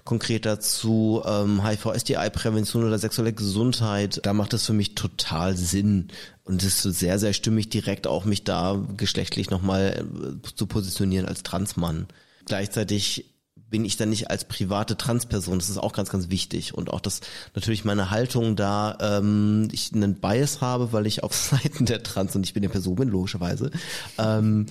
konkreter 0.04 0.60
zu 0.60 1.22
ähm, 1.26 1.64
HIV-STI-Prävention 1.66 2.84
oder 2.84 2.98
sexuelle 2.98 3.34
Gesundheit, 3.34 4.20
da 4.24 4.34
macht 4.34 4.54
es 4.54 4.66
für 4.66 4.74
mich 4.74 4.96
total 4.96 5.56
Sinn 5.56 6.10
und 6.44 6.64
es 6.64 6.84
ist 6.84 7.00
sehr, 7.00 7.20
sehr 7.20 7.34
stimmig 7.34 7.70
direkt 7.70 8.08
auch 8.08 8.26
mich 8.26 8.44
da 8.44 8.84
geschlechtlich 8.98 9.50
nochmal 9.50 10.04
äh, 10.44 10.56
zu 10.56 10.66
positionieren 10.66 11.28
als 11.28 11.44
Transmann. 11.44 12.08
Gleichzeitig 12.46 13.26
bin 13.70 13.86
ich 13.86 13.98
dann 13.98 14.10
nicht 14.10 14.30
als 14.30 14.46
private 14.46 14.98
Transperson. 14.98 15.60
Das 15.60 15.70
ist 15.70 15.78
auch 15.78 15.94
ganz, 15.94 16.10
ganz 16.10 16.30
wichtig. 16.30 16.74
Und 16.74 16.92
auch, 16.92 17.00
dass 17.00 17.22
natürlich 17.56 17.86
meine 17.86 18.10
Haltung 18.10 18.56
da, 18.56 18.98
ähm, 19.00 19.68
ich 19.72 19.94
einen 19.94 20.16
Bias 20.16 20.62
habe, 20.62 20.92
weil 20.92 21.06
ich 21.06 21.24
auf 21.24 21.36
Seiten 21.36 21.86
der 21.86 22.04
Trans 22.04 22.36
und 22.36 22.46
ich 22.46 22.54
bin 22.54 22.64
der 22.64 22.70
Person 22.70 22.96
bin, 22.96 23.10
logischerweise. 23.10 23.72
Ähm, 24.18 24.68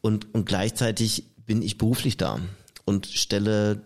und, 0.00 0.34
und 0.34 0.44
gleichzeitig 0.44 1.24
bin 1.46 1.62
ich 1.62 1.78
beruflich 1.78 2.16
da 2.16 2.38
und 2.84 3.06
stelle 3.06 3.80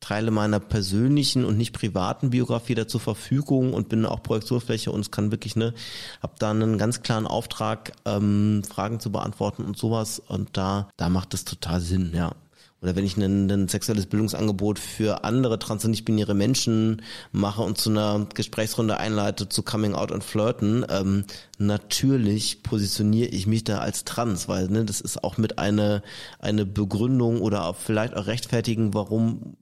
Teile 0.00 0.32
meiner 0.32 0.58
persönlichen 0.58 1.44
und 1.44 1.56
nicht 1.56 1.72
privaten 1.72 2.30
Biografie 2.30 2.74
da 2.74 2.88
zur 2.88 3.00
Verfügung 3.00 3.72
und 3.72 3.88
bin 3.88 4.04
auch 4.04 4.22
Projektionsfläche 4.22 4.90
und 4.90 5.00
es 5.00 5.10
kann 5.12 5.30
wirklich 5.30 5.54
ne, 5.54 5.74
hab 6.20 6.40
da 6.40 6.50
einen 6.50 6.76
ganz 6.76 7.02
klaren 7.02 7.26
Auftrag, 7.26 7.92
ähm, 8.04 8.64
Fragen 8.68 8.98
zu 8.98 9.12
beantworten 9.12 9.64
und 9.64 9.78
sowas 9.78 10.18
und 10.18 10.56
da, 10.56 10.90
da 10.96 11.08
macht 11.08 11.34
es 11.34 11.44
total 11.44 11.80
Sinn, 11.80 12.10
ja 12.14 12.34
oder 12.82 12.96
wenn 12.96 13.04
ich 13.04 13.16
ein, 13.16 13.48
ein 13.48 13.68
sexuelles 13.68 14.06
Bildungsangebot 14.06 14.78
für 14.78 15.24
andere 15.24 15.58
trans- 15.58 15.84
und 15.84 15.92
nicht-binäre 15.92 16.34
Menschen 16.34 17.02
mache 17.30 17.62
und 17.62 17.78
zu 17.78 17.90
einer 17.90 18.26
Gesprächsrunde 18.34 18.98
einleite 18.98 19.48
zu 19.48 19.62
Coming 19.62 19.94
Out 19.94 20.10
und 20.10 20.24
Flirten, 20.24 20.84
ähm, 20.90 21.24
natürlich 21.58 22.64
positioniere 22.64 23.28
ich 23.28 23.46
mich 23.46 23.62
da 23.62 23.78
als 23.78 24.04
trans, 24.04 24.48
weil 24.48 24.68
ne, 24.68 24.84
das 24.84 25.00
ist 25.00 25.22
auch 25.22 25.38
mit 25.38 25.58
eine, 25.58 26.02
eine 26.40 26.66
Begründung 26.66 27.40
oder 27.40 27.66
auch 27.66 27.76
vielleicht 27.76 28.14
auch 28.14 28.26
rechtfertigen, 28.26 28.94
warum, 28.94 29.56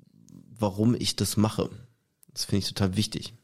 warum 0.59 0.96
ich 0.98 1.14
das 1.14 1.37
mache. 1.37 1.68
Das 2.33 2.46
finde 2.46 2.59
ich 2.61 2.68
total 2.72 2.96
wichtig. 2.96 3.35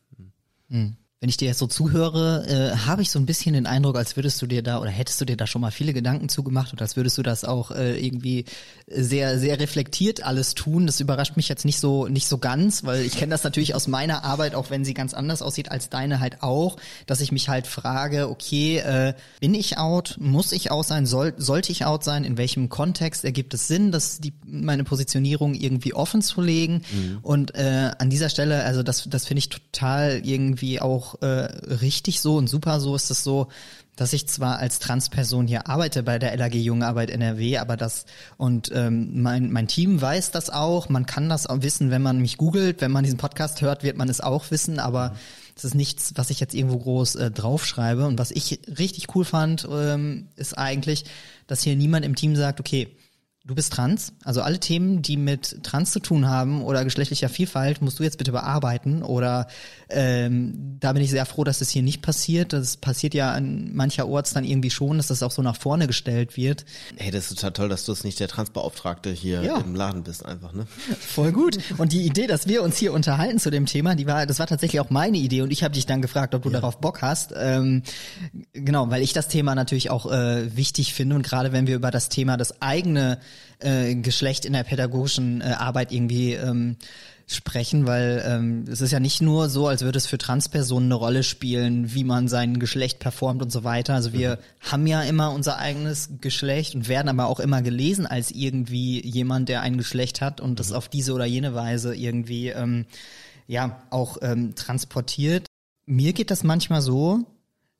Hm. 0.70 0.96
Wenn 1.20 1.30
ich 1.30 1.38
dir 1.38 1.48
jetzt 1.48 1.60
so 1.60 1.66
zuhöre, 1.66 2.46
äh, 2.46 2.76
habe 2.86 3.00
ich 3.00 3.10
so 3.10 3.18
ein 3.18 3.24
bisschen 3.24 3.54
den 3.54 3.66
Eindruck, 3.66 3.96
als 3.96 4.16
würdest 4.16 4.40
du 4.42 4.46
dir 4.46 4.62
da 4.62 4.80
oder 4.80 4.90
hättest 4.90 5.18
du 5.18 5.24
dir 5.24 5.38
da 5.38 5.46
schon 5.46 5.62
mal 5.62 5.70
viele 5.70 5.94
Gedanken 5.94 6.28
zugemacht 6.28 6.72
und 6.72 6.82
als 6.82 6.94
würdest 6.94 7.16
du 7.16 7.22
das 7.22 7.46
auch 7.46 7.70
äh, 7.70 7.98
irgendwie 7.98 8.44
sehr 8.86 9.38
sehr 9.38 9.58
reflektiert 9.58 10.22
alles 10.22 10.54
tun. 10.54 10.86
Das 10.86 11.00
überrascht 11.00 11.36
mich 11.36 11.48
jetzt 11.48 11.64
nicht 11.64 11.80
so 11.80 12.06
nicht 12.06 12.28
so 12.28 12.36
ganz, 12.36 12.84
weil 12.84 13.00
ich 13.00 13.16
kenne 13.16 13.30
das 13.30 13.44
natürlich 13.44 13.74
aus 13.74 13.88
meiner 13.88 14.24
Arbeit, 14.24 14.54
auch 14.54 14.68
wenn 14.68 14.84
sie 14.84 14.92
ganz 14.92 15.14
anders 15.14 15.40
aussieht 15.40 15.70
als 15.70 15.88
deine 15.88 16.20
halt 16.20 16.42
auch, 16.42 16.76
dass 17.06 17.22
ich 17.22 17.32
mich 17.32 17.48
halt 17.48 17.66
frage, 17.66 18.28
okay, 18.28 18.78
äh, 18.78 19.14
bin 19.40 19.54
ich 19.54 19.78
out? 19.78 20.16
Muss 20.20 20.52
ich 20.52 20.70
out 20.70 20.86
sein? 20.86 21.06
Soll, 21.06 21.32
sollte 21.38 21.72
ich 21.72 21.86
out 21.86 22.04
sein? 22.04 22.24
In 22.24 22.36
welchem 22.36 22.68
Kontext 22.68 23.24
ergibt 23.24 23.54
es 23.54 23.68
Sinn, 23.68 23.90
dass 23.90 24.20
die 24.20 24.34
meine 24.44 24.84
Positionierung 24.84 25.54
irgendwie 25.54 25.94
offen 25.94 26.20
zu 26.20 26.42
legen? 26.42 26.82
Mhm. 26.92 27.18
Und 27.22 27.54
äh, 27.54 27.92
an 27.98 28.10
dieser 28.10 28.28
Stelle, 28.28 28.64
also 28.64 28.82
das 28.82 29.08
das 29.08 29.26
finde 29.26 29.38
ich 29.38 29.48
total 29.48 30.20
irgendwie 30.22 30.80
auch 30.80 31.15
äh, 31.20 31.26
richtig 31.26 32.20
so 32.20 32.36
und 32.36 32.48
super 32.48 32.80
so 32.80 32.94
ist 32.94 33.10
es 33.10 33.24
so, 33.24 33.48
dass 33.96 34.12
ich 34.12 34.28
zwar 34.28 34.58
als 34.58 34.78
Transperson 34.78 35.46
hier 35.46 35.68
arbeite 35.68 36.02
bei 36.02 36.18
der 36.18 36.36
LAG 36.36 36.54
Jungarbeit 36.54 37.10
NRW, 37.10 37.58
aber 37.58 37.76
das 37.76 38.04
und 38.36 38.70
ähm, 38.74 39.22
mein, 39.22 39.50
mein 39.50 39.68
Team 39.68 40.00
weiß 40.00 40.30
das 40.30 40.50
auch. 40.50 40.90
Man 40.90 41.06
kann 41.06 41.28
das 41.28 41.46
auch 41.46 41.62
wissen, 41.62 41.90
wenn 41.90 42.02
man 42.02 42.20
mich 42.20 42.36
googelt, 42.36 42.82
wenn 42.82 42.92
man 42.92 43.04
diesen 43.04 43.18
Podcast 43.18 43.62
hört, 43.62 43.82
wird 43.82 43.96
man 43.96 44.10
es 44.10 44.20
auch 44.20 44.50
wissen, 44.50 44.78
aber 44.78 45.16
es 45.56 45.64
ist 45.64 45.74
nichts, 45.74 46.12
was 46.16 46.28
ich 46.28 46.38
jetzt 46.38 46.54
irgendwo 46.54 46.78
groß 46.78 47.14
äh, 47.14 47.30
draufschreibe. 47.30 48.06
Und 48.06 48.18
was 48.18 48.30
ich 48.30 48.60
richtig 48.78 49.14
cool 49.14 49.24
fand, 49.24 49.66
ähm, 49.70 50.28
ist 50.36 50.58
eigentlich, 50.58 51.06
dass 51.46 51.62
hier 51.62 51.76
niemand 51.76 52.04
im 52.04 52.14
Team 52.14 52.36
sagt, 52.36 52.60
okay, 52.60 52.88
Du 53.46 53.54
bist 53.54 53.72
trans, 53.72 54.12
also 54.24 54.42
alle 54.42 54.58
Themen, 54.58 55.02
die 55.02 55.16
mit 55.16 55.62
trans 55.62 55.92
zu 55.92 56.00
tun 56.00 56.26
haben 56.26 56.64
oder 56.64 56.82
geschlechtlicher 56.82 57.28
Vielfalt, 57.28 57.80
musst 57.80 57.96
du 58.00 58.02
jetzt 58.02 58.18
bitte 58.18 58.32
bearbeiten. 58.32 59.04
Oder 59.04 59.46
ähm, 59.88 60.78
da 60.80 60.92
bin 60.92 61.00
ich 61.00 61.10
sehr 61.10 61.24
froh, 61.26 61.44
dass 61.44 61.60
das 61.60 61.70
hier 61.70 61.82
nicht 61.82 62.02
passiert. 62.02 62.52
Das 62.52 62.76
passiert 62.76 63.14
ja 63.14 63.30
an 63.30 63.72
mancher 63.72 64.08
Orts 64.08 64.32
dann 64.32 64.42
irgendwie 64.42 64.70
schon, 64.70 64.96
dass 64.96 65.06
das 65.06 65.22
auch 65.22 65.30
so 65.30 65.42
nach 65.42 65.54
vorne 65.54 65.86
gestellt 65.86 66.36
wird. 66.36 66.64
Hey, 66.96 67.12
das 67.12 67.30
ist 67.30 67.36
total 67.36 67.52
toll, 67.52 67.68
dass 67.68 67.84
du 67.84 67.92
es 67.92 68.02
nicht 68.02 68.18
der 68.18 68.26
Transbeauftragte 68.26 69.10
hier 69.10 69.42
ja. 69.42 69.58
im 69.58 69.76
Laden 69.76 70.02
bist, 70.02 70.26
einfach, 70.26 70.52
ne? 70.52 70.66
Voll 70.98 71.30
gut. 71.30 71.58
Und 71.78 71.92
die 71.92 72.02
Idee, 72.04 72.26
dass 72.26 72.48
wir 72.48 72.64
uns 72.64 72.76
hier 72.76 72.92
unterhalten 72.92 73.38
zu 73.38 73.52
dem 73.52 73.66
Thema, 73.66 73.94
die 73.94 74.08
war, 74.08 74.26
das 74.26 74.40
war 74.40 74.48
tatsächlich 74.48 74.80
auch 74.80 74.90
meine 74.90 75.18
Idee 75.18 75.42
und 75.42 75.52
ich 75.52 75.62
habe 75.62 75.72
dich 75.72 75.86
dann 75.86 76.02
gefragt, 76.02 76.34
ob 76.34 76.42
du 76.42 76.48
ja. 76.48 76.54
darauf 76.54 76.80
Bock 76.80 77.00
hast. 77.00 77.32
Ähm, 77.36 77.84
genau, 78.52 78.90
weil 78.90 79.02
ich 79.02 79.12
das 79.12 79.28
Thema 79.28 79.54
natürlich 79.54 79.90
auch 79.90 80.10
äh, 80.10 80.56
wichtig 80.56 80.94
finde 80.94 81.14
und 81.14 81.22
gerade 81.22 81.52
wenn 81.52 81.68
wir 81.68 81.76
über 81.76 81.92
das 81.92 82.08
Thema 82.08 82.36
das 82.36 82.60
eigene 82.60 83.20
äh, 83.58 83.94
Geschlecht 83.94 84.44
in 84.44 84.52
der 84.52 84.64
pädagogischen 84.64 85.40
äh, 85.40 85.44
Arbeit 85.44 85.92
irgendwie 85.92 86.34
ähm, 86.34 86.76
sprechen, 87.26 87.86
weil 87.86 88.22
ähm, 88.24 88.64
es 88.70 88.80
ist 88.80 88.92
ja 88.92 89.00
nicht 89.00 89.20
nur 89.20 89.48
so, 89.48 89.66
als 89.66 89.82
würde 89.82 89.98
es 89.98 90.06
für 90.06 90.18
Transpersonen 90.18 90.86
eine 90.86 90.94
Rolle 90.94 91.22
spielen, 91.24 91.92
wie 91.92 92.04
man 92.04 92.28
sein 92.28 92.60
Geschlecht 92.60 93.00
performt 93.00 93.42
und 93.42 93.50
so 93.50 93.64
weiter. 93.64 93.94
Also 93.94 94.12
wir 94.12 94.36
mhm. 94.36 94.70
haben 94.70 94.86
ja 94.86 95.02
immer 95.02 95.32
unser 95.32 95.58
eigenes 95.58 96.10
Geschlecht 96.20 96.76
und 96.76 96.88
werden 96.88 97.08
aber 97.08 97.26
auch 97.26 97.40
immer 97.40 97.62
gelesen 97.62 98.06
als 98.06 98.30
irgendwie 98.30 99.04
jemand, 99.04 99.48
der 99.48 99.62
ein 99.62 99.76
Geschlecht 99.76 100.20
hat 100.20 100.40
und 100.40 100.50
mhm. 100.52 100.56
das 100.56 100.70
auf 100.70 100.88
diese 100.88 101.14
oder 101.14 101.24
jene 101.24 101.54
Weise 101.54 101.96
irgendwie 101.96 102.50
ähm, 102.50 102.86
ja 103.48 103.82
auch 103.90 104.18
ähm, 104.22 104.54
transportiert. 104.54 105.46
Mir 105.84 106.12
geht 106.12 106.30
das 106.30 106.44
manchmal 106.44 106.80
so, 106.80 107.24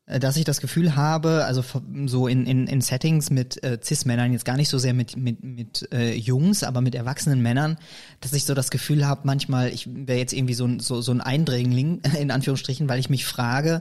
dass 0.06 0.36
ich 0.36 0.44
das 0.44 0.60
Gefühl 0.60 0.94
habe, 0.94 1.44
also 1.44 1.64
so 2.06 2.28
in, 2.28 2.46
in, 2.46 2.68
in 2.68 2.80
Settings 2.80 3.30
mit 3.30 3.62
äh, 3.64 3.78
Cis-Männern, 3.82 4.32
jetzt 4.32 4.44
gar 4.44 4.56
nicht 4.56 4.68
so 4.68 4.78
sehr 4.78 4.94
mit, 4.94 5.16
mit, 5.16 5.42
mit 5.42 5.88
äh, 5.92 6.14
Jungs, 6.14 6.62
aber 6.62 6.80
mit 6.80 6.94
erwachsenen 6.94 7.42
Männern, 7.42 7.76
dass 8.20 8.32
ich 8.32 8.44
so 8.44 8.54
das 8.54 8.70
Gefühl 8.70 9.06
habe, 9.06 9.22
manchmal, 9.24 9.70
ich 9.70 9.88
wäre 9.92 10.18
jetzt 10.18 10.32
irgendwie 10.32 10.54
so, 10.54 10.64
ein 10.64 10.78
so, 10.78 11.00
so 11.00 11.10
ein 11.10 11.20
Eindringling, 11.20 12.02
in 12.20 12.30
Anführungsstrichen, 12.30 12.88
weil 12.88 13.00
ich 13.00 13.10
mich 13.10 13.26
frage, 13.26 13.80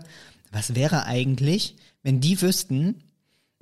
was 0.52 0.74
wäre 0.74 1.06
eigentlich, 1.06 1.76
wenn 2.02 2.22
die 2.22 2.42
wüssten, 2.42 3.04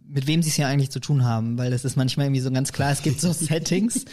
mit 0.06 0.28
wem 0.28 0.42
sie 0.42 0.50
es 0.50 0.58
ja 0.58 0.68
eigentlich 0.68 0.92
zu 0.92 1.00
tun 1.02 1.26
haben, 1.26 1.58
weil 1.58 1.72
das 1.72 1.84
ist 1.84 1.98
manchmal 1.98 2.28
irgendwie 2.28 2.42
so 2.42 2.52
ganz 2.52 2.72
klar, 2.72 2.92
es 2.92 3.02
gibt 3.02 3.20
so 3.20 3.34
Settings. 3.34 4.06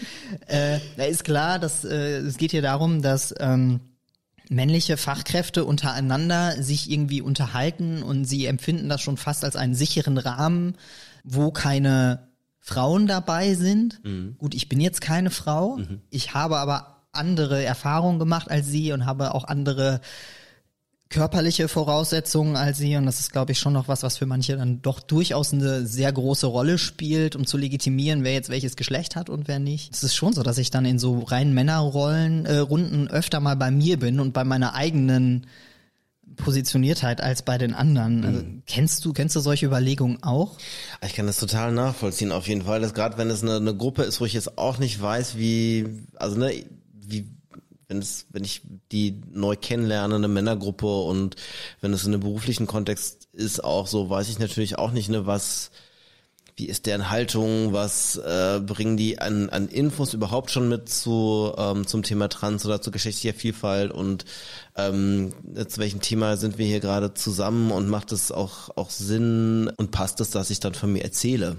äh, 0.47 0.81
da 0.97 1.05
ist 1.05 1.23
klar, 1.23 1.61
dass 1.61 1.85
äh, 1.85 2.19
es 2.19 2.37
geht 2.37 2.51
hier 2.51 2.63
darum, 2.63 3.01
dass 3.01 3.33
ähm, 3.39 3.81
männliche 4.51 4.97
Fachkräfte 4.97 5.65
untereinander 5.65 6.61
sich 6.61 6.91
irgendwie 6.91 7.23
unterhalten 7.23 8.03
und 8.03 8.25
sie 8.25 8.47
empfinden 8.47 8.89
das 8.89 9.01
schon 9.01 9.17
fast 9.17 9.45
als 9.45 9.55
einen 9.55 9.77
sicheren 9.77 10.19
Rahmen, 10.19 10.75
wo 11.23 11.53
keine 11.53 12.29
Frauen 12.59 13.07
dabei 13.07 13.55
sind. 13.55 14.05
Mhm. 14.05 14.35
Gut, 14.39 14.55
ich 14.55 14.69
bin 14.69 14.81
jetzt 14.81 15.01
keine 15.01 15.31
Frau, 15.31 15.77
mhm. 15.77 16.03
ich 16.11 16.35
habe 16.35 16.59
aber 16.59 17.07
andere 17.13 17.65
Erfahrungen 17.65 18.19
gemacht 18.19 18.51
als 18.51 18.67
sie 18.67 18.93
und 18.93 19.07
habe 19.07 19.35
auch 19.35 19.45
andere 19.45 20.01
körperliche 21.11 21.66
Voraussetzungen 21.66 22.57
als 22.57 22.79
sie 22.79 22.96
und 22.96 23.05
das 23.05 23.18
ist, 23.18 23.33
glaube 23.33 23.51
ich, 23.53 23.59
schon 23.59 23.73
noch 23.73 23.88
was, 23.88 24.05
was 24.05 24.16
für 24.16 24.27
manche 24.27 24.57
dann 24.57 24.81
doch 24.81 25.01
durchaus 25.01 25.53
eine 25.53 25.85
sehr 25.85 26.12
große 26.12 26.46
Rolle 26.46 26.79
spielt, 26.79 27.35
um 27.35 27.46
zu 27.46 27.59
legitimieren, 27.59 28.23
wer 28.23 28.33
jetzt 28.33 28.49
welches 28.49 28.77
Geschlecht 28.77 29.16
hat 29.16 29.29
und 29.29 29.49
wer 29.49 29.59
nicht. 29.59 29.92
Es 29.92 30.05
ist 30.05 30.14
schon 30.14 30.33
so, 30.33 30.44
dass 30.44 30.57
ich 30.57 30.70
dann 30.70 30.85
in 30.85 31.01
so 31.01 31.18
reinen 31.18 31.53
Männerrollen 31.53 32.46
äh, 32.46 32.59
Runden 32.59 33.09
öfter 33.09 33.40
mal 33.40 33.57
bei 33.57 33.73
mir 33.73 33.99
bin 33.99 34.20
und 34.20 34.33
bei 34.33 34.44
meiner 34.44 34.75
eigenen 34.75 35.46
Positioniertheit 36.37 37.20
als 37.20 37.42
bei 37.42 37.59
den 37.59 37.75
anderen. 37.75 38.25
Also, 38.25 38.40
mhm. 38.42 38.62
kennst 38.66 39.05
du 39.05 39.12
kennst 39.12 39.35
du 39.35 39.40
solche 39.40 39.66
Überlegungen 39.66 40.23
auch? 40.23 40.59
Ich 41.05 41.14
kann 41.14 41.27
das 41.27 41.38
total 41.38 41.73
nachvollziehen 41.73 42.31
auf 42.31 42.46
jeden 42.46 42.62
Fall. 42.62 42.81
Dass 42.81 42.94
gerade 42.94 43.18
wenn 43.18 43.31
es 43.31 43.42
eine, 43.42 43.57
eine 43.57 43.75
Gruppe 43.75 44.05
ist, 44.05 44.20
wo 44.20 44.27
ich 44.27 44.33
jetzt 44.33 44.59
auch 44.59 44.79
nicht 44.79 45.03
weiß, 45.03 45.37
wie 45.37 45.88
also 46.14 46.38
ne 46.38 46.64
wie 46.92 47.27
wenn 47.90 47.98
es, 47.98 48.26
wenn 48.31 48.44
ich 48.44 48.62
die 48.92 49.20
neu 49.33 49.57
kennenlerne, 49.57 50.14
eine 50.14 50.29
Männergruppe 50.29 50.87
und 50.87 51.37
wenn 51.81 51.92
es 51.92 52.05
in 52.05 52.14
einem 52.14 52.22
beruflichen 52.22 52.66
Kontext 52.66 53.29
ist, 53.33 53.62
auch 53.64 53.87
so, 53.87 54.09
weiß 54.09 54.29
ich 54.29 54.38
natürlich 54.38 54.79
auch 54.79 54.92
nicht, 54.92 55.09
ne, 55.09 55.26
was, 55.26 55.72
wie 56.55 56.66
ist 56.66 56.87
deren 56.87 57.11
Haltung, 57.11 57.72
was 57.72 58.16
äh, 58.16 58.61
bringen 58.64 58.96
die 58.96 59.18
an, 59.18 59.50
an 59.50 59.68
Infos 59.68 60.14
überhaupt 60.14 60.53
schon 60.53 60.68
mit 60.68 60.88
zu 60.88 61.53
ähm, 61.57 61.85
zum 61.87 62.05
Thema 62.05 62.29
Trans 62.29 62.64
oder 62.64 62.81
zur 62.81 62.92
geschlechtlicher 62.92 63.37
Vielfalt 63.37 63.90
und 63.90 64.24
ähm, 64.76 65.33
zu 65.66 65.81
welchem 65.81 66.00
Thema 66.00 66.37
sind 66.37 66.59
wir 66.59 66.66
hier 66.66 66.81
gerade 66.81 67.12
zusammen 67.14 67.72
und 67.72 67.88
macht 67.88 68.12
es 68.12 68.31
auch 68.31 68.76
auch 68.76 68.90
Sinn 68.90 69.68
und 69.76 69.90
passt 69.90 70.20
es, 70.20 70.31
dass 70.31 70.50
ich 70.50 70.61
dann 70.61 70.74
von 70.74 70.92
mir 70.92 71.03
erzähle? 71.03 71.57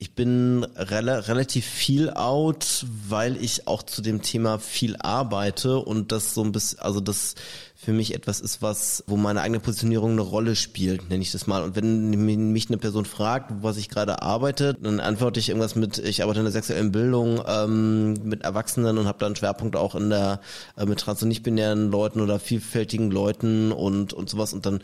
Ich 0.00 0.14
bin 0.14 0.64
rela 0.76 1.18
relativ 1.18 1.66
viel 1.66 2.10
out, 2.10 2.86
weil 3.08 3.36
ich 3.36 3.66
auch 3.66 3.82
zu 3.82 4.00
dem 4.00 4.22
Thema 4.22 4.60
viel 4.60 4.94
arbeite 5.00 5.78
und 5.80 6.12
das 6.12 6.34
so 6.34 6.44
ein 6.44 6.52
bisschen, 6.52 6.78
also 6.78 7.00
das 7.00 7.34
für 7.74 7.92
mich 7.92 8.14
etwas 8.14 8.40
ist, 8.40 8.62
was, 8.62 9.02
wo 9.08 9.16
meine 9.16 9.40
eigene 9.40 9.58
Positionierung 9.58 10.12
eine 10.12 10.20
Rolle 10.20 10.54
spielt, 10.54 11.08
nenne 11.08 11.22
ich 11.22 11.32
das 11.32 11.48
mal. 11.48 11.64
Und 11.64 11.74
wenn 11.74 12.10
mich 12.52 12.68
eine 12.68 12.78
Person 12.78 13.06
fragt, 13.06 13.52
was 13.60 13.76
ich 13.76 13.88
gerade 13.88 14.22
arbeite, 14.22 14.74
dann 14.74 15.00
antworte 15.00 15.40
ich 15.40 15.48
irgendwas 15.48 15.74
mit, 15.74 15.98
ich 15.98 16.22
arbeite 16.22 16.38
in 16.38 16.44
der 16.44 16.52
sexuellen 16.52 16.92
Bildung 16.92 17.42
ähm, 17.44 18.12
mit 18.22 18.42
Erwachsenen 18.42 18.98
und 18.98 19.08
habe 19.08 19.18
da 19.18 19.26
einen 19.26 19.34
Schwerpunkt 19.34 19.74
auch 19.74 19.96
in 19.96 20.10
der 20.10 20.40
äh, 20.76 20.86
mit 20.86 21.00
trans- 21.00 21.22
und 21.22 21.28
nicht-binären 21.28 21.90
Leuten 21.90 22.20
oder 22.20 22.38
vielfältigen 22.38 23.10
Leuten 23.10 23.72
und 23.72 24.12
und 24.12 24.30
sowas. 24.30 24.52
Und 24.52 24.64
dann 24.64 24.80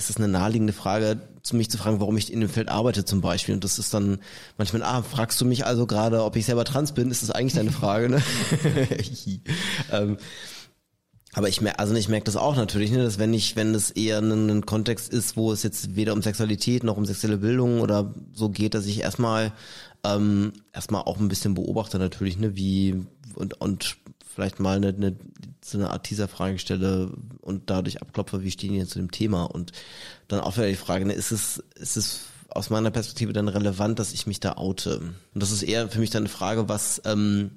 ist 0.00 0.10
es 0.10 0.16
eine 0.16 0.28
naheliegende 0.28 0.72
Frage, 0.72 1.20
zu 1.42 1.56
mich 1.56 1.70
zu 1.70 1.76
fragen, 1.76 2.00
warum 2.00 2.16
ich 2.16 2.32
in 2.32 2.40
dem 2.40 2.48
Feld 2.48 2.70
arbeite 2.70 3.04
zum 3.04 3.20
Beispiel. 3.20 3.54
Und 3.54 3.64
das 3.64 3.78
ist 3.78 3.92
dann 3.92 4.18
manchmal, 4.56 4.82
ah, 4.82 5.02
fragst 5.02 5.38
du 5.40 5.44
mich 5.44 5.66
also 5.66 5.86
gerade, 5.86 6.24
ob 6.24 6.36
ich 6.36 6.46
selber 6.46 6.64
trans 6.64 6.92
bin? 6.92 7.10
Ist 7.10 7.22
das 7.22 7.30
eigentlich 7.30 7.52
deine 7.52 7.70
Frage? 7.70 8.08
Ne? 8.08 8.22
ähm, 9.92 10.16
aber 11.34 11.48
ich 11.48 11.60
merke, 11.60 11.78
also 11.78 11.94
ich 11.94 12.08
merke 12.08 12.24
das 12.24 12.36
auch 12.36 12.56
natürlich, 12.56 12.90
ne, 12.90 13.04
dass 13.04 13.18
wenn 13.18 13.34
ich, 13.34 13.56
wenn 13.56 13.74
es 13.74 13.90
eher 13.90 14.18
ein, 14.18 14.48
ein, 14.50 14.66
Kontext 14.66 15.12
ist, 15.12 15.36
wo 15.36 15.52
es 15.52 15.62
jetzt 15.62 15.94
weder 15.94 16.14
um 16.14 16.22
Sexualität 16.22 16.82
noch 16.82 16.96
um 16.96 17.04
sexuelle 17.04 17.36
Bildung 17.36 17.80
oder 17.80 18.14
so 18.32 18.48
geht, 18.48 18.74
dass 18.74 18.86
ich 18.86 19.00
erstmal 19.00 19.52
ähm, 20.02 20.54
erstmal 20.72 21.02
auch 21.02 21.20
ein 21.20 21.28
bisschen 21.28 21.54
beobachte 21.54 21.98
natürlich, 21.98 22.38
ne, 22.38 22.56
wie 22.56 23.06
und 23.34 23.60
und 23.60 23.98
vielleicht 24.34 24.60
mal 24.60 24.76
eine, 24.76 24.88
eine, 24.88 25.16
so 25.62 25.78
eine 25.78 25.90
Art 25.90 26.04
Teaser-Frage 26.04 26.58
stelle 26.58 27.12
und 27.40 27.68
dadurch 27.70 28.00
abklopfe, 28.00 28.42
wie 28.42 28.50
stehen 28.50 28.72
die 28.72 28.78
denn 28.78 28.86
zu 28.86 28.98
dem 28.98 29.10
Thema? 29.10 29.44
Und 29.44 29.72
dann 30.28 30.40
auch 30.40 30.56
wieder 30.56 30.68
die 30.68 30.76
Frage, 30.76 31.04
ne, 31.04 31.12
ist 31.12 31.32
es, 31.32 31.62
ist 31.74 31.96
es 31.96 32.20
aus 32.48 32.70
meiner 32.70 32.90
Perspektive 32.90 33.32
dann 33.32 33.48
relevant, 33.48 33.98
dass 33.98 34.12
ich 34.12 34.26
mich 34.26 34.40
da 34.40 34.56
oute? 34.56 35.00
Und 35.00 35.42
das 35.42 35.50
ist 35.50 35.62
eher 35.62 35.88
für 35.88 36.00
mich 36.00 36.10
dann 36.10 36.22
eine 36.22 36.28
Frage, 36.28 36.68
was, 36.68 37.02
ähm, 37.04 37.50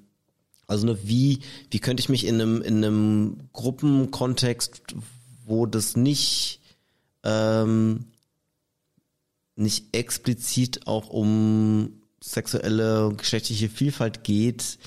also 0.68 0.86
ne, 0.86 0.98
wie, 1.04 1.40
wie 1.70 1.80
könnte 1.80 2.02
ich 2.02 2.10
mich 2.10 2.26
in 2.26 2.36
einem, 2.36 2.62
in 2.62 2.84
einem 2.84 3.50
Gruppenkontext, 3.54 4.96
wo 5.46 5.66
das 5.66 5.96
nicht, 5.96 6.60
ähm, 7.24 8.06
nicht 9.56 9.96
explizit 9.96 10.88
auch 10.88 11.10
um 11.10 12.02
sexuelle, 12.22 13.14
geschlechtliche 13.16 13.70
Vielfalt 13.70 14.24
geht, 14.24 14.80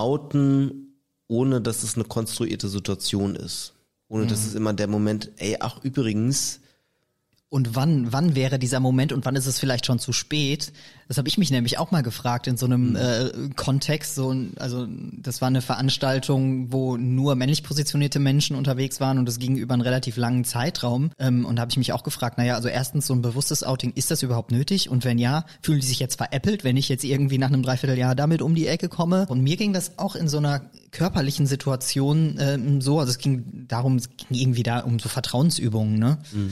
outen, 0.00 1.02
ohne 1.28 1.60
dass 1.60 1.82
es 1.82 1.96
eine 1.96 2.04
konstruierte 2.04 2.68
Situation 2.68 3.36
ist. 3.36 3.74
Ohne 4.08 4.24
mhm. 4.24 4.28
dass 4.28 4.46
es 4.46 4.54
immer 4.54 4.72
der 4.72 4.88
Moment, 4.88 5.32
ey, 5.36 5.56
ach 5.60 5.82
übrigens. 5.82 6.60
Und 7.56 7.74
wann, 7.74 8.12
wann 8.12 8.36
wäre 8.36 8.58
dieser 8.58 8.80
Moment 8.80 9.14
und 9.14 9.24
wann 9.24 9.34
ist 9.34 9.46
es 9.46 9.58
vielleicht 9.58 9.86
schon 9.86 9.98
zu 9.98 10.12
spät? 10.12 10.74
Das 11.08 11.16
habe 11.16 11.26
ich 11.26 11.38
mich 11.38 11.50
nämlich 11.50 11.78
auch 11.78 11.90
mal 11.90 12.02
gefragt 12.02 12.46
in 12.48 12.58
so 12.58 12.66
einem 12.66 12.90
mhm. 12.90 12.96
äh, 12.96 13.30
Kontext. 13.56 14.14
So, 14.14 14.34
also 14.58 14.86
das 15.12 15.40
war 15.40 15.48
eine 15.48 15.62
Veranstaltung, 15.62 16.70
wo 16.70 16.98
nur 16.98 17.34
männlich 17.34 17.62
positionierte 17.62 18.18
Menschen 18.18 18.56
unterwegs 18.56 19.00
waren 19.00 19.16
und 19.16 19.26
es 19.26 19.38
ging 19.38 19.56
über 19.56 19.72
einen 19.72 19.80
relativ 19.80 20.18
langen 20.18 20.44
Zeitraum. 20.44 21.12
Ähm, 21.18 21.46
und 21.46 21.56
da 21.56 21.62
habe 21.62 21.70
ich 21.70 21.78
mich 21.78 21.94
auch 21.94 22.02
gefragt, 22.02 22.36
naja, 22.36 22.56
also 22.56 22.68
erstens 22.68 23.06
so 23.06 23.14
ein 23.14 23.22
bewusstes 23.22 23.64
Outing, 23.64 23.94
ist 23.94 24.10
das 24.10 24.22
überhaupt 24.22 24.50
nötig? 24.50 24.90
Und 24.90 25.06
wenn 25.06 25.16
ja, 25.16 25.46
fühlen 25.62 25.80
die 25.80 25.86
sich 25.86 25.98
jetzt 25.98 26.16
veräppelt, 26.16 26.62
wenn 26.62 26.76
ich 26.76 26.90
jetzt 26.90 27.04
irgendwie 27.04 27.38
nach 27.38 27.48
einem 27.48 27.62
Dreivierteljahr 27.62 28.14
damit 28.14 28.42
um 28.42 28.54
die 28.54 28.66
Ecke 28.66 28.90
komme? 28.90 29.24
Und 29.30 29.40
mir 29.40 29.56
ging 29.56 29.72
das 29.72 29.98
auch 29.98 30.14
in 30.14 30.28
so 30.28 30.36
einer 30.36 30.60
körperlichen 30.90 31.46
Situation 31.46 32.36
ähm, 32.38 32.82
so, 32.82 33.00
also 33.00 33.10
es 33.10 33.18
ging 33.18 33.64
darum, 33.66 33.96
es 33.96 34.10
ging 34.10 34.36
irgendwie 34.38 34.62
da 34.62 34.80
um 34.80 34.98
so 34.98 35.08
Vertrauensübungen, 35.08 35.98
ne? 35.98 36.18
Mhm. 36.32 36.50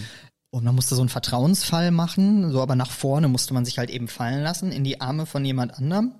Und 0.54 0.62
man 0.62 0.76
musste 0.76 0.94
so 0.94 1.02
einen 1.02 1.08
Vertrauensfall 1.08 1.90
machen, 1.90 2.52
so 2.52 2.62
aber 2.62 2.76
nach 2.76 2.92
vorne 2.92 3.26
musste 3.26 3.52
man 3.54 3.64
sich 3.64 3.78
halt 3.78 3.90
eben 3.90 4.06
fallen 4.06 4.40
lassen 4.40 4.70
in 4.70 4.84
die 4.84 5.00
Arme 5.00 5.26
von 5.26 5.44
jemand 5.44 5.74
anderem. 5.74 6.12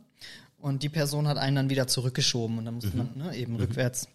Und 0.59 0.83
die 0.83 0.89
Person 0.89 1.29
hat 1.29 1.37
einen 1.39 1.55
dann 1.55 1.71
wieder 1.71 1.87
zurückgeschoben 1.87 2.59
und 2.59 2.65
dann 2.65 2.75
musste 2.75 2.91
mhm. 2.91 2.97
man 2.97 3.29
ne, 3.29 3.37
eben 3.37 3.53
mhm. 3.53 3.61
rückwärts. 3.61 4.09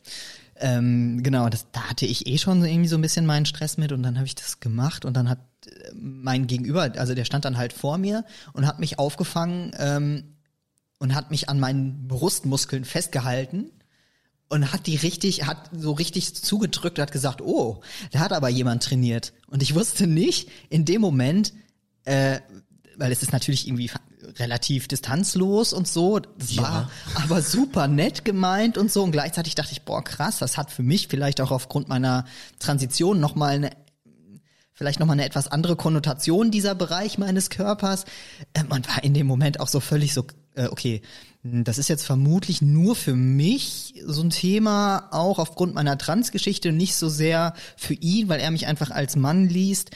Ähm, 0.58 1.24
genau, 1.24 1.48
das, 1.48 1.68
da 1.72 1.92
hatte 1.92 2.06
ich 2.06 2.28
eh 2.28 2.38
schon 2.38 2.66
irgendwie 2.66 2.90
so 2.90 2.98
ein 2.98 3.02
bisschen 3.02 3.26
meinen 3.26 3.46
Stress 3.46 3.78
mit 3.78 3.94
und 3.94 4.04
dann 4.04 4.18
habe 4.18 4.26
ich 4.26 4.36
das 4.36 4.60
gemacht 4.60 5.06
und 5.06 5.16
dann 5.16 5.30
hat 5.30 5.40
äh, 5.68 5.94
mein 5.96 6.48
Gegenüber, 6.48 6.92
also 6.98 7.16
der 7.16 7.24
stand 7.24 7.46
dann 7.46 7.56
halt 7.56 7.72
vor 7.72 7.98
mir 7.98 8.26
und 8.52 8.68
hat 8.68 8.82
mich 8.82 9.00
aufgefangen 9.00 9.72
ähm, 9.80 10.36
und 10.98 11.16
hat 11.16 11.32
mich 11.32 11.48
an 11.48 11.62
meinen 11.62 12.10
Brustmuskeln 12.10 12.84
festgehalten 12.84 13.72
und 14.50 14.74
hat 14.74 14.88
die 14.88 14.96
richtig, 14.96 15.46
hat 15.46 15.70
so 15.72 15.92
richtig 15.92 16.36
zugedrückt 16.36 16.98
und 16.98 17.04
hat 17.04 17.12
gesagt, 17.12 17.42
oh, 17.42 17.82
da 18.12 18.20
hat 18.20 18.34
aber 18.34 18.50
jemand 18.50 18.84
trainiert. 18.84 19.34
Und 19.48 19.62
ich 19.62 19.76
wusste 19.76 20.08
nicht 20.08 20.50
in 20.70 20.86
dem 20.86 21.02
Moment, 21.02 21.54
äh, 22.06 22.40
weil 22.98 23.12
es 23.12 23.22
ist 23.22 23.32
natürlich 23.32 23.68
irgendwie 23.68 23.92
relativ 24.38 24.88
distanzlos 24.88 25.72
und 25.72 25.88
so. 25.88 26.20
Das 26.20 26.54
ja. 26.54 26.64
war 26.64 26.92
aber 27.16 27.42
super 27.42 27.88
nett 27.88 28.26
gemeint 28.26 28.78
und 28.78 28.92
so. 28.92 29.04
Und 29.04 29.12
gleichzeitig 29.12 29.56
dachte 29.56 29.72
ich, 29.72 29.84
boah, 29.84 30.04
krass, 30.04 30.40
das 30.40 30.58
hat 30.58 30.72
für 30.72 30.84
mich 30.84 31.08
vielleicht 31.08 31.42
auch 31.42 31.52
aufgrund 31.52 31.88
meiner 31.88 32.26
Transition 32.58 33.20
nochmal 33.20 33.56
eine 33.56 33.70
vielleicht 34.74 35.02
nochmal 35.02 35.16
eine 35.16 35.26
etwas 35.26 35.50
andere 35.50 35.76
Konnotation 35.76 36.52
dieser 36.52 36.74
Bereich 36.74 37.18
meines 37.18 37.50
Körpers. 37.50 38.06
Äh, 38.54 38.64
man 38.64 38.88
war 38.88 39.04
in 39.04 39.14
dem 39.14 39.28
Moment 39.28 39.60
auch 39.60 39.68
so 39.68 39.82
völlig 39.82 40.14
so, 40.14 40.26
äh, 40.60 40.68
okay, 40.68 41.02
das 41.42 41.78
ist 41.78 41.88
jetzt 41.88 42.06
vermutlich 42.06 42.62
nur 42.62 42.96
für 42.96 43.16
mich 43.16 43.94
so 44.06 44.22
ein 44.22 44.30
Thema, 44.30 45.08
auch 45.12 45.40
aufgrund 45.40 45.74
meiner 45.74 45.98
Transgeschichte, 45.98 46.74
nicht 46.74 46.96
so 46.96 47.08
sehr 47.08 47.54
für 47.78 47.94
ihn, 47.94 48.28
weil 48.28 48.42
er 48.42 48.52
mich 48.52 48.68
einfach 48.68 48.92
als 48.92 49.16
Mann 49.16 49.48
liest. 49.48 49.92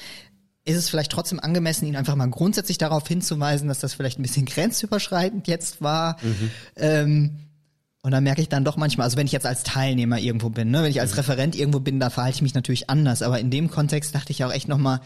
Ist 0.63 0.77
es 0.77 0.89
vielleicht 0.89 1.11
trotzdem 1.11 1.41
angemessen, 1.41 1.85
ihn 1.85 1.97
einfach 1.97 2.15
mal 2.15 2.29
grundsätzlich 2.29 2.77
darauf 2.77 3.05
hinzuweisen, 3.05 3.67
dass 3.67 3.79
das 3.79 3.93
vielleicht 3.93 4.19
ein 4.19 4.23
bisschen 4.23 4.45
grenzüberschreitend 4.47 5.49
jetzt 5.49 5.81
war? 5.81 6.15
Mhm. 6.21 6.51
Ähm, 6.77 7.39
und 8.01 8.11
dann 8.11 8.23
merke 8.23 8.41
ich 8.41 8.49
dann 8.49 8.65
doch 8.65 8.77
manchmal, 8.77 9.05
also 9.05 9.17
wenn 9.17 9.25
ich 9.25 9.31
jetzt 9.33 9.45
als 9.45 9.63
Teilnehmer 9.63 10.19
irgendwo 10.19 10.49
bin, 10.49 10.71
ne, 10.71 10.83
wenn 10.83 10.91
ich 10.91 11.01
als 11.01 11.11
mhm. 11.11 11.17
Referent 11.17 11.55
irgendwo 11.57 11.81
bin, 11.81 11.99
da 11.99 12.09
verhalte 12.09 12.35
ich 12.37 12.41
mich 12.41 12.53
natürlich 12.53 12.89
anders. 12.89 13.21
Aber 13.21 13.39
in 13.39 13.49
dem 13.49 13.69
Kontext 13.69 14.15
dachte 14.15 14.31
ich 14.31 14.45
auch 14.45 14.51
echt 14.51 14.69
nochmal, 14.69 15.01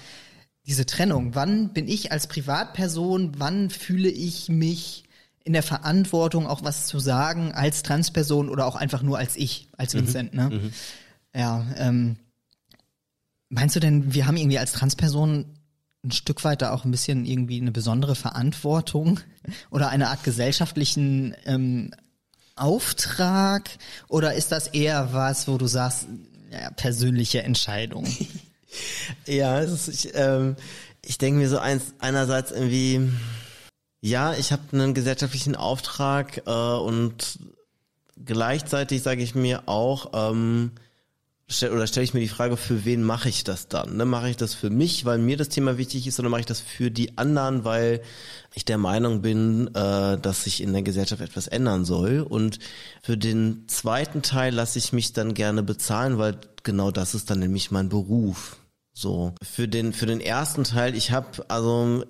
diese 0.67 0.85
Trennung. 0.85 1.33
Wann 1.33 1.73
bin 1.73 1.87
ich 1.87 2.11
als 2.11 2.27
Privatperson, 2.27 3.33
wann 3.37 3.69
fühle 3.69 4.09
ich 4.09 4.49
mich 4.49 5.06
in 5.47 5.53
der 5.53 5.63
Verantwortung, 5.63 6.45
auch 6.45 6.61
was 6.61 6.87
zu 6.87 6.99
sagen 6.99 7.53
als 7.53 7.81
Transperson 7.81 8.49
oder 8.49 8.65
auch 8.65 8.75
einfach 8.75 9.01
nur 9.01 9.17
als 9.17 9.37
ich, 9.37 9.69
als 9.77 9.93
mhm. 9.93 9.99
Vincent, 9.99 10.33
ne? 10.33 10.49
Mhm. 10.49 10.73
Ja, 11.33 11.65
ähm, 11.77 12.17
meinst 13.47 13.73
du 13.75 13.79
denn, 13.79 14.13
wir 14.13 14.27
haben 14.27 14.35
irgendwie 14.35 14.59
als 14.59 14.73
Transperson 14.73 15.45
ein 16.03 16.11
Stück 16.11 16.43
weit 16.43 16.61
da 16.61 16.73
auch 16.73 16.83
ein 16.83 16.91
bisschen 16.91 17.25
irgendwie 17.25 17.61
eine 17.61 17.71
besondere 17.71 18.15
Verantwortung 18.15 19.21
oder 19.71 19.87
eine 19.87 20.09
Art 20.09 20.25
gesellschaftlichen 20.25 21.33
ähm, 21.45 21.91
Auftrag 22.57 23.69
oder 24.09 24.33
ist 24.33 24.51
das 24.51 24.67
eher 24.67 25.13
was, 25.13 25.47
wo 25.47 25.57
du 25.57 25.67
sagst, 25.67 26.07
ja, 26.51 26.71
persönliche 26.71 27.43
Entscheidung? 27.43 28.05
ja, 29.25 29.59
ist, 29.59 29.87
ich, 29.87 30.11
ähm, 30.13 30.57
ich 31.01 31.17
denke 31.17 31.39
mir 31.39 31.47
so 31.47 31.57
eins, 31.57 31.93
einerseits 31.99 32.51
irgendwie, 32.51 33.11
ja, 34.01 34.33
ich 34.33 34.51
habe 34.51 34.61
einen 34.71 34.93
gesellschaftlichen 34.93 35.55
Auftrag 35.55 36.43
äh, 36.45 36.51
und 36.51 37.39
gleichzeitig 38.23 39.01
sage 39.01 39.23
ich 39.23 39.35
mir 39.35 39.63
auch, 39.67 40.11
ähm, 40.13 40.71
stell, 41.47 41.71
oder 41.71 41.87
stelle 41.87 42.03
ich 42.03 42.13
mir 42.13 42.19
die 42.19 42.27
Frage, 42.27 42.57
für 42.57 42.85
wen 42.85 43.03
mache 43.03 43.29
ich 43.29 43.43
das 43.43 43.67
dann? 43.67 43.97
Ne? 43.97 44.05
Mache 44.05 44.29
ich 44.29 44.37
das 44.37 44.53
für 44.53 44.69
mich, 44.69 45.05
weil 45.05 45.17
mir 45.17 45.37
das 45.37 45.49
Thema 45.49 45.77
wichtig 45.77 46.05
ist, 46.07 46.19
oder 46.19 46.29
mache 46.29 46.41
ich 46.41 46.45
das 46.45 46.59
für 46.59 46.91
die 46.91 47.17
anderen, 47.17 47.63
weil 47.63 48.01
ich 48.53 48.65
der 48.65 48.77
Meinung 48.77 49.21
bin, 49.21 49.67
äh, 49.73 50.17
dass 50.17 50.43
sich 50.43 50.61
in 50.61 50.73
der 50.73 50.83
Gesellschaft 50.83 51.21
etwas 51.21 51.47
ändern 51.47 51.85
soll? 51.85 52.19
Und 52.19 52.59
für 53.01 53.17
den 53.17 53.67
zweiten 53.67 54.21
Teil 54.21 54.53
lasse 54.53 54.79
ich 54.79 54.93
mich 54.93 55.13
dann 55.13 55.33
gerne 55.33 55.63
bezahlen, 55.63 56.17
weil 56.17 56.37
genau 56.63 56.91
das 56.91 57.15
ist 57.15 57.29
dann 57.29 57.39
nämlich 57.39 57.71
mein 57.71 57.89
Beruf. 57.89 58.57
So 58.93 59.33
für 59.43 59.67
den 59.67 59.93
für 59.93 60.07
den 60.07 60.19
ersten 60.19 60.63
Teil, 60.63 60.95
ich 60.95 61.11
habe 61.11 61.45
also 61.49 62.03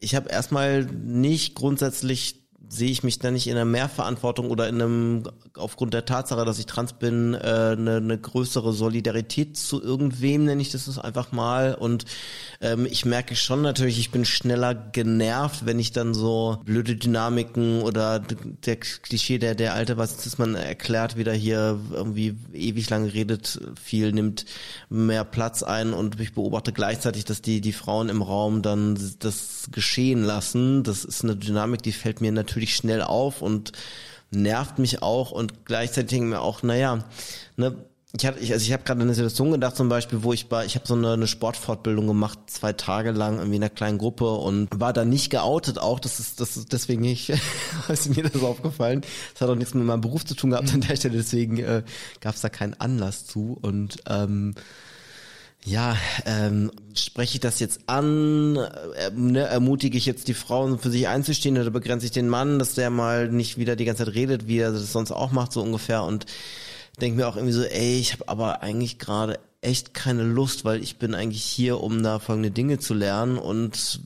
ich 0.00 0.14
habe 0.14 0.30
erstmal 0.30 0.84
nicht 0.84 1.54
grundsätzlich 1.54 2.39
sehe 2.68 2.90
ich 2.90 3.02
mich 3.02 3.18
da 3.18 3.30
nicht 3.30 3.46
in 3.46 3.56
einer 3.56 3.64
Mehrverantwortung 3.64 4.50
oder 4.50 4.68
in 4.68 4.80
einem, 4.80 5.22
aufgrund 5.54 5.94
der 5.94 6.04
Tatsache, 6.04 6.44
dass 6.44 6.58
ich 6.58 6.66
trans 6.66 6.92
bin, 6.92 7.34
äh, 7.34 7.38
eine, 7.38 7.96
eine 7.96 8.18
größere 8.18 8.72
Solidarität 8.72 9.56
zu 9.56 9.82
irgendwem, 9.82 10.44
nenne 10.44 10.62
ich 10.62 10.70
das 10.70 10.98
einfach 10.98 11.32
mal. 11.32 11.74
Und 11.74 12.04
ähm, 12.60 12.86
ich 12.86 13.04
merke 13.04 13.34
schon 13.34 13.62
natürlich, 13.62 13.98
ich 13.98 14.10
bin 14.10 14.24
schneller 14.24 14.74
genervt, 14.74 15.66
wenn 15.66 15.78
ich 15.78 15.92
dann 15.92 16.14
so 16.14 16.58
blöde 16.64 16.96
Dynamiken 16.96 17.82
oder 17.82 18.20
der 18.20 18.76
Klischee, 18.76 19.38
der, 19.38 19.54
der 19.54 19.74
alte, 19.74 19.96
was 19.96 20.24
ist 20.26 20.38
man 20.38 20.54
erklärt, 20.54 21.16
wieder 21.16 21.32
hier 21.32 21.80
irgendwie 21.92 22.36
ewig 22.52 22.88
lang 22.90 23.06
redet, 23.06 23.60
viel 23.82 24.12
nimmt 24.12 24.44
mehr 24.88 25.24
Platz 25.24 25.62
ein 25.62 25.92
und 25.92 26.20
ich 26.20 26.34
beobachte 26.34 26.72
gleichzeitig, 26.72 27.24
dass 27.24 27.42
die, 27.42 27.60
die 27.60 27.72
Frauen 27.72 28.08
im 28.08 28.22
Raum 28.22 28.62
dann 28.62 28.98
das 29.18 29.68
geschehen 29.72 30.22
lassen. 30.22 30.84
Das 30.84 31.04
ist 31.04 31.24
eine 31.24 31.36
Dynamik, 31.36 31.82
die 31.82 31.92
fällt 31.92 32.20
mir 32.20 32.30
natürlich 32.30 32.49
natürlich 32.50 32.74
schnell 32.74 33.02
auf 33.02 33.42
und 33.42 33.72
nervt 34.32 34.78
mich 34.78 35.02
auch 35.02 35.30
und 35.30 35.64
gleichzeitig 35.64 36.10
denke 36.10 36.26
ich 36.26 36.30
mir 36.30 36.40
auch, 36.40 36.62
naja, 36.62 37.04
ne, 37.56 37.76
ich 38.12 38.26
hatte, 38.26 38.40
ich, 38.40 38.52
also 38.52 38.64
ich 38.64 38.72
habe 38.72 38.82
gerade 38.82 39.00
eine 39.00 39.14
Situation 39.14 39.52
gedacht, 39.52 39.76
zum 39.76 39.88
Beispiel, 39.88 40.24
wo 40.24 40.32
ich 40.32 40.50
war, 40.50 40.64
ich 40.64 40.74
habe 40.74 40.84
so 40.84 40.94
eine, 40.94 41.12
eine 41.12 41.28
Sportfortbildung 41.28 42.08
gemacht, 42.08 42.38
zwei 42.46 42.72
Tage 42.72 43.12
lang 43.12 43.36
irgendwie 43.38 43.56
in 43.56 43.62
einer 43.62 43.70
kleinen 43.70 43.98
Gruppe 43.98 44.32
und 44.32 44.68
war 44.80 44.92
da 44.92 45.04
nicht 45.04 45.30
geoutet 45.30 45.78
auch. 45.78 46.00
Das 46.00 46.18
ist, 46.18 46.40
das 46.40 46.56
ist 46.56 46.72
deswegen 46.72 47.02
nicht, 47.02 47.32
ist 47.88 48.16
mir 48.16 48.24
das 48.24 48.42
aufgefallen. 48.42 49.02
Das 49.32 49.42
hat 49.42 49.48
auch 49.48 49.54
nichts 49.54 49.74
mit 49.74 49.84
meinem 49.84 50.00
Beruf 50.00 50.24
zu 50.24 50.34
tun 50.34 50.50
gehabt 50.50 50.74
an 50.74 50.80
der 50.80 50.96
Stelle, 50.96 51.18
deswegen 51.18 51.58
äh, 51.58 51.84
gab 52.20 52.34
es 52.34 52.40
da 52.40 52.48
keinen 52.48 52.74
Anlass 52.74 53.26
zu 53.26 53.56
und 53.62 53.98
ähm, 54.08 54.54
ja, 55.64 55.96
ähm, 56.24 56.70
spreche 56.94 57.34
ich 57.34 57.40
das 57.40 57.60
jetzt 57.60 57.80
an, 57.86 58.56
äh, 58.56 59.10
ne, 59.14 59.40
ermutige 59.40 59.98
ich 59.98 60.06
jetzt 60.06 60.28
die 60.28 60.34
Frauen 60.34 60.78
für 60.78 60.90
sich 60.90 61.06
einzustehen 61.08 61.58
oder 61.58 61.70
begrenze 61.70 62.06
ich 62.06 62.12
den 62.12 62.28
Mann, 62.28 62.58
dass 62.58 62.74
der 62.74 62.90
mal 62.90 63.28
nicht 63.28 63.58
wieder 63.58 63.76
die 63.76 63.84
ganze 63.84 64.04
Zeit 64.04 64.14
redet, 64.14 64.46
wie 64.46 64.58
er 64.58 64.72
das 64.72 64.92
sonst 64.92 65.12
auch 65.12 65.32
macht, 65.32 65.52
so 65.52 65.62
ungefähr 65.62 66.02
und 66.04 66.26
denke 67.00 67.18
mir 67.18 67.28
auch 67.28 67.36
irgendwie 67.36 67.54
so, 67.54 67.62
ey, 67.62 67.98
ich 67.98 68.12
habe 68.12 68.28
aber 68.28 68.62
eigentlich 68.62 68.98
gerade 68.98 69.38
echt 69.60 69.92
keine 69.92 70.22
Lust, 70.22 70.64
weil 70.64 70.82
ich 70.82 70.96
bin 70.96 71.14
eigentlich 71.14 71.42
hier, 71.42 71.80
um 71.80 72.02
da 72.02 72.18
folgende 72.18 72.50
Dinge 72.50 72.78
zu 72.78 72.94
lernen 72.94 73.36
und 73.36 74.00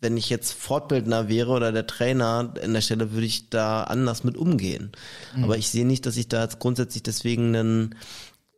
wenn 0.00 0.16
ich 0.16 0.30
jetzt 0.30 0.52
Fortbildner 0.52 1.28
wäre 1.28 1.50
oder 1.50 1.72
der 1.72 1.86
Trainer 1.86 2.54
in 2.62 2.72
der 2.72 2.82
Stelle, 2.82 3.12
würde 3.12 3.26
ich 3.26 3.50
da 3.50 3.82
anders 3.82 4.22
mit 4.22 4.36
umgehen. 4.36 4.92
Mhm. 5.34 5.44
Aber 5.44 5.58
ich 5.58 5.70
sehe 5.70 5.86
nicht, 5.86 6.06
dass 6.06 6.16
ich 6.16 6.28
da 6.28 6.44
jetzt 6.44 6.60
grundsätzlich 6.60 7.02
deswegen 7.02 7.56
einen, 7.56 7.94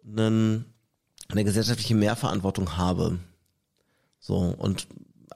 einen 0.07 0.67
eine 1.31 1.45
gesellschaftliche 1.45 1.95
Mehrverantwortung 1.95 2.77
habe. 2.77 3.19
So, 4.19 4.37
und 4.37 4.87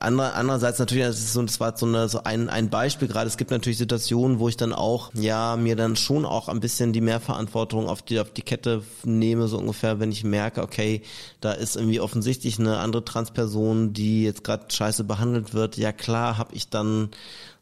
Ander, 0.01 0.35
andererseits 0.35 0.79
natürlich, 0.81 1.05
das 1.05 1.19
ist 1.19 1.33
so, 1.33 1.43
das 1.43 1.61
war 1.61 1.77
so, 1.77 1.87
eine, 1.87 2.09
so 2.09 2.25
ein, 2.25 2.49
ein 2.49 2.69
Beispiel 2.69 3.09
gerade. 3.09 3.29
Es 3.29 3.37
gibt 3.37 3.51
natürlich 3.51 3.79
Situationen, 3.79 4.39
wo 4.39 4.49
ich 4.49 4.57
dann 4.57 4.73
auch, 4.73 5.13
ja, 5.15 5.57
mir 5.57 5.77
dann 5.77 5.97
schon 5.97 6.25
auch 6.25 6.49
ein 6.49 6.61
bisschen 6.61 6.93
die 6.93 7.01
Mehrverantwortung 7.01 7.89
auf 7.89 8.03
die, 8.03 8.19
auf 8.19 8.31
die 8.31 8.43
Kette 8.43 8.83
nehme, 9.05 9.47
so 9.47 9.59
ungefähr, 9.59 10.01
wenn 10.01 10.11
ich 10.11 10.25
merke, 10.25 10.63
okay, 10.63 11.03
da 11.41 11.53
ist 11.53 11.77
irgendwie 11.77 12.01
offensichtlich 12.01 12.59
eine 12.59 12.79
andere 12.79 13.05
Transperson, 13.05 13.93
die 13.93 14.25
jetzt 14.25 14.45
gerade 14.45 14.67
scheiße 14.69 15.05
behandelt 15.05 15.55
wird. 15.55 15.77
Ja 15.77 15.93
klar, 15.93 16.39
habe 16.39 16.55
ich 16.55 16.69
dann 16.69 17.11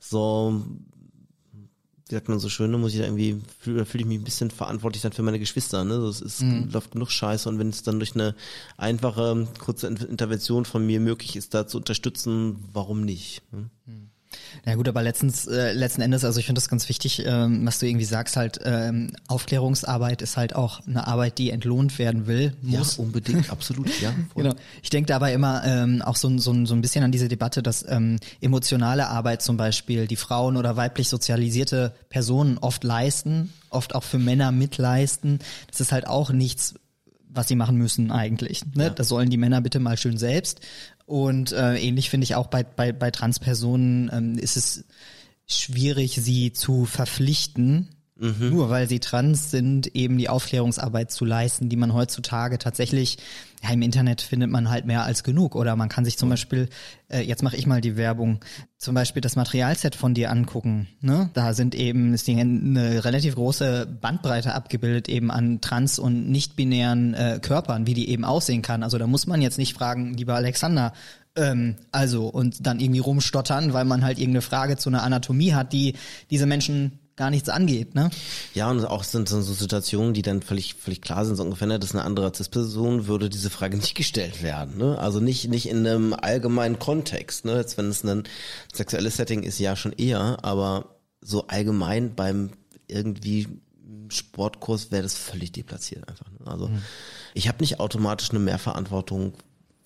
so 0.01 0.63
wie 2.09 2.15
sagt 2.15 2.29
man 2.29 2.39
so 2.39 2.49
schön, 2.49 2.73
da 2.73 2.79
muss 2.79 2.93
ich 2.93 2.99
da 2.99 3.07
irgendwie, 3.07 3.41
fühle 3.59 3.85
fühl 3.85 4.01
ich 4.01 4.07
mich 4.07 4.19
ein 4.19 4.25
bisschen 4.25 4.51
verantwortlich 4.51 5.03
dann 5.03 5.13
für 5.13 5.23
meine 5.23 5.39
Geschwister, 5.39 5.85
ne? 5.85 5.99
Das 5.99 6.21
ist, 6.21 6.43
mhm. 6.43 6.71
läuft 6.71 6.93
genug 6.93 7.11
Scheiße 7.11 7.49
und 7.49 7.59
wenn 7.59 7.71
es 7.71 7.83
dann 7.83 7.99
durch 7.99 8.15
eine 8.15 8.35
einfache, 8.77 9.49
kurze 9.59 9.87
Intervention 9.87 10.65
von 10.65 10.87
mir 10.87 11.01
möglich 11.01 11.37
ist, 11.37 11.55
da 11.55 11.67
zu 11.67 11.79
unterstützen, 11.79 12.69
warum 12.73 13.03
nicht? 13.03 13.43
Ne? 13.53 13.71
Mhm. 13.87 14.12
Ja 14.67 14.75
gut, 14.75 14.89
aber 14.89 15.03
letztens, 15.03 15.47
äh, 15.47 15.73
letzten 15.73 16.03
Endes, 16.03 16.25
also 16.25 16.39
ich 16.39 16.47
finde 16.47 16.61
das 16.61 16.69
ganz 16.69 16.89
wichtig, 16.89 17.23
ähm, 17.27 17.67
was 17.67 17.79
du 17.79 17.87
irgendwie 17.87 18.05
sagst, 18.05 18.37
halt 18.37 18.61
ähm, 18.65 19.13
Aufklärungsarbeit 19.29 20.23
ist 20.23 20.37
halt 20.37 20.55
auch 20.55 20.87
eine 20.87 21.07
Arbeit, 21.07 21.39
die 21.39 21.51
entlohnt 21.51 21.99
werden 21.99 22.27
will, 22.27 22.55
muss. 22.63 22.97
Ja, 22.97 23.03
unbedingt, 23.03 23.51
absolut, 23.51 23.89
ja. 24.01 24.13
Voll. 24.33 24.45
Genau. 24.45 24.55
Ich 24.83 24.91
denke 24.91 25.09
dabei 25.09 25.33
immer 25.35 25.63
ähm, 25.65 26.03
auch 26.03 26.17
so, 26.17 26.37
so, 26.39 26.65
so 26.65 26.75
ein 26.75 26.81
bisschen 26.81 27.05
an 27.05 27.13
diese 27.13 27.29
Debatte, 27.29 27.63
dass 27.63 27.85
ähm, 27.89 28.19
emotionale 28.41 29.09
Arbeit 29.09 29.43
zum 29.43 29.57
Beispiel 29.57 30.07
die 30.07 30.17
Frauen 30.17 30.57
oder 30.57 30.77
weiblich 30.77 31.09
sozialisierte 31.09 31.95
Personen 32.09 32.59
oft 32.59 32.85
leisten, 32.85 33.53
oft 33.71 33.95
auch 33.95 34.05
für 34.05 34.19
Männer 34.19 34.53
mitleisten. 34.53 35.39
Das 35.71 35.81
ist 35.81 35.93
halt 35.93 36.07
auch 36.07 36.31
nichts, 36.31 36.75
was 37.35 37.49
sie 37.49 37.57
machen 37.57 37.77
müssen 37.77 38.11
eigentlich. 38.11 38.65
Ne? 38.75 38.85
Ja. 38.85 38.91
Das 38.91 39.09
sollen 39.09 39.31
die 39.31 39.37
Männer 39.37 39.61
bitte 39.61 39.81
mal 39.81 39.97
schön 39.97 40.19
selbst. 40.19 40.61
Und 41.13 41.53
äh, 41.53 41.77
ähnlich 41.77 42.09
finde 42.09 42.25
ich 42.25 42.37
auch 42.37 42.47
bei, 42.47 42.63
bei, 42.63 42.91
bei 42.91 43.11
Transpersonen 43.11 44.11
ähm, 44.15 44.39
ist 44.39 44.57
es 44.57 44.87
schwierig, 45.47 46.15
sie 46.15 46.55
zu 46.55 46.87
verpflichten, 46.87 47.91
mhm. 48.23 48.51
nur 48.51 48.71
weil 48.71 48.89
sie 48.89 49.01
trans 49.01 49.51
sind, 49.51 49.95
eben 49.95 50.17
die 50.17 50.29
Aufklärungsarbeit 50.29 51.11
zu 51.11 51.25
leisten, 51.25 51.69
die 51.69 51.77
man 51.77 51.93
heutzutage 51.93 52.59
tatsächlich, 52.59 53.19
ja, 53.63 53.71
im 53.71 53.83
Internet 53.83 54.23
findet 54.23 54.51
man 54.51 54.71
halt 54.71 54.87
mehr 54.87 55.05
als 55.05 55.25
genug. 55.25 55.55
Oder 55.55 55.77
man 55.77 55.89
kann 55.89 56.05
sich 56.05 56.17
zum. 56.17 56.31
Beispiel, 56.31 56.69
äh, 57.09 57.21
jetzt 57.21 57.43
mache 57.43 57.57
ich 57.57 57.67
mal 57.67 57.81
die 57.81 57.97
Werbung, 57.97 58.41
zum 58.79 58.95
Beispiel 58.95 59.21
das 59.21 59.37
Materialset 59.37 59.95
von 59.95 60.15
dir 60.15 60.31
angucken. 60.31 60.89
Ne? 61.01 61.31
Da 61.35 61.53
sind 61.53 61.75
eben, 61.75 62.15
ist 62.15 62.27
die, 62.27 62.41
eine 62.41 63.05
relativ 63.05 63.35
große 63.35 63.87
Bandbreite 64.01 64.55
abgebildet 64.55 65.09
eben 65.09 65.31
an 65.31 65.61
trans- 65.61 65.99
und 65.99 66.31
nicht-binären 66.31 67.15
äh, 67.15 67.39
Körpern, 67.43 67.87
wie 67.87 67.95
die 67.95 68.09
eben 68.09 68.25
aussehen 68.25 68.63
kann. 68.63 68.83
Also 68.83 68.99
da 68.99 69.07
muss 69.07 69.27
man 69.27 69.43
jetzt 69.43 69.59
nicht 69.59 69.75
fragen, 69.75 70.15
lieber 70.15 70.35
Alexander, 70.35 70.93
ähm, 71.37 71.77
also 71.91 72.29
und 72.29 72.67
dann 72.67 72.81
irgendwie 72.81 73.01
rumstottern, 73.01 73.73
weil 73.73 73.85
man 73.85 74.05
halt 74.05 74.19
irgendeine 74.19 74.43
Frage 74.43 74.77
zu 74.77 74.91
einer 74.91 75.03
Anatomie 75.03 75.55
hat, 75.55 75.73
die 75.73 75.95
diese 76.31 76.47
Menschen 76.47 76.99
gar 77.17 77.31
nichts 77.31 77.49
angeht, 77.49 77.95
ne? 77.95 78.11
Ja, 78.55 78.71
und 78.71 78.85
auch 78.85 79.05
sind 79.05 79.29
so 79.29 79.41
Situationen, 79.41 80.15
die 80.15 80.23
dann 80.23 80.43
völlig, 80.43 80.75
völlig 80.75 81.03
klar 81.03 81.25
sind, 81.25 81.37
so 81.37 81.43
ungefähr, 81.43 81.69
ne, 81.69 81.79
dass 81.79 81.95
eine 81.95 82.05
andere 82.05 82.33
CIS-Person 82.35 83.07
würde 83.07 83.29
diese 83.29 83.51
Frage 83.51 83.77
nicht 83.79 83.95
gestellt 83.95 84.43
werden, 84.43 84.79
ne? 84.79 84.99
Also 84.99 85.21
nicht, 85.21 85.49
nicht 85.49 85.69
in 85.69 85.87
einem 85.87 86.15
allgemeinen 86.15 86.79
Kontext, 86.79 87.45
ne? 87.45 87.57
Jetzt, 87.57 87.77
wenn 87.79 87.89
es 87.89 88.05
ein 88.05 88.25
sexuelles 88.73 89.17
Setting 89.17 89.43
ist, 89.43 89.59
ja 89.59 89.77
schon 89.77 89.93
eher, 89.93 90.39
aber 90.43 90.97
so 91.21 91.47
allgemein 91.47 92.15
beim 92.15 92.51
irgendwie 92.89 93.49
Sportkurs 94.09 94.91
wäre 94.91 95.03
das 95.03 95.15
völlig 95.15 95.53
deplatziert 95.53 96.09
einfach. 96.09 96.27
Ne? 96.31 96.47
Also 96.47 96.69
mhm. 96.69 96.83
ich 97.35 97.49
habe 97.49 97.59
nicht 97.61 97.81
automatisch 97.81 98.31
eine 98.31 98.41
Mehrverantwortung 98.41 99.35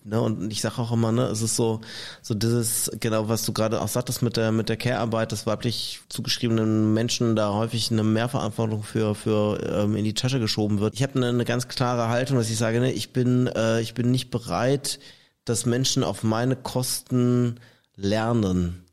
Ne, 0.08 0.20
und 0.20 0.52
ich 0.52 0.60
sage 0.60 0.78
auch 0.78 0.92
immer, 0.92 1.10
ne, 1.10 1.24
es 1.24 1.42
ist 1.42 1.56
so, 1.56 1.80
so 2.22 2.32
dieses, 2.32 2.88
genau, 3.00 3.28
was 3.28 3.44
du 3.44 3.52
gerade 3.52 3.80
auch 3.80 3.88
sagtest 3.88 4.22
mit 4.22 4.36
der, 4.36 4.52
mit 4.52 4.68
der 4.68 4.76
Care-Arbeit, 4.76 5.32
dass 5.32 5.48
weiblich 5.48 6.00
zugeschriebenen 6.08 6.94
Menschen 6.94 7.34
da 7.34 7.52
häufig 7.52 7.90
eine 7.90 8.04
Mehrverantwortung 8.04 8.84
für, 8.84 9.16
für 9.16 9.58
ähm, 9.68 9.96
in 9.96 10.04
die 10.04 10.14
Tasche 10.14 10.38
geschoben 10.38 10.78
wird. 10.78 10.94
Ich 10.94 11.02
habe 11.02 11.16
eine, 11.16 11.30
eine 11.30 11.44
ganz 11.44 11.66
klare 11.66 12.08
Haltung, 12.08 12.36
dass 12.36 12.48
ich 12.48 12.56
sage, 12.56 12.78
ne, 12.78 12.92
ich 12.92 13.12
bin, 13.12 13.48
äh, 13.48 13.80
ich 13.80 13.94
bin 13.94 14.12
nicht 14.12 14.30
bereit, 14.30 15.00
dass 15.44 15.66
Menschen 15.66 16.04
auf 16.04 16.22
meine 16.22 16.54
Kosten 16.54 17.58
lernen. 17.96 18.85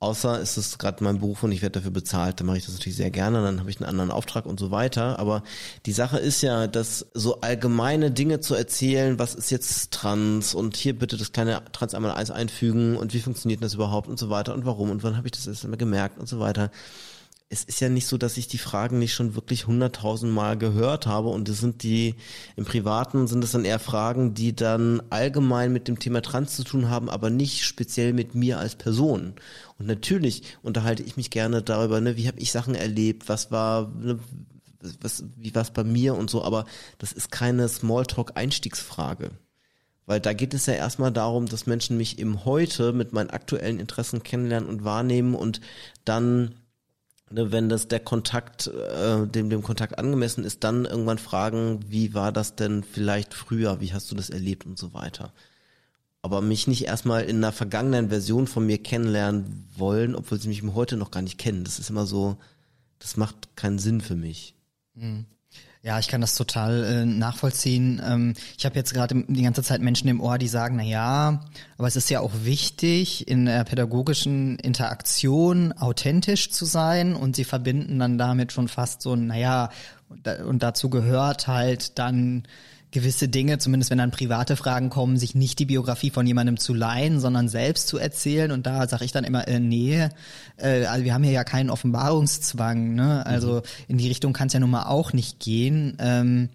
Außer 0.00 0.40
ist 0.40 0.56
es 0.56 0.78
gerade 0.78 1.02
mein 1.02 1.18
Beruf 1.18 1.42
und 1.42 1.50
ich 1.50 1.60
werde 1.60 1.80
dafür 1.80 1.90
bezahlt, 1.90 2.38
dann 2.38 2.46
mache 2.46 2.58
ich 2.58 2.64
das 2.64 2.74
natürlich 2.74 2.96
sehr 2.96 3.10
gerne, 3.10 3.42
dann 3.42 3.58
habe 3.58 3.68
ich 3.68 3.80
einen 3.80 3.88
anderen 3.88 4.12
Auftrag 4.12 4.46
und 4.46 4.60
so 4.60 4.70
weiter. 4.70 5.18
Aber 5.18 5.42
die 5.86 5.92
Sache 5.92 6.18
ist 6.18 6.40
ja, 6.40 6.68
dass 6.68 7.06
so 7.14 7.40
allgemeine 7.40 8.12
Dinge 8.12 8.38
zu 8.38 8.54
erzählen, 8.54 9.18
was 9.18 9.34
ist 9.34 9.50
jetzt 9.50 9.90
trans 9.90 10.54
und 10.54 10.76
hier 10.76 10.96
bitte 10.96 11.16
das 11.16 11.32
kleine 11.32 11.62
Trans 11.72 11.94
einmal 11.94 12.12
eins 12.12 12.30
einfügen 12.30 12.96
und 12.96 13.12
wie 13.12 13.18
funktioniert 13.18 13.60
das 13.60 13.74
überhaupt 13.74 14.06
und 14.06 14.20
so 14.20 14.30
weiter 14.30 14.54
und 14.54 14.64
warum 14.64 14.90
und 14.90 15.02
wann 15.02 15.16
habe 15.16 15.26
ich 15.26 15.32
das 15.32 15.48
erst 15.48 15.64
einmal 15.64 15.78
gemerkt 15.78 16.20
und 16.20 16.28
so 16.28 16.38
weiter 16.38 16.70
es 17.50 17.64
ist 17.64 17.80
ja 17.80 17.88
nicht 17.88 18.06
so, 18.06 18.18
dass 18.18 18.36
ich 18.36 18.46
die 18.46 18.58
Fragen 18.58 18.98
nicht 18.98 19.14
schon 19.14 19.34
wirklich 19.34 19.66
hunderttausend 19.66 20.32
Mal 20.32 20.58
gehört 20.58 21.06
habe 21.06 21.28
und 21.28 21.48
es 21.48 21.60
sind 21.60 21.82
die, 21.82 22.14
im 22.56 22.66
Privaten 22.66 23.26
sind 23.26 23.42
es 23.42 23.52
dann 23.52 23.64
eher 23.64 23.78
Fragen, 23.78 24.34
die 24.34 24.54
dann 24.54 25.02
allgemein 25.08 25.72
mit 25.72 25.88
dem 25.88 25.98
Thema 25.98 26.20
Trans 26.20 26.54
zu 26.54 26.64
tun 26.64 26.90
haben, 26.90 27.08
aber 27.08 27.30
nicht 27.30 27.64
speziell 27.64 28.12
mit 28.12 28.34
mir 28.34 28.58
als 28.58 28.74
Person. 28.74 29.32
Und 29.78 29.86
natürlich 29.86 30.42
unterhalte 30.62 31.02
ich 31.02 31.16
mich 31.16 31.30
gerne 31.30 31.62
darüber, 31.62 32.02
ne, 32.02 32.16
wie 32.16 32.28
habe 32.28 32.38
ich 32.38 32.52
Sachen 32.52 32.74
erlebt, 32.74 33.30
was 33.30 33.50
war, 33.50 33.88
ne, 33.98 34.18
was, 35.00 35.24
wie 35.36 35.54
war 35.54 35.62
es 35.62 35.70
bei 35.70 35.84
mir 35.84 36.16
und 36.16 36.28
so, 36.28 36.44
aber 36.44 36.66
das 36.98 37.12
ist 37.12 37.32
keine 37.32 37.66
Smalltalk-Einstiegsfrage. 37.66 39.30
Weil 40.04 40.20
da 40.20 40.34
geht 40.34 40.52
es 40.52 40.66
ja 40.66 40.74
erstmal 40.74 41.12
darum, 41.12 41.46
dass 41.46 41.66
Menschen 41.66 41.96
mich 41.96 42.18
im 42.18 42.44
Heute 42.44 42.92
mit 42.92 43.12
meinen 43.14 43.30
aktuellen 43.30 43.78
Interessen 43.78 44.22
kennenlernen 44.22 44.68
und 44.68 44.84
wahrnehmen 44.84 45.34
und 45.34 45.60
dann 46.04 46.54
Ne, 47.30 47.52
wenn 47.52 47.68
das 47.68 47.88
der 47.88 48.00
Kontakt, 48.00 48.68
äh, 48.68 49.26
dem, 49.26 49.50
dem 49.50 49.62
Kontakt 49.62 49.98
angemessen 49.98 50.44
ist, 50.44 50.64
dann 50.64 50.86
irgendwann 50.86 51.18
fragen, 51.18 51.80
wie 51.88 52.14
war 52.14 52.32
das 52.32 52.54
denn 52.56 52.82
vielleicht 52.82 53.34
früher, 53.34 53.80
wie 53.80 53.92
hast 53.92 54.10
du 54.10 54.14
das 54.14 54.30
erlebt 54.30 54.64
und 54.64 54.78
so 54.78 54.94
weiter. 54.94 55.32
Aber 56.22 56.40
mich 56.40 56.66
nicht 56.66 56.86
erstmal 56.86 57.24
in 57.24 57.36
einer 57.36 57.52
vergangenen 57.52 58.08
Version 58.08 58.46
von 58.46 58.66
mir 58.66 58.78
kennenlernen 58.78 59.68
wollen, 59.76 60.14
obwohl 60.14 60.40
sie 60.40 60.48
mich 60.48 60.62
heute 60.62 60.96
noch 60.96 61.10
gar 61.10 61.22
nicht 61.22 61.38
kennen. 61.38 61.64
Das 61.64 61.78
ist 61.78 61.90
immer 61.90 62.06
so, 62.06 62.38
das 62.98 63.16
macht 63.16 63.56
keinen 63.56 63.78
Sinn 63.78 64.00
für 64.00 64.16
mich. 64.16 64.54
Mhm. 64.94 65.26
Ja, 65.82 65.98
ich 66.00 66.08
kann 66.08 66.20
das 66.20 66.34
total 66.34 66.84
äh, 66.84 67.04
nachvollziehen. 67.04 68.02
Ähm, 68.04 68.34
ich 68.58 68.64
habe 68.64 68.74
jetzt 68.74 68.92
gerade 68.92 69.24
die 69.28 69.42
ganze 69.42 69.62
Zeit 69.62 69.80
Menschen 69.80 70.08
im 70.08 70.20
Ohr, 70.20 70.36
die 70.36 70.48
sagen, 70.48 70.76
na 70.76 70.82
ja, 70.82 71.40
aber 71.76 71.86
es 71.86 71.94
ist 71.94 72.10
ja 72.10 72.20
auch 72.20 72.32
wichtig, 72.42 73.28
in 73.28 73.46
der 73.46 73.62
pädagogischen 73.62 74.58
Interaktion 74.58 75.72
authentisch 75.72 76.50
zu 76.50 76.64
sein 76.64 77.14
und 77.14 77.36
sie 77.36 77.44
verbinden 77.44 77.98
dann 78.00 78.18
damit 78.18 78.50
schon 78.52 78.66
fast 78.66 79.02
so, 79.02 79.14
naja, 79.14 79.70
und 80.44 80.62
dazu 80.62 80.90
gehört 80.90 81.46
halt 81.46 81.98
dann 81.98 82.44
gewisse 82.90 83.28
Dinge, 83.28 83.58
zumindest 83.58 83.90
wenn 83.90 83.98
dann 83.98 84.10
private 84.10 84.56
Fragen 84.56 84.90
kommen, 84.90 85.16
sich 85.16 85.34
nicht 85.34 85.58
die 85.58 85.66
Biografie 85.66 86.10
von 86.10 86.26
jemandem 86.26 86.56
zu 86.56 86.74
leihen, 86.74 87.20
sondern 87.20 87.48
selbst 87.48 87.88
zu 87.88 87.98
erzählen. 87.98 88.50
Und 88.50 88.66
da 88.66 88.88
sage 88.88 89.04
ich 89.04 89.12
dann 89.12 89.24
immer, 89.24 89.46
äh, 89.46 89.60
nee, 89.60 90.08
äh, 90.56 90.84
also 90.86 91.04
wir 91.04 91.14
haben 91.14 91.22
hier 91.22 91.32
ja 91.32 91.44
keinen 91.44 91.70
Offenbarungszwang. 91.70 92.94
Ne? 92.94 93.24
Also 93.26 93.56
mhm. 93.56 93.62
in 93.88 93.98
die 93.98 94.08
Richtung 94.08 94.32
kann 94.32 94.46
es 94.46 94.54
ja 94.54 94.60
nun 94.60 94.70
mal 94.70 94.86
auch 94.86 95.12
nicht 95.12 95.40
gehen. 95.40 95.96
Ähm, 95.98 96.48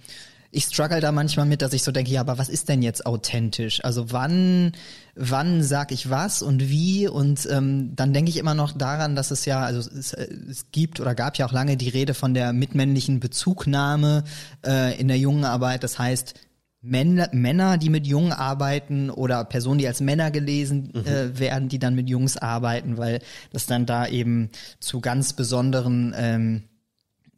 ich 0.54 0.66
struggle 0.66 1.02
da 1.02 1.12
manchmal 1.12 1.48
mit, 1.48 1.64
dass 1.64 1.74
ich 1.74 1.82
so 1.82 1.92
denke, 1.92 2.12
ja, 2.12 2.22
aber 2.22 2.38
was 2.38 2.48
ist 2.48 2.70
denn 2.70 2.84
jetzt 2.84 3.08
authentisch? 3.08 3.84
Also 3.84 4.12
wann, 4.12 4.74
wann 5.16 5.64
sag 5.64 5.92
ich 5.92 6.12
was 6.12 6.44
und 6.44 6.70
wie? 6.70 7.08
Und 7.08 7.48
ähm, 7.52 7.96
dann 7.96 8.14
denke 8.14 8.30
ich 8.30 8.38
immer 8.38 8.54
noch 8.54 8.72
daran, 8.72 9.16
dass 9.16 9.32
es 9.32 9.46
ja, 9.46 9.62
also 9.62 9.80
es, 9.80 10.14
es 10.14 10.68
gibt 10.72 11.00
oder 11.00 11.16
gab 11.16 11.38
ja 11.38 11.48
auch 11.48 11.52
lange 11.52 11.76
die 11.76 11.90
Rede 11.90 12.14
von 12.14 12.36
der 12.36 12.54
mitmännlichen 12.54 13.20
Bezugnahme 13.20 14.24
äh, 14.64 14.98
in 15.00 15.08
der 15.08 15.18
jungen 15.18 15.44
Arbeit. 15.44 15.84
Das 15.84 15.98
heißt, 15.98 16.36
Männer, 16.82 17.30
Männer, 17.32 17.80
die 17.80 17.90
mit 17.90 18.06
Jungen 18.06 18.32
arbeiten 18.32 19.10
oder 19.10 19.46
Personen, 19.46 19.80
die 19.80 19.88
als 19.88 20.02
Männer 20.02 20.30
gelesen 20.30 20.92
mhm. 20.94 21.06
äh, 21.06 21.40
werden, 21.40 21.68
die 21.68 21.80
dann 21.80 21.96
mit 21.96 22.10
Jungs 22.10 22.38
arbeiten, 22.38 22.98
weil 22.98 23.22
das 23.52 23.66
dann 23.66 23.88
da 23.88 24.06
eben 24.06 24.52
zu 24.80 25.02
ganz 25.02 25.34
besonderen 25.34 26.14
ähm, 26.16 26.64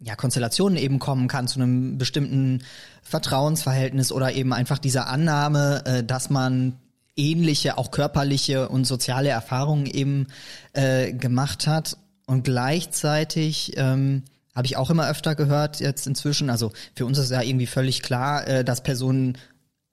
ja, 0.06 0.16
Konstellationen 0.16 0.78
eben 0.78 1.00
kommen 1.00 1.28
kann, 1.28 1.48
zu 1.48 1.60
einem 1.60 1.98
bestimmten 1.98 2.62
Vertrauensverhältnis 3.02 4.12
oder 4.12 4.34
eben 4.34 4.54
einfach 4.54 4.78
dieser 4.78 5.08
Annahme, 5.08 5.84
äh, 5.86 6.04
dass 6.04 6.30
man 6.30 6.78
ähnliche, 7.16 7.80
auch 7.80 7.90
körperliche 7.90 8.70
und 8.70 8.86
soziale 8.86 9.30
Erfahrungen 9.30 9.88
eben 9.88 10.28
äh, 10.74 11.12
gemacht 11.12 11.66
hat. 11.66 11.98
Und 12.28 12.44
gleichzeitig 12.44 13.74
ähm, 13.78 14.22
habe 14.54 14.68
ich 14.68 14.78
auch 14.78 14.92
immer 14.92 15.10
öfter 15.10 15.34
gehört 15.34 15.80
jetzt 15.80 16.06
inzwischen, 16.06 16.52
also 16.52 16.72
für 16.96 17.08
uns 17.08 17.18
ist 17.18 17.32
ja 17.32 17.42
irgendwie 17.42 17.68
völlig 17.68 18.04
klar, 18.04 18.48
äh, 18.48 18.64
dass 18.64 18.84
Personen 18.84 19.40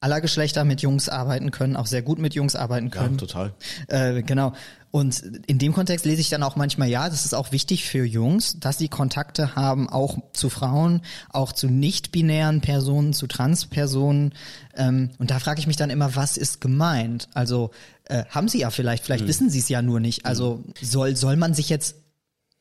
aller 0.02 0.20
Geschlechter 0.20 0.64
mit 0.64 0.82
Jungs 0.82 1.08
arbeiten 1.08 1.50
können, 1.50 1.76
auch 1.76 1.86
sehr 1.86 2.02
gut 2.02 2.18
mit 2.18 2.34
Jungs 2.34 2.56
arbeiten 2.56 2.90
können. 2.90 3.14
Ja, 3.14 3.18
total. 3.18 3.54
Äh, 3.86 4.22
genau. 4.22 4.52
Und 4.90 5.22
in 5.46 5.58
dem 5.58 5.72
Kontext 5.72 6.04
lese 6.04 6.20
ich 6.20 6.28
dann 6.28 6.42
auch 6.42 6.54
manchmal, 6.54 6.88
ja, 6.88 7.08
das 7.08 7.24
ist 7.24 7.34
auch 7.34 7.50
wichtig 7.50 7.86
für 7.86 8.04
Jungs, 8.04 8.58
dass 8.60 8.76
sie 8.76 8.88
Kontakte 8.88 9.56
haben, 9.56 9.88
auch 9.88 10.18
zu 10.34 10.50
Frauen, 10.50 11.00
auch 11.30 11.52
zu 11.52 11.68
nicht-binären 11.68 12.60
Personen, 12.60 13.14
zu 13.14 13.26
Transpersonen. 13.26 14.34
Ähm, 14.76 15.10
und 15.18 15.30
da 15.30 15.38
frage 15.38 15.60
ich 15.60 15.66
mich 15.66 15.76
dann 15.76 15.88
immer, 15.88 16.14
was 16.14 16.36
ist 16.36 16.60
gemeint? 16.60 17.28
Also 17.32 17.70
äh, 18.04 18.24
haben 18.28 18.48
sie 18.48 18.58
ja 18.58 18.70
vielleicht, 18.70 19.04
vielleicht 19.04 19.24
mhm. 19.24 19.28
wissen 19.28 19.50
sie 19.50 19.60
es 19.60 19.68
ja 19.70 19.80
nur 19.80 20.00
nicht. 20.00 20.26
Also 20.26 20.62
soll, 20.82 21.16
soll 21.16 21.36
man 21.36 21.54
sich 21.54 21.70
jetzt 21.70 22.01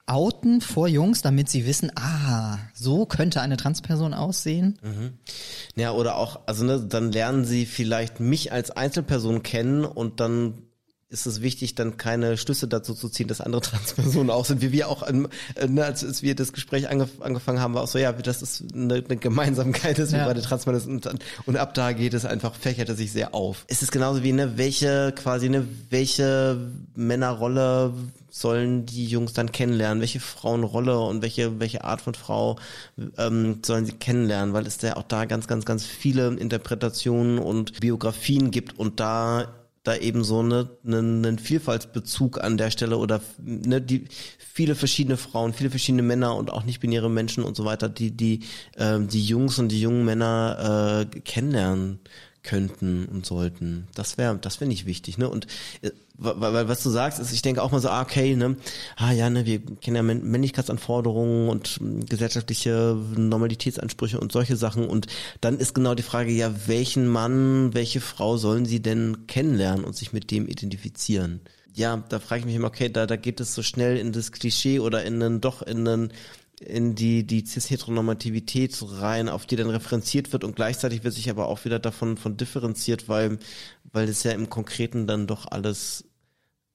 outen 0.06 0.62
vor 0.62 0.88
Jungs, 0.88 1.22
damit 1.22 1.50
sie 1.50 1.66
wissen, 1.66 1.92
ah, 1.96 2.58
so 2.74 3.06
könnte 3.06 3.42
eine 3.42 3.58
Transperson 3.58 4.14
aussehen? 4.14 4.78
Mhm. 4.82 5.14
Ja, 5.76 5.92
oder 5.92 6.18
auch, 6.18 6.42
also 6.48 6.64
ne, 6.64 6.80
dann 6.82 7.12
lernen 7.12 7.46
sie 7.46 7.66
vielleicht 7.66 8.20
mich 8.20 8.52
als 8.52 8.72
Einzelperson 8.72 9.44
kennen 9.44 9.86
und 9.86 10.20
dann 10.20 10.64
ist 11.12 11.26
es 11.26 11.42
wichtig, 11.42 11.76
dann 11.76 11.98
keine 11.98 12.38
Schlüsse 12.38 12.68
dazu 12.68 12.94
zu 12.94 13.10
ziehen, 13.10 13.28
dass 13.28 13.42
andere 13.42 13.62
Transpersonen 13.72 14.30
auch 14.30 14.46
sind, 14.46 14.62
wie 14.62 14.72
wir 14.72 14.88
auch, 14.88 15.04
äh, 15.04 15.14
ne, 15.68 15.86
als, 15.86 16.22
wir 16.24 16.36
das 16.36 16.54
Gespräch 16.54 16.90
angef 16.90 17.22
angefangen 17.22 17.60
haben, 17.60 17.74
war 17.74 17.84
auch 17.84 17.88
so, 17.88 18.00
ja, 18.00 18.12
das 18.14 18.42
ist 18.42 18.64
eine, 18.74 18.96
eine 18.96 19.18
Gemeinsamkeit, 19.18 20.00
dass 20.00 20.12
ja. 20.12 20.20
wir 20.20 20.26
beide 20.26 20.42
Transpersonen 20.42 21.02
sind 21.02 21.14
und, 21.14 21.24
und 21.46 21.58
ab 21.58 21.74
da 21.74 21.92
geht 21.92 22.14
es 22.14 22.26
einfach, 22.26 22.56
fächert 22.56 22.90
es 22.90 22.98
sich 22.98 23.12
sehr 23.12 23.36
auf. 23.36 23.66
Es 23.68 23.82
ist 23.82 23.92
genauso 23.92 24.24
wie, 24.24 24.32
ne, 24.32 24.58
welche, 24.58 25.14
quasi, 25.16 25.50
ne, 25.50 25.68
welche 25.90 26.58
Männerrolle 26.96 27.94
sollen 28.30 28.86
die 28.86 29.06
Jungs 29.06 29.34
dann 29.34 29.52
kennenlernen, 29.52 30.00
welche 30.00 30.22
Frauenrolle 30.22 30.98
und 30.98 31.22
welche, 31.22 31.60
welche 31.60 31.84
Art 31.84 32.02
von 32.02 32.14
Frau 32.16 32.58
ähm, 33.18 33.60
sollen 33.66 33.86
sie 33.86 33.92
kennenlernen, 33.92 34.54
weil 34.54 34.66
es 34.66 34.78
da 34.78 34.94
auch 34.94 35.04
da 35.04 35.26
ganz, 35.26 35.48
ganz, 35.48 35.66
ganz 35.66 35.86
viele 35.86 36.28
Interpretationen 36.28 37.40
und 37.40 37.82
Biografien 37.82 38.50
gibt 38.52 38.80
und 38.80 39.02
da 39.02 39.50
da 39.84 39.96
eben 39.96 40.24
so 40.24 40.40
eine, 40.40 40.70
einen, 40.86 41.26
einen 41.26 41.40
Vielfaltsbezug 41.40 42.44
an 42.44 42.58
der 42.58 42.70
Stelle 42.70 42.98
oder 42.98 43.22
ne, 43.40 43.82
die 43.82 44.06
viele 44.38 44.76
verschiedene 44.76 45.18
Frauen, 45.18 45.54
viele 45.54 45.72
verschiedene 45.72 46.04
Männer 46.04 46.36
und 46.36 46.52
auch 46.52 46.64
nicht-binäre 46.64 47.10
Menschen 47.10 47.44
und 47.44 47.56
so 47.56 47.66
weiter, 47.66 47.90
die 47.90 48.12
die 48.12 48.42
äh, 48.76 49.00
die 49.00 49.24
Jungs 49.24 49.58
und 49.58 49.70
die 49.70 49.82
jungen 49.82 50.06
Männer 50.06 51.08
äh, 51.14 51.20
kennenlernen 51.22 52.00
könnten 52.44 53.06
und 53.06 53.26
sollten. 53.26 53.88
Das 53.94 54.18
wäre, 54.18 54.38
das 54.38 54.60
wäre 54.60 54.68
nicht 54.68 54.86
wichtig, 54.86 55.18
ne? 55.18 55.30
Und 55.30 55.48
äh, 55.82 55.92
weil, 56.18 56.68
was 56.68 56.84
du 56.84 56.90
sagst, 56.90 57.20
ist, 57.20 57.32
ich 57.32 57.42
denke 57.42 57.64
auch 57.64 57.72
mal 57.72 57.80
so, 57.80 57.90
ah, 57.90 58.02
okay, 58.02 58.36
ne, 58.36 58.56
ah 58.96 59.12
ja, 59.12 59.30
ne, 59.30 59.46
wir 59.46 59.60
kennen 59.60 59.96
ja 59.96 60.04
Männlichkeitsanforderungen 60.04 61.50
und 61.50 61.80
gesellschaftliche 62.08 62.96
Normalitätsansprüche 63.16 64.20
und 64.20 64.32
solche 64.32 64.56
Sachen. 64.56 64.88
Und 64.88 65.08
dann 65.42 65.58
ist 65.58 65.74
genau 65.74 65.96
die 65.96 66.04
Frage, 66.04 66.32
ja, 66.32 66.54
welchen 66.68 67.08
Mann, 67.08 67.74
welche 67.74 68.02
Frau 68.02 68.38
sollen 68.38 68.66
sie 68.66 68.82
denn 68.82 69.26
kennenlernen 69.26 69.84
und 69.84 69.96
sich 69.96 70.14
mit 70.14 70.30
dem 70.30 70.48
identifizieren? 70.48 71.42
Ja, 71.74 72.04
da 72.10 72.20
frage 72.20 72.42
ich 72.42 72.46
mich 72.46 72.56
immer, 72.56 72.68
okay, 72.68 72.90
da, 72.90 73.08
da 73.08 73.16
geht 73.16 73.40
es 73.40 73.56
so 73.56 73.64
schnell 73.64 73.98
in 73.98 74.12
das 74.12 74.32
Klischee 74.32 74.80
oder 74.80 75.04
in 75.04 75.24
einen, 75.24 75.42
doch 75.42 75.62
in 75.62 75.88
einen 75.88 76.14
in 76.66 76.96
die, 76.96 77.26
die 77.26 77.46
Cis-Heteronormativität 77.46 78.78
rein, 78.82 79.30
auf 79.30 79.46
die 79.46 79.56
dann 79.56 79.70
referenziert 79.70 80.32
wird 80.32 80.44
und 80.44 80.56
gleichzeitig 80.56 81.04
wird 81.04 81.14
sich 81.14 81.30
aber 81.30 81.48
auch 81.48 81.66
wieder 81.66 81.80
davon 81.80 82.18
von 82.18 82.38
differenziert, 82.38 83.10
weil, 83.10 83.40
weil 83.92 84.08
es 84.08 84.24
ja 84.24 84.32
im 84.32 84.50
Konkreten 84.50 85.08
dann 85.08 85.28
doch 85.28 85.48
alles 85.50 86.06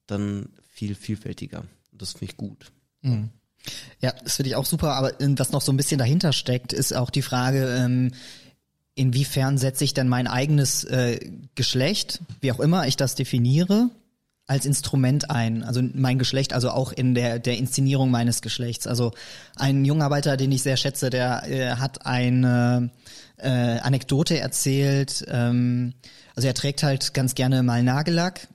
dann 0.07 0.49
viel 0.69 0.95
vielfältiger. 0.95 1.65
Das 1.93 2.13
finde 2.13 2.27
ich 2.27 2.37
gut. 2.37 2.73
Mhm. 3.03 3.31
Ja, 4.01 4.13
das 4.23 4.37
finde 4.37 4.51
ich 4.51 4.57
auch 4.57 4.67
super, 4.67 4.93
aber 4.95 5.21
ähm, 5.21 5.39
was 5.39 5.53
noch 5.53 5.63
so 5.63 5.73
ein 5.73 5.77
bisschen 5.77 5.99
dahinter 5.99 6.33
steckt, 6.33 6.73
ist 6.73 6.95
auch 6.95 7.11
die 7.11 7.23
Frage, 7.23 7.67
ähm, 7.77 8.13
inwiefern 8.95 9.59
setze 9.59 9.85
ich 9.85 9.95
denn 9.95 10.09
mein 10.09 10.27
eigenes 10.27 10.85
äh, 10.85 11.19
Geschlecht, 11.55 12.21
wie 12.41 12.53
auch 12.53 12.61
immer 12.61 12.87
ich 12.87 12.97
das 12.97 13.15
definiere, 13.15 13.91
als 14.47 14.65
Instrument 14.65 15.31
ein, 15.31 15.65
also 15.65 15.83
mein 15.95 16.19
Geschlecht, 16.19 16.53
also 16.53 16.71
auch 16.71 16.93
in 16.93 17.15
der 17.15 17.39
der 17.41 17.59
Inszenierung 17.59 18.11
meines 18.11 18.43
Geschlechts. 18.43 18.87
Also 18.87 19.13
ein 19.57 19.85
Jungarbeiter, 19.85 20.37
den 20.37 20.53
ich 20.53 20.63
sehr 20.63 20.77
schätze, 20.77 21.11
der 21.11 21.49
äh, 21.49 21.77
hat 21.77 22.07
eine 22.07 22.91
äh, 23.39 23.79
Anekdote 23.81 24.39
erzählt. 24.39 25.25
Ähm, 25.29 25.95
also 26.37 26.47
er 26.47 26.55
trägt 26.55 26.85
halt 26.85 27.13
ganz 27.13 27.35
gerne 27.35 27.65
mal 27.65 27.83
Nagellack 27.83 28.47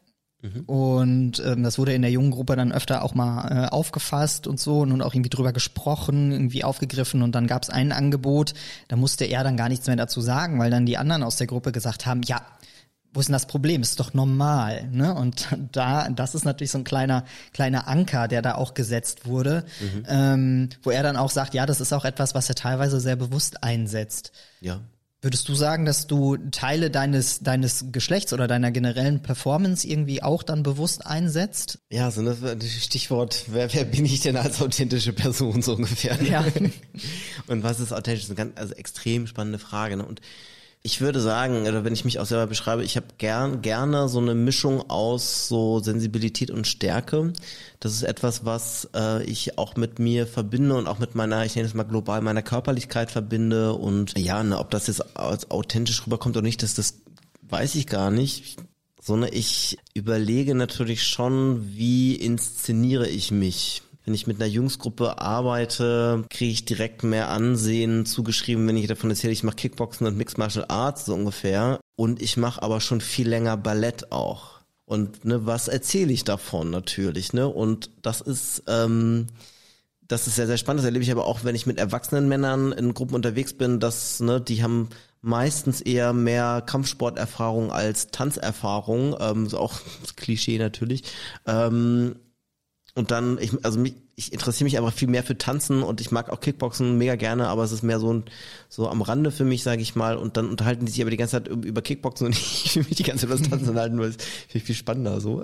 mhm. 0.42 0.62
und 0.62 1.44
ähm, 1.46 1.64
das 1.64 1.78
wurde 1.78 1.94
in 1.94 2.04
der 2.04 2.12
jungen 2.12 2.32
Gruppe 2.32 2.56
dann 2.56 2.72
öfter 2.72 3.04
auch 3.04 3.14
mal 3.14 3.66
äh, 3.66 3.70
aufgefasst 3.70 4.48
und 4.48 4.62
so 4.62 4.80
und 4.80 5.02
auch 5.02 5.14
irgendwie 5.14 5.30
drüber 5.30 5.52
gesprochen, 5.52 6.32
irgendwie 6.32 6.64
aufgegriffen 6.64 7.22
und 7.22 7.34
dann 7.34 7.48
gab 7.48 7.64
es 7.64 7.70
ein 7.70 7.92
Angebot, 7.92 8.54
da 8.88 8.96
musste 8.96 9.26
er 9.26 9.44
dann 9.44 9.58
gar 9.58 9.68
nichts 9.68 9.88
mehr 9.88 9.98
dazu 9.98 10.22
sagen, 10.22 10.58
weil 10.58 10.72
dann 10.72 10.86
die 10.86 10.98
anderen 10.98 11.24
aus 11.24 11.36
der 11.36 11.48
Gruppe 11.48 11.74
gesagt 11.74 12.06
haben, 12.06 12.22
ja, 12.24 12.42
wo 13.14 13.20
ist 13.20 13.28
denn 13.28 13.34
das 13.34 13.45
Problem? 13.45 13.82
Ist 13.82 13.99
doch 13.99 14.14
normal, 14.14 14.88
ne? 14.91 15.14
Und 15.14 15.47
da, 15.72 16.09
das 16.09 16.36
ist 16.36 16.45
natürlich 16.45 16.72
so 16.72 16.78
ein 16.78 16.84
kleiner, 16.84 17.26
kleiner 17.53 17.88
Anker, 17.88 18.28
der 18.28 18.41
da 18.41 18.55
auch 18.55 18.74
gesetzt 18.74 19.26
wurde, 19.26 19.66
mhm. 19.80 20.05
ähm, 20.07 20.70
wo 20.84 20.91
er 20.91 21.03
dann 21.03 21.18
auch 21.18 21.30
sagt, 21.30 21.53
ja, 21.53 21.66
das 21.66 21.82
ist 21.82 21.93
auch 21.93 22.05
etwas, 22.05 22.36
was 22.36 22.49
er 22.49 22.55
teilweise 22.55 22.99
sehr 22.99 23.16
bewusst 23.16 23.64
einsetzt. 23.64 24.32
Ja. 24.62 24.82
Würdest 25.24 25.47
du 25.49 25.53
sagen, 25.53 25.86
dass 25.86 26.07
du 26.07 26.36
Teile 26.49 26.89
deines, 26.89 27.41
deines 27.41 27.86
Geschlechts 27.91 28.34
oder 28.34 28.47
deiner 28.47 28.72
generellen 28.72 29.22
Performance 29.22 29.88
irgendwie 29.88 30.24
auch 30.24 30.41
dann 30.41 30.64
bewusst 30.64 31.05
einsetzt? 31.05 31.78
Ja, 31.91 32.09
so 32.09 32.24
das 32.24 32.39
Stichwort, 32.84 33.43
wer, 33.47 33.72
wer 33.72 33.86
bin 33.86 34.05
ich 34.05 34.22
denn 34.22 34.36
als 34.36 34.59
authentische 34.64 35.14
Person 35.14 35.62
so 35.62 35.76
ungefähr? 35.76 36.20
Ja. 36.24 36.43
Und 37.47 37.62
was 37.62 37.80
ist 37.80 37.91
authentisch? 37.91 38.24
Das 38.24 38.32
ist 38.32 38.39
eine 38.39 38.49
ganz, 38.49 38.59
also 38.59 38.74
extrem 38.74 39.28
spannende 39.28 39.59
Frage. 39.59 39.95
Ne? 39.97 40.05
Und 40.05 40.22
ich 40.84 41.00
würde 41.00 41.22
sagen, 41.22 41.68
oder 41.68 41.84
wenn 41.84 41.94
ich 41.94 42.06
mich 42.06 42.20
auch 42.20 42.26
selber 42.26 42.48
beschreibe, 42.48 42.84
ich 42.84 42.96
habe 42.96 43.06
gern, 43.20 43.62
gerne 43.62 44.10
so 44.10 44.20
eine 44.20 44.34
Mischung 44.34 44.90
aus 44.90 45.48
so 45.48 45.80
Sensibilität 45.80 46.50
und 46.50 46.66
Stärke. 46.66 47.34
Das 47.80 47.94
ist 47.94 48.02
etwas, 48.02 48.46
was 48.46 48.90
äh, 48.96 49.24
ich 49.24 49.60
auch 49.60 49.76
mit 49.76 50.00
mir 50.00 50.26
verbinde 50.26 50.76
und 50.76 50.88
auch 50.88 50.98
mit 50.98 51.14
meiner, 51.14 51.46
ich 51.46 51.56
nenne 51.56 51.68
es 51.68 51.76
mal 51.76 51.84
global, 51.84 52.22
meiner 52.22 52.42
Körperlichkeit 52.42 53.12
verbinde. 53.12 53.74
Und 53.74 54.18
ja, 54.18 54.44
ne, 54.44 54.58
ob 54.58 54.72
das 54.72 54.88
jetzt 54.88 55.16
als 55.16 55.52
authentisch 55.52 56.04
rüberkommt 56.06 56.36
oder 56.36 56.46
nicht, 56.46 56.64
das, 56.64 56.74
das 56.74 56.96
weiß 57.44 57.76
ich 57.76 57.86
gar 57.86 58.10
nicht. 58.10 58.58
Sondern 59.00 59.32
ich 59.34 59.78
überlege 59.94 60.56
natürlich 60.56 61.04
schon, 61.04 61.76
wie 61.76 62.16
inszeniere 62.16 63.08
ich 63.08 63.32
mich 63.32 63.84
wenn 64.06 64.14
ich 64.14 64.28
mit 64.28 64.38
einer 64.38 64.49
Jungsgruppe 64.49 65.20
arbeite, 65.20 66.24
kriege 66.30 66.52
ich 66.52 66.66
direkt 66.66 67.04
mehr 67.04 67.30
Ansehen 67.30 68.06
zugeschrieben, 68.06 68.68
wenn 68.68 68.78
ich 68.78 68.88
davon 68.88 69.10
erzähle, 69.10 69.34
ich 69.34 69.43
mache 69.43 69.58
Kickboxen 69.58 70.08
und 70.08 70.18
Mixed 70.18 70.38
Martial 70.38 70.66
Arts 70.68 71.06
so 71.06 71.14
ungefähr. 71.14 71.80
Und 71.95 72.22
ich 72.22 72.38
mache 72.38 72.64
aber 72.64 72.82
schon 72.82 73.02
viel 73.02 73.30
länger 73.30 73.58
Ballett 73.58 74.12
auch. 74.12 74.62
Und 74.86 75.24
ne, 75.24 75.45
was 75.45 75.68
erzähle 75.68 76.12
ich 76.12 76.24
davon 76.24 76.70
natürlich, 76.70 77.32
ne? 77.34 77.47
Und 77.47 77.91
das 78.02 78.22
ist 78.22 78.64
ähm, 78.68 79.28
das 80.12 80.28
ist 80.28 80.36
sehr, 80.36 80.47
sehr 80.47 80.58
spannend. 80.58 80.80
Das 80.80 80.86
erlebe 80.86 81.04
ich 81.04 81.12
aber 81.12 81.26
auch, 81.26 81.43
wenn 81.43 81.56
ich 81.56 81.66
mit 81.66 81.78
erwachsenen 81.78 82.28
Männern 82.28 82.74
in 82.74 82.93
Gruppen 82.93 83.16
unterwegs 83.16 83.54
bin, 83.54 83.80
dass, 83.80 84.20
ne, 84.20 84.41
die 84.41 84.62
haben 84.62 84.89
meistens 85.22 85.80
eher 85.80 86.12
mehr 86.14 86.62
Kampfsporterfahrung 86.66 87.72
als 87.72 88.08
Tanzerfahrung, 88.08 89.16
ähm, 89.20 89.47
so 89.47 89.58
auch 89.58 89.80
Klischee 90.18 90.58
natürlich. 90.58 91.04
Ähm, 91.45 92.16
und 92.94 93.12
dann, 93.12 93.38
ich, 93.39 93.52
also 93.64 93.80
mich, 93.80 93.96
ich 94.16 94.34
interessiere 94.34 94.66
mich 94.66 94.78
einfach 94.78 94.94
viel 94.94 95.08
mehr 95.08 95.24
für 95.24 95.38
Tanzen 95.38 95.82
und 95.82 96.02
ich 96.02 96.12
mag 96.12 96.30
auch 96.30 96.42
Kickboxen 96.42 96.98
mega 96.98 97.16
gerne, 97.16 97.48
aber 97.48 97.64
es 97.64 97.72
ist 97.72 97.84
mehr 97.84 98.00
so 98.00 98.14
ein, 98.14 98.24
so 98.68 98.89
am 98.89 99.02
Rande 99.02 99.32
für 99.32 99.46
mich, 99.46 99.64
sage 99.64 99.82
ich 99.82 99.96
mal. 99.96 100.18
Und 100.18 100.36
dann 100.36 100.50
unterhalten 100.50 100.86
die 100.86 100.92
sich 100.92 101.02
aber 101.02 101.10
die 101.10 101.18
ganze 101.18 101.44
Zeit 101.44 101.48
über 101.48 101.82
Kickboxen 101.82 102.28
und 102.28 102.36
ich 102.66 102.76
will 102.76 102.84
mich 102.84 102.98
die 102.98 103.04
ganze 103.04 103.28
Zeit 103.28 103.39
über 103.39 103.50
Tanzen 103.50 103.78
halten, 103.78 104.00
weil 104.00 104.10
es 104.10 104.18
viel, 104.50 104.60
viel 104.60 104.76
spannender 104.76 105.22
so. 105.22 105.42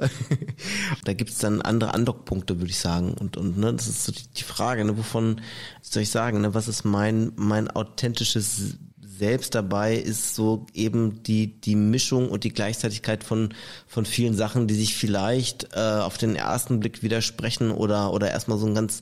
da 1.05 1.13
gibt's 1.13 1.37
dann 1.37 1.61
andere 1.61 1.93
Andockpunkte, 1.93 2.59
würde 2.59 2.71
ich 2.71 2.79
sagen. 2.79 3.13
Und, 3.13 3.37
und 3.37 3.57
ne, 3.57 3.73
das 3.73 3.87
ist 3.87 4.03
so 4.03 4.11
die, 4.11 4.27
die 4.35 4.43
Frage, 4.43 4.83
ne, 4.83 4.97
wovon 4.97 5.39
soll 5.81 6.03
ich 6.03 6.09
sagen, 6.09 6.41
ne, 6.41 6.53
was 6.53 6.67
ist 6.67 6.83
mein, 6.83 7.31
mein 7.37 7.69
authentisches 7.71 8.75
selbst 9.17 9.55
dabei 9.55 9.95
ist 9.95 10.35
so 10.35 10.65
eben 10.73 11.23
die, 11.23 11.59
die 11.59 11.75
Mischung 11.75 12.29
und 12.29 12.43
die 12.43 12.53
Gleichzeitigkeit 12.53 13.23
von, 13.23 13.53
von 13.87 14.05
vielen 14.05 14.35
Sachen, 14.35 14.67
die 14.67 14.75
sich 14.75 14.95
vielleicht 14.95 15.75
äh, 15.75 15.79
auf 15.79 16.17
den 16.17 16.35
ersten 16.35 16.79
Blick 16.79 17.03
widersprechen 17.03 17.71
oder, 17.71 18.13
oder 18.13 18.29
erstmal 18.29 18.57
so 18.57 18.67
ein 18.67 18.75
ganz, 18.75 19.01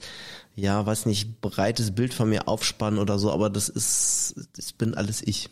ja, 0.56 0.86
weiß 0.86 1.06
nicht, 1.06 1.42
breites 1.42 1.94
Bild 1.94 2.14
von 2.14 2.30
mir 2.30 2.48
aufspannen 2.48 3.00
oder 3.00 3.20
so, 3.20 3.32
aber 3.32 3.50
das 3.50 3.70
ist, 3.70 4.36
das 4.56 4.74
bin 4.74 4.94
alles 4.94 5.22
ich. 5.22 5.50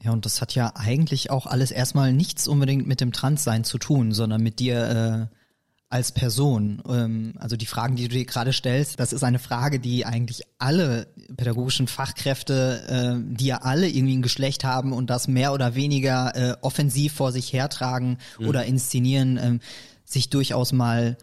Ja, 0.00 0.12
und 0.12 0.24
das 0.24 0.40
hat 0.40 0.54
ja 0.54 0.72
eigentlich 0.76 1.30
auch 1.30 1.46
alles 1.46 1.72
erstmal 1.72 2.12
nichts 2.12 2.46
unbedingt 2.46 2.86
mit 2.86 3.00
dem 3.00 3.12
Transsein 3.12 3.64
zu 3.64 3.78
tun, 3.78 4.12
sondern 4.12 4.42
mit 4.42 4.60
dir 4.60 5.28
äh, 5.30 5.37
als 5.90 6.12
Person. 6.12 6.82
Ähm, 6.88 7.34
also 7.38 7.56
die 7.56 7.66
Fragen, 7.66 7.96
die 7.96 8.08
du 8.08 8.14
dir 8.14 8.24
gerade 8.24 8.52
stellst, 8.52 9.00
das 9.00 9.12
ist 9.12 9.24
eine 9.24 9.38
Frage, 9.38 9.80
die 9.80 10.04
eigentlich 10.04 10.42
alle 10.58 11.08
pädagogischen 11.36 11.88
Fachkräfte, 11.88 13.20
äh, 13.20 13.34
die 13.36 13.46
ja 13.46 13.58
alle 13.58 13.88
irgendwie 13.88 14.16
ein 14.16 14.22
Geschlecht 14.22 14.64
haben 14.64 14.92
und 14.92 15.08
das 15.08 15.28
mehr 15.28 15.52
oder 15.52 15.74
weniger 15.74 16.34
äh, 16.34 16.56
offensiv 16.60 17.14
vor 17.14 17.32
sich 17.32 17.52
hertragen 17.52 18.18
mhm. 18.38 18.48
oder 18.48 18.64
inszenieren, 18.64 19.38
ähm, 19.42 19.60
sich 20.04 20.30
durchaus 20.30 20.72
mal 20.72 21.16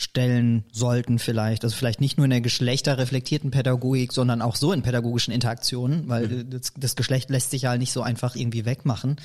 stellen 0.00 0.64
sollten 0.72 1.18
vielleicht. 1.18 1.62
Also 1.62 1.76
vielleicht 1.76 2.00
nicht 2.00 2.16
nur 2.16 2.24
in 2.24 2.30
der 2.30 2.40
geschlechterreflektierten 2.40 3.50
Pädagogik, 3.50 4.12
sondern 4.14 4.40
auch 4.40 4.56
so 4.56 4.72
in 4.72 4.80
pädagogischen 4.80 5.30
Interaktionen, 5.32 6.08
weil 6.08 6.26
mhm. 6.26 6.50
das, 6.50 6.72
das, 6.74 6.96
Geschlecht 6.96 7.28
lässt 7.28 7.50
sich 7.50 7.62
ja 7.62 7.76
nicht 7.76 7.92
so 7.92 8.00
einfach 8.00 8.34
irgendwie 8.34 8.64
wegmachen. 8.64 9.16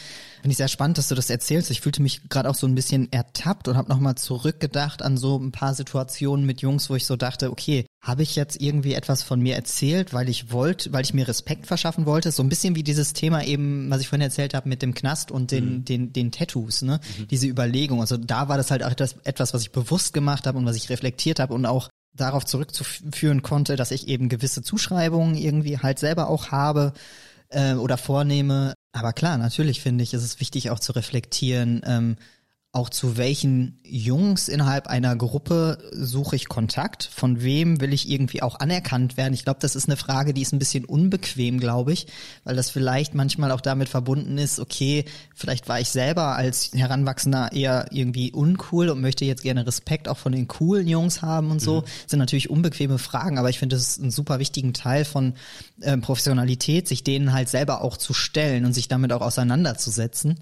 Finde 0.42 0.52
ich 0.52 0.58
sehr 0.58 0.68
spannend, 0.68 0.98
dass 0.98 1.08
du 1.08 1.16
das 1.16 1.30
erzählst. 1.30 1.72
Ich 1.72 1.80
fühlte 1.80 2.02
mich 2.02 2.28
gerade 2.28 2.50
auch 2.50 2.56
so 2.56 2.68
ein 2.68 2.76
bisschen 2.76 3.10
ertappt 3.14 3.70
und 3.70 3.78
habe 3.78 3.88
nochmal 3.88 4.16
zurückgedacht 4.16 5.02
an 5.02 5.16
so 5.16 5.40
ein 5.40 5.54
paar 5.54 5.74
Situationen 5.74 6.46
mit 6.46 6.60
Jungs, 6.60 6.90
wo 6.90 6.96
ich 6.96 7.06
so 7.06 7.16
dachte, 7.16 7.52
okay, 7.52 7.86
habe 8.06 8.22
ich 8.22 8.36
jetzt 8.36 8.62
irgendwie 8.62 8.94
etwas 8.94 9.24
von 9.24 9.42
mir 9.42 9.56
erzählt, 9.56 10.14
weil 10.14 10.30
ich 10.30 10.52
wollte, 10.52 10.94
weil 10.94 11.04
ich 11.04 11.16
mir 11.16 11.28
Respekt 11.28 11.66
verschaffen 11.66 12.06
wollte? 12.06 12.32
So 12.32 12.44
ein 12.44 12.50
bisschen 12.50 12.76
wie 12.76 12.84
dieses 12.84 13.14
Thema 13.14 13.44
eben, 13.44 13.90
was 13.90 14.00
ich 14.00 14.08
vorhin 14.08 14.22
erzählt 14.22 14.54
habe 14.54 14.70
mit 14.70 14.84
dem 14.84 14.94
Knast 14.94 15.32
und 15.32 15.50
den, 15.50 15.78
mhm. 15.78 15.86
den, 15.86 16.14
den 16.14 16.32
Tattoos, 16.32 16.84
ne? 16.84 17.00
Mhm. 17.18 17.28
Diese 17.30 17.48
Überlegung. 17.48 18.02
Also 18.02 18.18
da 18.18 18.48
war 18.48 18.58
das 18.58 18.70
halt 18.70 18.84
auch 18.84 18.92
etwas, 18.92 19.16
etwas 19.24 19.56
was 19.56 19.64
ich 19.64 19.72
bewusst 19.72 20.14
gemacht 20.14 20.46
habe 20.46 20.60
und 20.60 20.68
was 20.68 20.76
ich 20.76 20.92
reflektiert 20.92 21.40
habe 21.40 21.56
und 21.56 21.66
auch 21.66 21.90
darauf 22.14 22.46
zurückzuführen 22.46 23.42
konnte, 23.42 23.76
dass 23.76 23.90
ich 23.90 24.08
eben 24.08 24.30
gewisse 24.30 24.62
Zuschreibungen 24.62 25.36
irgendwie 25.36 25.80
halt 25.80 25.98
selber 25.98 26.30
auch 26.30 26.52
habe 26.52 26.94
äh, 27.50 27.74
oder 27.74 27.98
vornehme. 27.98 28.76
Aber 28.94 29.14
klar, 29.14 29.40
natürlich 29.40 29.82
finde 29.82 30.04
ich, 30.04 30.14
ist 30.14 30.24
es 30.24 30.40
wichtig 30.40 30.70
auch 30.70 30.80
zu 30.80 30.92
reflektieren, 30.92 31.82
ähm, 31.88 32.18
auch 32.76 32.90
zu 32.90 33.16
welchen 33.16 33.80
Jungs 33.84 34.50
innerhalb 34.50 34.88
einer 34.88 35.16
Gruppe 35.16 35.78
suche 35.94 36.36
ich 36.36 36.50
Kontakt? 36.50 37.06
Von 37.06 37.42
wem 37.42 37.80
will 37.80 37.94
ich 37.94 38.10
irgendwie 38.10 38.42
auch 38.42 38.60
anerkannt 38.60 39.16
werden? 39.16 39.34
Ich 39.34 39.46
glaube, 39.46 39.60
das 39.62 39.78
ist 39.78 39.88
eine 39.88 39.96
Frage, 39.96 40.34
die 40.34 40.42
ist 40.42 40.52
ein 40.52 40.60
bisschen 40.60 40.84
unbequem, 40.84 41.60
glaube 41.60 41.94
ich, 41.94 42.08
weil 42.44 42.58
das 42.58 42.70
vielleicht 42.70 43.16
manchmal 43.16 43.52
auch 43.52 43.62
damit 43.62 43.88
verbunden 43.88 44.38
ist, 44.38 44.60
okay, 44.60 45.06
vielleicht 45.34 45.70
war 45.70 45.80
ich 45.80 45.90
selber 45.90 46.36
als 46.36 46.72
Heranwachsender 46.74 47.54
eher 47.54 47.88
irgendwie 47.92 48.34
uncool 48.34 48.90
und 48.90 49.00
möchte 49.00 49.24
jetzt 49.24 49.44
gerne 49.44 49.66
Respekt 49.66 50.10
auch 50.10 50.18
von 50.18 50.34
den 50.34 50.50
coolen 50.50 50.88
Jungs 50.88 51.22
haben 51.22 51.52
und 51.52 51.62
so. 51.62 51.78
Mhm. 51.78 51.86
Das 51.86 52.12
sind 52.12 52.20
natürlich 52.20 52.50
unbequeme 52.50 52.98
Fragen, 52.98 53.38
aber 53.38 53.50
ich 53.50 53.58
finde, 53.58 53.78
das 53.78 53.88
ist 53.88 54.02
ein 54.02 54.12
super 54.12 54.40
wichtigen 54.40 54.74
Teil 54.74 55.06
von 55.06 55.36
äh, 55.80 55.98
Professionalität, 55.98 56.90
sich 56.90 57.06
denen 57.06 57.32
halt 57.32 57.48
selber 57.48 57.82
auch 57.82 57.96
zu 57.96 58.14
stellen 58.14 58.66
und 58.66 58.74
sich 58.74 58.90
damit 58.90 59.14
auch 59.14 59.22
auseinanderzusetzen. 59.22 60.38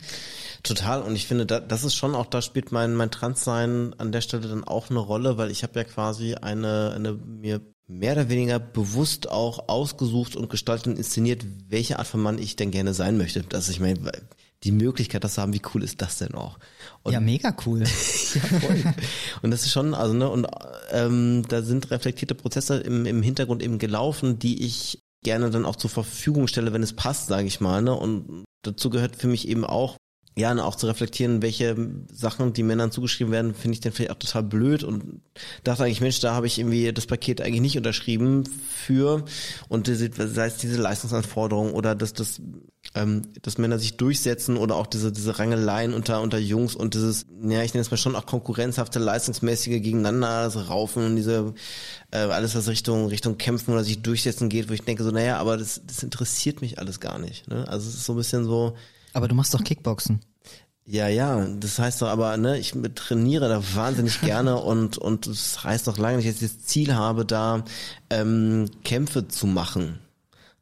Total. 0.63 1.01
Und 1.01 1.15
ich 1.15 1.27
finde, 1.27 1.45
da, 1.45 1.59
das 1.59 1.83
ist 1.83 1.93
schon 1.93 2.15
auch, 2.15 2.22
da 2.25 2.41
spielt 2.41 2.71
mein, 2.71 2.95
mein 2.95 3.11
Transsein 3.11 3.93
an 3.97 4.11
der 4.11 4.21
Stelle 4.21 4.47
dann 4.47 4.63
auch 4.63 4.89
eine 4.89 4.99
Rolle, 4.99 5.37
weil 5.37 5.51
ich 5.51 5.63
habe 5.63 5.79
ja 5.79 5.83
quasi 5.83 6.35
eine, 6.35 6.93
eine 6.95 7.13
mir 7.13 7.61
mehr 7.87 8.13
oder 8.13 8.29
weniger 8.29 8.59
bewusst 8.59 9.29
auch 9.29 9.67
ausgesucht 9.69 10.35
und 10.35 10.49
gestaltet 10.49 10.87
und 10.87 10.97
inszeniert, 10.97 11.45
welche 11.67 11.99
Art 11.99 12.07
von 12.07 12.21
Mann 12.21 12.39
ich 12.39 12.55
denn 12.55 12.71
gerne 12.71 12.93
sein 12.93 13.17
möchte. 13.17 13.43
Dass 13.43 13.69
ich 13.69 13.79
meine, 13.79 13.99
die 14.63 14.71
Möglichkeit, 14.71 15.23
das 15.23 15.35
zu 15.35 15.41
haben, 15.41 15.53
wie 15.53 15.61
cool 15.73 15.83
ist 15.83 16.01
das 16.01 16.17
denn 16.17 16.33
auch? 16.33 16.57
Und, 17.03 17.13
ja, 17.13 17.19
mega 17.19 17.55
cool. 17.65 17.79
ja, 17.83 17.85
voll. 17.85 18.83
Und 19.41 19.51
das 19.51 19.63
ist 19.63 19.71
schon, 19.71 19.93
also 19.93 20.13
ne, 20.13 20.29
und 20.29 20.47
ähm, 20.91 21.43
da 21.49 21.61
sind 21.61 21.91
reflektierte 21.91 22.35
Prozesse 22.35 22.77
im, 22.77 23.05
im 23.05 23.21
Hintergrund 23.21 23.61
eben 23.61 23.77
gelaufen, 23.77 24.39
die 24.39 24.65
ich 24.65 24.99
gerne 25.23 25.49
dann 25.49 25.65
auch 25.65 25.75
zur 25.75 25.89
Verfügung 25.89 26.47
stelle, 26.47 26.73
wenn 26.73 26.83
es 26.83 26.93
passt, 26.93 27.27
sage 27.27 27.47
ich 27.47 27.59
mal. 27.59 27.81
Ne? 27.81 27.93
Und 27.93 28.45
dazu 28.61 28.89
gehört 28.89 29.15
für 29.15 29.27
mich 29.27 29.47
eben 29.47 29.65
auch, 29.65 29.97
ja, 30.35 30.51
und 30.51 30.59
auch 30.59 30.75
zu 30.75 30.87
reflektieren, 30.87 31.41
welche 31.41 31.75
Sachen 32.11 32.53
die 32.53 32.63
Männern 32.63 32.91
zugeschrieben 32.91 33.31
werden, 33.31 33.53
finde 33.53 33.75
ich 33.75 33.81
dann 33.81 33.91
vielleicht 33.93 34.11
auch 34.11 34.19
total 34.19 34.43
blöd 34.43 34.83
und 34.83 35.21
dachte 35.63 35.83
eigentlich, 35.83 36.01
Mensch, 36.01 36.19
da 36.21 36.33
habe 36.33 36.47
ich 36.47 36.57
irgendwie 36.57 36.91
das 36.91 37.05
Paket 37.05 37.41
eigentlich 37.41 37.61
nicht 37.61 37.77
unterschrieben 37.77 38.43
für 38.75 39.25
und 39.69 39.87
sei 39.87 40.45
es 40.45 40.57
diese 40.57 40.81
Leistungsanforderungen 40.81 41.73
oder 41.73 41.93
dass 41.93 42.13
das 42.13 42.41
ähm, 42.95 43.21
dass 43.41 43.57
Männer 43.57 43.79
sich 43.79 43.97
durchsetzen 43.97 44.57
oder 44.57 44.75
auch 44.75 44.87
diese 44.87 45.11
diese 45.11 45.39
Rangeleien 45.39 45.93
unter 45.93 46.21
unter 46.21 46.37
Jungs 46.37 46.75
und 46.75 46.95
dieses 46.95 47.25
ja 47.41 47.63
ich 47.63 47.73
nenne 47.73 47.81
es 47.81 47.91
mal 47.91 47.97
schon 47.97 48.15
auch 48.15 48.25
konkurrenzhafte 48.25 48.99
leistungsmäßige 48.99 49.81
gegeneinander 49.81 50.43
das 50.43 50.69
Raufen 50.69 51.05
und 51.05 51.15
diese 51.15 51.53
äh, 52.11 52.17
alles 52.17 52.55
was 52.55 52.67
Richtung 52.67 53.07
Richtung 53.07 53.37
kämpfen 53.37 53.71
oder 53.71 53.83
sich 53.83 54.01
durchsetzen 54.01 54.49
geht 54.49 54.69
wo 54.69 54.73
ich 54.73 54.83
denke 54.83 55.03
so 55.03 55.11
naja 55.11 55.37
aber 55.37 55.57
das 55.57 55.81
das 55.87 56.03
interessiert 56.03 56.61
mich 56.61 56.77
alles 56.77 56.99
gar 56.99 57.19
nicht 57.19 57.47
ne? 57.47 57.67
also 57.67 57.87
es 57.87 57.95
ist 57.95 58.05
so 58.05 58.13
ein 58.13 58.17
bisschen 58.17 58.43
so 58.43 58.75
aber 59.13 59.27
du 59.27 59.35
machst 59.35 59.53
doch 59.53 59.63
Kickboxen. 59.63 60.21
Ja, 60.85 61.07
ja, 61.07 61.47
das 61.59 61.79
heißt 61.79 62.01
doch 62.01 62.09
aber, 62.09 62.35
ne, 62.35 62.59
ich 62.59 62.73
trainiere 62.95 63.47
da 63.47 63.63
wahnsinnig 63.75 64.19
gerne 64.21 64.57
und 64.57 64.97
und 64.97 65.27
das 65.27 65.63
heißt 65.63 65.87
doch 65.87 65.97
lange 65.97 66.17
nicht, 66.17 66.27
dass 66.27 66.41
ich 66.41 66.51
das 66.51 66.65
Ziel 66.65 66.93
habe, 66.93 67.25
da 67.25 67.63
ähm, 68.09 68.69
Kämpfe 68.83 69.27
zu 69.27 69.47
machen. 69.47 69.99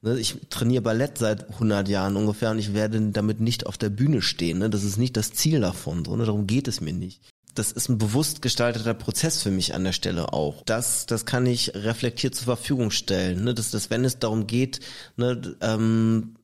Ne, 0.03 0.19
ich 0.19 0.37
trainiere 0.49 0.83
Ballett 0.83 1.17
seit 1.17 1.49
100 1.53 1.87
Jahren 1.87 2.15
ungefähr 2.15 2.51
und 2.51 2.59
ich 2.59 2.73
werde 2.73 3.01
damit 3.11 3.39
nicht 3.39 3.65
auf 3.65 3.77
der 3.77 3.89
Bühne 3.89 4.21
stehen. 4.21 4.59
Ne? 4.59 4.69
Das 4.69 4.83
ist 4.83 4.97
nicht 4.97 5.17
das 5.17 5.33
Ziel 5.33 5.59
davon, 5.61 6.05
so, 6.05 6.15
ne? 6.15 6.25
darum 6.25 6.47
geht 6.47 6.67
es 6.67 6.81
mir 6.81 6.93
nicht. 6.93 7.21
Das 7.53 7.71
ist 7.71 7.89
ein 7.89 7.97
bewusst 7.97 8.41
gestalteter 8.41 8.93
Prozess 8.93 9.43
für 9.43 9.51
mich 9.51 9.75
an 9.75 9.83
der 9.83 9.91
Stelle 9.91 10.33
auch. 10.33 10.63
Das, 10.65 11.05
das 11.05 11.25
kann 11.25 11.45
ich 11.45 11.75
reflektiert 11.75 12.33
zur 12.33 12.45
Verfügung 12.45 12.91
stellen. 12.91 13.43
Ne? 13.43 13.53
Das, 13.53 13.71
das, 13.71 13.89
wenn 13.89 14.05
es 14.05 14.19
darum 14.19 14.47
geht, 14.47 14.79
ne, 15.17 15.55
ähm, 15.61 16.35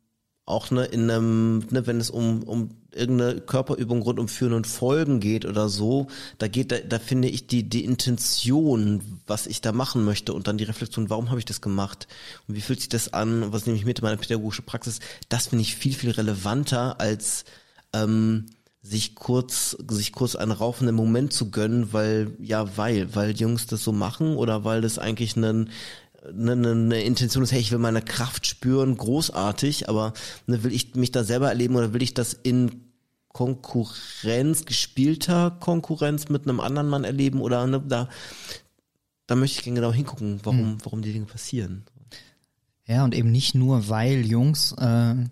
auch 0.48 0.72
ne, 0.72 0.86
in 0.86 1.12
einem, 1.12 1.60
ne, 1.70 1.86
wenn 1.86 2.00
es 2.00 2.10
um, 2.10 2.44
um 2.44 2.70
irgendeine 2.92 3.42
Körperübung 3.42 4.02
rund 4.02 4.18
um 4.18 4.30
Führen 4.30 4.54
und 4.54 4.66
Folgen 4.66 5.20
geht 5.20 5.46
oder 5.46 5.68
so, 5.68 6.08
da 6.38 6.48
geht, 6.48 6.72
da, 6.72 6.80
da 6.80 7.00
finde 7.00 7.28
ich 7.28 7.48
die, 7.48 7.64
die 7.64 7.84
Intention, 7.84 9.02
was 9.28 9.46
ich 9.46 9.60
da 9.60 9.74
machen 9.74 10.06
möchte 10.06 10.34
und 10.34 10.48
dann 10.48 10.58
die 10.58 10.64
Reflexion, 10.64 11.10
warum 11.10 11.30
habe 11.30 11.40
ich 11.40 11.46
das 11.46 11.60
gemacht 11.60 12.08
und 12.48 12.56
wie 12.56 12.62
fühlt 12.62 12.80
sich 12.80 12.90
das 12.90 13.14
an, 13.14 13.52
was 13.52 13.66
nehme 13.66 13.78
ich 13.78 13.86
mit 13.86 14.00
in 14.00 14.06
meine 14.06 14.18
pädagogische 14.18 14.62
Praxis, 14.62 15.00
das 15.28 15.48
finde 15.48 15.64
ich 15.64 15.76
viel, 15.76 15.94
viel 15.94 16.12
relevanter 16.12 17.00
als 17.02 17.44
ähm, 17.92 18.46
sich 18.82 19.16
kurz, 19.16 19.72
sich 19.90 20.14
kurz 20.14 20.38
einen 20.38 20.52
raufenden 20.52 20.96
Moment 20.96 21.34
zu 21.34 21.52
gönnen, 21.52 21.92
weil, 21.92 22.32
ja, 22.40 22.78
weil, 22.78 23.14
weil 23.16 23.32
Jungs 23.32 23.68
das 23.68 23.84
so 23.84 23.92
machen 23.92 24.38
oder 24.38 24.64
weil 24.64 24.80
das 24.80 24.98
eigentlich 24.98 25.36
ein 25.36 25.70
eine, 26.24 26.52
eine 26.72 27.02
Intention 27.04 27.44
ist, 27.44 27.52
hey, 27.52 27.60
ich 27.60 27.72
will 27.72 27.80
meine 27.80 28.02
Kraft 28.02 28.48
spüren, 28.48 28.98
großartig, 28.98 29.90
aber 29.90 30.14
ne, 30.46 30.64
will 30.64 30.74
ich 30.74 30.96
mich 30.96 31.12
da 31.12 31.24
selber 31.24 31.50
erleben 31.50 31.76
oder 31.76 31.94
will 31.94 32.02
ich 32.02 32.14
das 32.14 32.34
in 32.34 32.84
Konkurrenz, 33.30 34.66
gespielter 34.66 35.52
Konkurrenz 35.52 36.30
mit 36.30 36.44
einem 36.44 36.60
anderen 36.60 36.90
Mann 36.90 37.04
erleben 37.04 37.42
oder 37.42 37.68
ne, 37.68 37.84
da, 37.88 38.10
da 39.28 39.36
möchte 39.36 39.60
ich 39.60 39.64
gerne 39.64 39.80
genau 39.80 39.94
hingucken, 39.94 40.40
warum, 40.44 40.60
hm. 40.60 40.78
warum 40.84 41.02
die 41.02 41.14
Dinge 41.14 41.26
passieren. 41.26 41.86
Ja, 42.86 43.04
und 43.04 43.14
eben 43.14 43.32
nicht 43.32 43.54
nur, 43.54 43.90
weil 43.90 44.26
Jungs 44.26 44.72
äh, 44.72 44.84
einen 44.84 45.30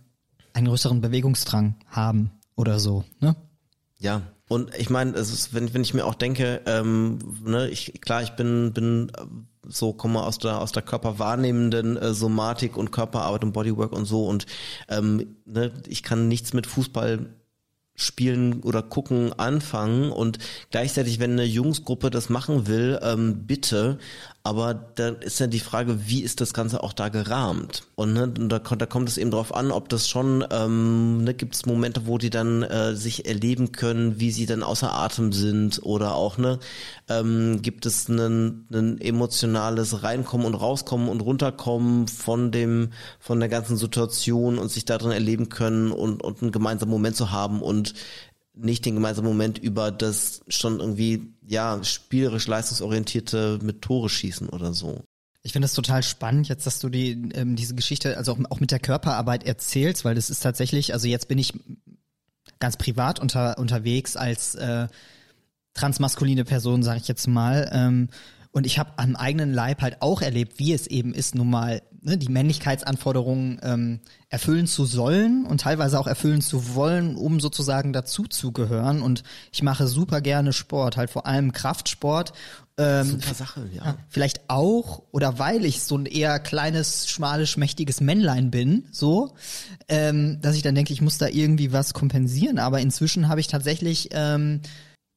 größeren 0.54 1.02
Bewegungsdrang 1.02 1.76
haben 1.88 2.32
oder 2.56 2.80
so, 2.80 3.06
ne? 3.22 3.36
Ja, 3.98 4.22
und 4.48 4.76
ich 4.76 4.90
meine, 4.90 5.16
wenn, 5.16 5.74
wenn 5.74 5.82
ich 5.82 5.94
mir 5.94 6.06
auch 6.06 6.16
denke, 6.16 6.62
ähm, 6.66 7.18
ne, 7.44 7.70
ich 7.70 8.02
klar, 8.02 8.22
ich 8.22 8.32
bin 8.32 8.74
bin 8.74 9.12
so 9.68 9.94
komme 9.94 10.24
aus 10.24 10.38
der 10.38 10.62
aus 10.62 10.72
der 10.72 10.84
körperwahrnehmenden 10.84 11.98
äh, 11.98 12.14
Somatik 12.14 12.78
und 12.78 12.92
Körperarbeit 12.92 13.44
und 13.44 13.54
Bodywork 13.54 13.92
und 13.92 14.06
so 14.06 14.28
und 14.28 14.46
ähm, 14.90 15.38
ne, 15.46 15.72
ich 15.88 16.04
kann 16.04 16.28
nichts 16.28 16.54
mit 16.54 16.68
Fußball 16.68 17.28
Spielen 17.96 18.62
oder 18.62 18.84
Gucken 18.84 19.34
anfangen 19.34 20.12
und 20.12 20.40
gleichzeitig, 20.72 21.20
wenn 21.20 21.32
eine 21.32 21.46
Jungsgruppe 21.46 22.10
das 22.10 22.30
machen 22.30 22.68
will, 22.68 23.00
ähm, 23.02 23.46
bitte, 23.46 24.00
aber 24.46 24.76
da 24.76 25.08
ist 25.08 25.40
ja 25.40 25.48
die 25.48 25.60
Frage, 25.60 26.08
wie 26.08 26.22
ist 26.22 26.40
das 26.40 26.54
Ganze 26.54 26.84
auch 26.84 26.94
da 26.94 27.10
gerahmt? 27.10 27.82
Und, 27.96 28.14
ne, 28.14 28.28
da, 28.28 28.60
da 28.60 28.86
kommt 28.86 29.10
es 29.10 29.18
eben 29.18 29.32
drauf 29.32 29.56
an, 29.56 29.72
ob 29.72 29.90
das 29.90 30.08
schon, 30.08 30.46
ähm, 30.52 31.24
ne, 31.24 31.34
gibt 31.34 31.56
es 31.56 31.66
Momente, 31.66 32.06
wo 32.06 32.20
die 32.20 32.30
dann 32.30 32.62
äh, 32.62 32.96
sich 32.96 33.26
erleben 33.26 33.72
können, 33.72 34.20
wie 34.20 34.30
sie 34.30 34.46
dann 34.46 34.62
außer 34.62 34.94
Atem 34.94 35.34
sind 35.34 35.82
oder 35.82 36.14
auch, 36.14 36.38
ne, 36.38 36.60
ähm, 37.10 37.64
gibt 37.64 37.88
es 37.88 38.08
ein 38.08 38.68
emotionales 39.00 40.04
Reinkommen 40.04 40.46
und 40.46 40.54
Rauskommen 40.54 41.10
und 41.10 41.22
Runterkommen 41.22 42.08
von 42.08 42.52
dem, 42.52 42.92
von 43.20 43.40
der 43.40 43.50
ganzen 43.50 43.78
Situation 43.78 44.60
und 44.60 44.70
sich 44.70 44.86
darin 44.86 45.12
erleben 45.12 45.50
können 45.50 45.92
und, 45.92 46.24
und 46.24 46.44
einen 46.44 46.52
gemeinsamen 46.52 46.92
Moment 46.92 47.16
zu 47.16 47.32
haben 47.32 47.64
und 47.64 47.85
nicht 48.54 48.86
den 48.86 48.96
gemeinsamen 48.96 49.28
Moment 49.28 49.58
über 49.58 49.92
das 49.92 50.42
schon 50.48 50.80
irgendwie, 50.80 51.34
ja, 51.46 51.84
spielerisch 51.84 52.48
leistungsorientierte 52.48 53.60
mit 53.62 53.82
Tore 53.82 54.10
schießen 54.10 54.50
oder 54.50 54.74
so. 54.74 55.04
Ich 55.44 55.52
finde 55.52 55.66
das 55.68 55.76
total 55.76 56.02
spannend, 56.02 56.48
jetzt, 56.48 56.66
dass 56.66 56.80
du 56.80 56.90
die, 56.90 57.12
ähm, 57.34 57.56
diese 57.56 57.76
Geschichte, 57.76 58.18
also 58.18 58.34
auch, 58.34 58.40
auch 58.50 58.60
mit 58.60 58.72
der 58.72 58.80
Körperarbeit 58.80 59.44
erzählst, 59.44 60.04
weil 60.04 60.16
das 60.16 60.30
ist 60.30 60.40
tatsächlich, 60.40 60.94
also 60.94 61.08
jetzt 61.08 61.28
bin 61.28 61.38
ich 61.38 61.54
ganz 62.60 62.78
privat 62.78 63.20
unter, 63.20 63.58
unterwegs 63.60 64.16
als 64.16 64.56
äh, 64.56 64.88
transmaskuline 65.74 66.46
Person, 66.46 66.82
sage 66.82 67.00
ich 67.00 67.08
jetzt 67.08 67.28
mal. 67.28 67.70
Ähm, 67.72 68.10
und 68.56 68.66
ich 68.66 68.80
habe 68.80 68.92
am 68.96 69.18
eigenen 69.18 69.54
Leib 69.54 69.82
halt 69.82 70.02
auch 70.02 70.22
erlebt, 70.22 70.60
wie 70.60 70.72
es 70.72 70.88
eben 70.88 71.14
ist, 71.14 71.36
nun 71.36 71.50
mal 71.50 71.82
ne, 72.02 72.18
die 72.18 72.30
Männlichkeitsanforderungen 72.30 73.60
ähm, 73.62 74.00
erfüllen 74.30 74.66
zu 74.66 74.86
sollen 74.86 75.46
und 75.46 75.60
teilweise 75.60 76.00
auch 76.00 76.08
erfüllen 76.08 76.40
zu 76.40 76.74
wollen, 76.74 77.18
um 77.18 77.42
sozusagen 77.42 77.92
dazu 77.92 78.24
zu 78.24 78.54
gehören. 78.54 79.02
Und 79.02 79.24
ich 79.52 79.62
mache 79.62 79.88
super 79.88 80.22
gerne 80.22 80.54
Sport, 80.54 80.96
halt 80.96 81.10
vor 81.10 81.26
allem 81.26 81.52
Kraftsport. 81.52 82.32
Ähm, 82.78 83.04
super 83.04 83.34
Sache, 83.34 83.70
ja. 83.76 83.98
Vielleicht 84.08 84.50
auch, 84.50 85.04
oder 85.12 85.38
weil 85.38 85.66
ich 85.66 85.84
so 85.84 85.98
ein 85.98 86.06
eher 86.06 86.40
kleines, 86.40 87.10
schmales, 87.10 87.50
schmächtiges 87.50 88.00
Männlein 88.00 88.52
bin, 88.52 88.86
so, 88.90 89.34
ähm, 89.90 90.40
dass 90.42 90.56
ich 90.56 90.62
dann 90.62 90.76
denke, 90.76 90.94
ich 90.94 91.02
muss 91.02 91.18
da 91.18 91.28
irgendwie 91.28 91.74
was 91.74 91.94
kompensieren. 91.94 92.60
Aber 92.60 92.80
inzwischen 92.80 93.28
habe 93.28 93.42
ich 93.42 93.48
tatsächlich 93.48 94.12
ähm, 94.14 94.62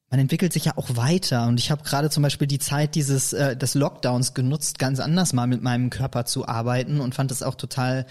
man 0.09 0.19
entwickelt 0.19 0.53
sich 0.53 0.65
ja 0.65 0.73
auch 0.75 0.95
weiter 0.95 1.47
und 1.47 1.59
ich 1.59 1.71
habe 1.71 1.83
gerade 1.83 2.09
zum 2.09 2.23
Beispiel 2.23 2.47
die 2.47 2.59
Zeit 2.59 2.95
dieses 2.95 3.33
äh, 3.33 3.55
des 3.55 3.75
Lockdowns 3.75 4.33
genutzt, 4.33 4.79
ganz 4.79 4.99
anders 4.99 5.33
mal 5.33 5.47
mit 5.47 5.61
meinem 5.61 5.89
Körper 5.89 6.25
zu 6.25 6.47
arbeiten 6.47 6.99
und 6.99 7.13
fand 7.13 7.31
es 7.31 7.43
auch 7.43 7.55
total 7.55 8.05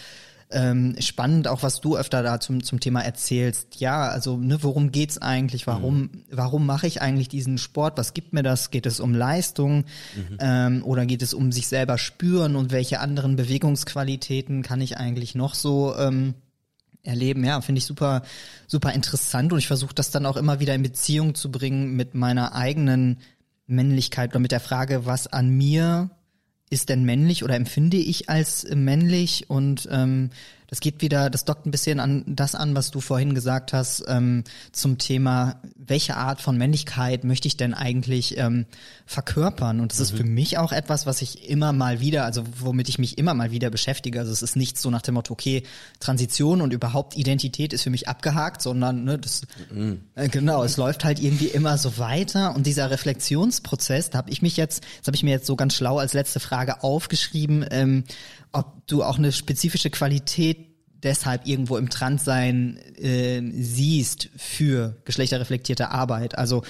ähm, 0.50 0.96
spannend, 1.00 1.46
auch 1.46 1.62
was 1.62 1.80
du 1.80 1.96
öfter 1.96 2.22
da 2.22 2.40
zum, 2.40 2.62
zum 2.62 2.80
Thema 2.80 3.02
erzählst. 3.02 3.80
Ja, 3.80 4.08
also 4.08 4.36
ne, 4.36 4.62
worum 4.62 4.92
geht's 4.92 5.18
eigentlich? 5.18 5.66
Warum, 5.66 6.00
mhm. 6.00 6.10
warum 6.30 6.64
mache 6.64 6.86
ich 6.86 7.02
eigentlich 7.02 7.28
diesen 7.28 7.58
Sport? 7.58 7.98
Was 7.98 8.14
gibt 8.14 8.32
mir 8.32 8.42
das? 8.42 8.70
Geht 8.70 8.86
es 8.86 9.00
um 9.00 9.14
Leistung 9.14 9.84
mhm. 10.16 10.38
ähm, 10.40 10.84
oder 10.84 11.04
geht 11.04 11.22
es 11.22 11.34
um 11.34 11.52
sich 11.52 11.68
selber 11.68 11.98
spüren 11.98 12.56
und 12.56 12.72
welche 12.72 13.00
anderen 13.00 13.36
Bewegungsqualitäten 13.36 14.62
kann 14.62 14.80
ich 14.80 14.96
eigentlich 14.96 15.34
noch 15.34 15.54
so 15.54 15.94
ähm, 15.98 16.34
erleben. 17.02 17.44
Ja, 17.44 17.60
finde 17.60 17.78
ich 17.78 17.84
super, 17.84 18.22
super 18.66 18.92
interessant 18.92 19.52
und 19.52 19.58
ich 19.58 19.66
versuche 19.66 19.94
das 19.94 20.10
dann 20.10 20.26
auch 20.26 20.36
immer 20.36 20.60
wieder 20.60 20.74
in 20.74 20.82
Beziehung 20.82 21.34
zu 21.34 21.50
bringen 21.50 21.96
mit 21.96 22.14
meiner 22.14 22.54
eigenen 22.54 23.18
Männlichkeit 23.66 24.30
oder 24.30 24.40
mit 24.40 24.52
der 24.52 24.60
Frage, 24.60 25.06
was 25.06 25.26
an 25.26 25.50
mir 25.50 26.10
ist 26.70 26.88
denn 26.88 27.04
männlich 27.04 27.44
oder 27.44 27.54
empfinde 27.54 27.96
ich 27.96 28.28
als 28.28 28.66
männlich 28.74 29.48
und 29.48 29.88
ähm, 29.90 30.30
das 30.68 30.80
geht 30.80 31.00
wieder, 31.00 31.30
das 31.30 31.46
dockt 31.46 31.66
ein 31.66 31.70
bisschen 31.70 31.98
an 31.98 32.24
das 32.26 32.54
an, 32.54 32.74
was 32.74 32.90
du 32.90 33.00
vorhin 33.00 33.34
gesagt 33.34 33.72
hast 33.72 34.04
ähm, 34.06 34.44
zum 34.70 34.98
Thema, 34.98 35.60
welche 35.76 36.16
Art 36.16 36.42
von 36.42 36.58
Männlichkeit 36.58 37.24
möchte 37.24 37.48
ich 37.48 37.56
denn 37.56 37.72
eigentlich 37.72 38.36
ähm, 38.36 38.66
verkörpern? 39.06 39.80
Und 39.80 39.92
das 39.92 39.98
mhm. 39.98 40.02
ist 40.04 40.10
für 40.12 40.24
mich 40.24 40.58
auch 40.58 40.72
etwas, 40.72 41.06
was 41.06 41.22
ich 41.22 41.48
immer 41.48 41.72
mal 41.72 42.00
wieder, 42.00 42.26
also 42.26 42.44
womit 42.60 42.90
ich 42.90 42.98
mich 42.98 43.16
immer 43.16 43.32
mal 43.32 43.50
wieder 43.50 43.70
beschäftige. 43.70 44.20
Also 44.20 44.30
es 44.30 44.42
ist 44.42 44.56
nicht 44.56 44.78
so 44.78 44.90
nach 44.90 45.00
dem 45.00 45.14
Motto, 45.14 45.32
okay, 45.32 45.62
Transition 46.00 46.60
und 46.60 46.74
überhaupt 46.74 47.16
Identität 47.16 47.72
ist 47.72 47.82
für 47.82 47.90
mich 47.90 48.06
abgehakt, 48.06 48.60
sondern 48.60 49.04
ne, 49.04 49.18
das 49.18 49.42
mhm. 49.72 50.02
äh, 50.16 50.28
genau, 50.28 50.64
es 50.64 50.76
läuft 50.76 51.02
halt 51.02 51.18
irgendwie 51.18 51.46
immer 51.46 51.78
so 51.78 51.96
weiter. 51.96 52.54
Und 52.54 52.66
dieser 52.66 52.90
Reflexionsprozess, 52.90 54.10
da 54.10 54.18
habe 54.18 54.30
ich 54.30 54.42
mich 54.42 54.58
jetzt, 54.58 54.84
das 54.98 55.06
habe 55.06 55.16
ich 55.16 55.22
mir 55.22 55.30
jetzt 55.30 55.46
so 55.46 55.56
ganz 55.56 55.74
schlau 55.74 55.96
als 55.96 56.12
letzte 56.12 56.40
Frage 56.40 56.82
aufgeschrieben, 56.82 57.64
ähm, 57.70 58.04
ob 58.52 58.86
du 58.86 59.02
auch 59.02 59.18
eine 59.18 59.32
spezifische 59.32 59.90
Qualität 59.90 60.68
deshalb 61.02 61.46
irgendwo 61.46 61.76
im 61.76 61.90
Transsein 61.90 62.76
äh, 62.96 63.42
siehst 63.52 64.30
für 64.36 64.96
geschlechterreflektierte 65.04 65.90
Arbeit. 65.90 66.36
Also 66.36 66.64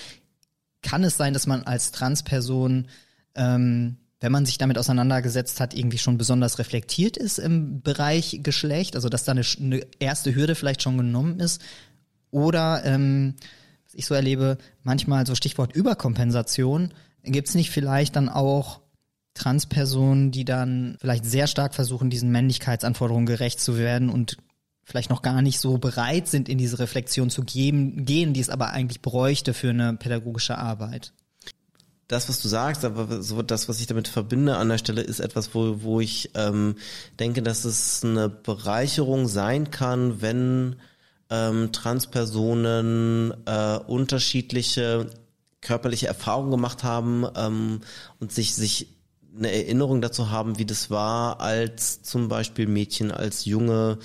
kann 0.82 1.04
es 1.04 1.16
sein, 1.16 1.32
dass 1.32 1.46
man 1.46 1.62
als 1.62 1.92
Transperson, 1.92 2.88
ähm, 3.34 3.96
wenn 4.20 4.32
man 4.32 4.46
sich 4.46 4.58
damit 4.58 4.78
auseinandergesetzt 4.78 5.60
hat, 5.60 5.74
irgendwie 5.74 5.98
schon 5.98 6.18
besonders 6.18 6.58
reflektiert 6.58 7.16
ist 7.16 7.38
im 7.38 7.82
Bereich 7.82 8.40
Geschlecht, 8.42 8.96
also 8.96 9.08
dass 9.08 9.24
da 9.24 9.32
eine, 9.32 9.42
eine 9.60 9.86
erste 9.98 10.34
Hürde 10.34 10.54
vielleicht 10.54 10.82
schon 10.82 10.98
genommen 10.98 11.40
ist? 11.40 11.62
Oder, 12.30 12.84
ähm, 12.84 13.34
was 13.84 13.94
ich 13.94 14.06
so 14.06 14.14
erlebe, 14.14 14.58
manchmal 14.82 15.26
so 15.26 15.34
Stichwort 15.34 15.74
Überkompensation, 15.74 16.92
gibt 17.22 17.48
es 17.48 17.54
nicht 17.54 17.70
vielleicht 17.70 18.16
dann 18.16 18.28
auch 18.28 18.80
Transpersonen, 19.38 20.30
die 20.30 20.44
dann 20.44 20.96
vielleicht 21.00 21.24
sehr 21.24 21.46
stark 21.46 21.74
versuchen, 21.74 22.10
diesen 22.10 22.30
Männlichkeitsanforderungen 22.30 23.26
gerecht 23.26 23.60
zu 23.60 23.78
werden 23.78 24.10
und 24.10 24.36
vielleicht 24.84 25.10
noch 25.10 25.22
gar 25.22 25.42
nicht 25.42 25.60
so 25.60 25.78
bereit 25.78 26.28
sind, 26.28 26.48
in 26.48 26.58
diese 26.58 26.78
Reflexion 26.78 27.30
zu 27.30 27.42
gehen, 27.42 28.04
gehen, 28.04 28.32
die 28.32 28.40
es 28.40 28.48
aber 28.48 28.70
eigentlich 28.70 29.02
bräuchte 29.02 29.54
für 29.54 29.70
eine 29.70 29.94
pädagogische 29.94 30.56
Arbeit. 30.56 31.12
Das, 32.08 32.30
was 32.30 32.40
du 32.40 32.48
sagst, 32.48 32.86
aber 32.86 33.22
so 33.22 33.42
das, 33.42 33.68
was 33.68 33.80
ich 33.80 33.86
damit 33.86 34.08
verbinde 34.08 34.56
an 34.56 34.70
der 34.70 34.78
Stelle, 34.78 35.02
ist 35.02 35.20
etwas, 35.20 35.54
wo, 35.54 35.82
wo 35.82 36.00
ich 36.00 36.30
ähm, 36.34 36.76
denke, 37.20 37.42
dass 37.42 37.66
es 37.66 38.02
eine 38.02 38.30
Bereicherung 38.30 39.28
sein 39.28 39.70
kann, 39.70 40.22
wenn 40.22 40.76
ähm, 41.28 41.70
Transpersonen 41.70 43.34
äh, 43.44 43.78
unterschiedliche 43.86 45.10
körperliche 45.60 46.06
Erfahrungen 46.06 46.50
gemacht 46.50 46.82
haben 46.82 47.26
ähm, 47.36 47.80
und 48.20 48.32
sich 48.32 48.54
sich 48.54 48.97
eine 49.36 49.52
Erinnerung 49.52 50.00
dazu 50.00 50.30
haben, 50.30 50.58
wie 50.58 50.66
das 50.66 50.90
war, 50.90 51.40
als 51.40 52.02
zum 52.02 52.28
Beispiel 52.28 52.66
Mädchen, 52.66 53.10
als 53.10 53.44
Junge 53.44 53.98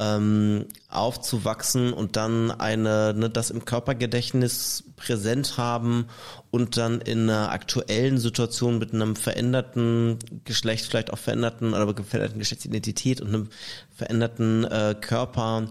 ähm, 0.00 0.64
aufzuwachsen 0.88 1.92
und 1.92 2.16
dann 2.16 2.50
eine, 2.50 3.12
ne, 3.14 3.28
das 3.28 3.50
im 3.50 3.66
Körpergedächtnis 3.66 4.84
präsent 4.96 5.58
haben 5.58 6.06
und 6.50 6.78
dann 6.78 7.02
in 7.02 7.28
einer 7.28 7.50
aktuellen 7.52 8.16
Situation 8.16 8.78
mit 8.78 8.94
einem 8.94 9.14
veränderten 9.14 10.18
Geschlecht, 10.44 10.86
vielleicht 10.86 11.12
auch 11.12 11.18
veränderten 11.18 11.74
oder 11.74 11.94
veränderten 12.02 12.38
Geschlechtsidentität 12.38 13.20
und 13.20 13.28
einem 13.28 13.48
veränderten 13.94 14.64
äh, 14.64 14.96
Körper 14.98 15.66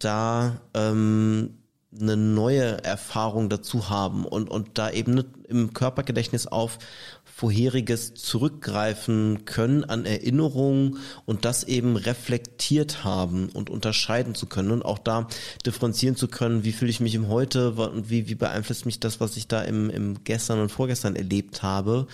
da 0.00 0.60
ähm, 0.74 1.54
eine 2.00 2.16
neue 2.16 2.84
Erfahrung 2.84 3.48
dazu 3.48 3.88
haben 3.88 4.24
und, 4.24 4.50
und 4.50 4.76
da 4.76 4.90
eben 4.90 5.24
im 5.48 5.72
Körpergedächtnis 5.72 6.46
auf 6.46 6.78
vorheriges 7.38 8.14
zurückgreifen 8.14 9.44
können 9.44 9.84
an 9.84 10.06
Erinnerungen 10.06 10.98
und 11.24 11.44
das 11.44 11.62
eben 11.62 11.94
reflektiert 11.94 13.04
haben 13.04 13.48
und 13.50 13.70
unterscheiden 13.70 14.34
zu 14.34 14.46
können 14.46 14.72
und 14.72 14.84
auch 14.84 14.98
da 14.98 15.28
differenzieren 15.64 16.16
zu 16.16 16.26
können, 16.26 16.64
wie 16.64 16.72
fühle 16.72 16.90
ich 16.90 16.98
mich 16.98 17.14
im 17.14 17.28
Heute 17.28 17.70
und 17.70 18.10
wie, 18.10 18.28
wie 18.28 18.34
beeinflusst 18.34 18.86
mich 18.86 18.98
das, 18.98 19.20
was 19.20 19.36
ich 19.36 19.46
da 19.46 19.62
im, 19.62 19.88
im 19.88 20.24
Gestern 20.24 20.58
und 20.58 20.72
Vorgestern 20.72 21.14
erlebt 21.14 21.62
habe? 21.62 22.08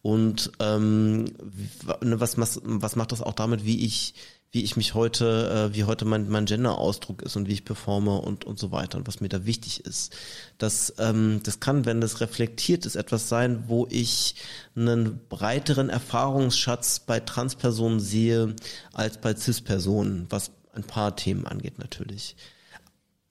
Und 0.00 0.52
ähm, 0.60 1.24
ne, 1.24 2.20
was, 2.20 2.38
was, 2.38 2.60
was 2.62 2.94
macht 2.94 3.10
das 3.10 3.20
auch 3.20 3.34
damit, 3.34 3.64
wie 3.64 3.84
ich 3.84 4.14
wie 4.50 4.62
ich 4.62 4.76
mich 4.76 4.94
heute, 4.94 5.70
äh, 5.70 5.74
wie 5.76 5.84
heute 5.84 6.04
mein, 6.04 6.28
mein 6.28 6.46
Gender-Ausdruck 6.46 7.22
ist 7.22 7.36
und 7.36 7.48
wie 7.48 7.52
ich 7.52 7.64
performe 7.64 8.18
und, 8.18 8.44
und 8.44 8.58
so 8.58 8.72
weiter 8.72 8.96
und 8.96 9.06
was 9.06 9.20
mir 9.20 9.28
da 9.28 9.44
wichtig 9.44 9.84
ist. 9.84 10.16
Das, 10.56 10.94
ähm, 10.98 11.40
das 11.44 11.60
kann, 11.60 11.84
wenn 11.84 12.00
das 12.00 12.20
reflektiert 12.20 12.86
ist, 12.86 12.96
etwas 12.96 13.28
sein, 13.28 13.64
wo 13.66 13.86
ich 13.90 14.36
einen 14.74 15.20
breiteren 15.28 15.90
Erfahrungsschatz 15.90 17.00
bei 17.00 17.20
Transpersonen 17.20 18.00
sehe 18.00 18.56
als 18.94 19.18
bei 19.18 19.36
Cis-Personen, 19.36 20.26
was 20.30 20.50
ein 20.72 20.84
paar 20.84 21.14
Themen 21.14 21.46
angeht 21.46 21.78
natürlich. 21.78 22.34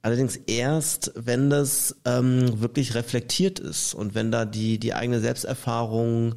Allerdings 0.03 0.35
erst, 0.35 1.11
wenn 1.15 1.49
das 1.49 1.95
ähm, 2.05 2.61
wirklich 2.61 2.93
reflektiert 2.93 3.59
ist 3.59 3.95
und 3.95 4.13
wenn 4.13 4.31
da 4.31 4.45
die, 4.45 4.79
die 4.79 4.93
eigene 4.93 5.19
Selbsterfahrung, 5.19 6.35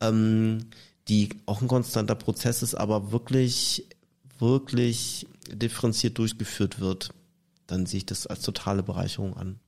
ähm, 0.00 0.66
die 1.08 1.30
auch 1.46 1.60
ein 1.60 1.68
konstanter 1.68 2.14
Prozess 2.14 2.62
ist, 2.62 2.76
aber 2.76 3.10
wirklich 3.10 3.88
wirklich 4.40 5.26
differenziert 5.50 6.18
durchgeführt 6.18 6.80
wird, 6.80 7.10
dann 7.66 7.86
sehe 7.86 7.98
ich 7.98 8.06
das 8.06 8.26
als 8.26 8.42
totale 8.42 8.82
Bereicherung 8.82 9.36
an. 9.36 9.58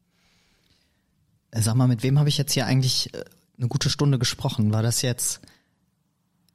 Sag 1.55 1.75
mal, 1.75 1.87
mit 1.87 2.03
wem 2.03 2.18
habe 2.18 2.29
ich 2.29 2.39
jetzt 2.39 2.53
hier 2.53 2.66
eigentlich 2.66 3.12
äh, 3.14 3.25
eine 3.59 3.68
gute 3.68 3.91
Stunde 3.91 4.18
gesprochen? 4.18 4.73
War 4.73 4.83
das 4.83 5.03
jetzt 5.03 5.41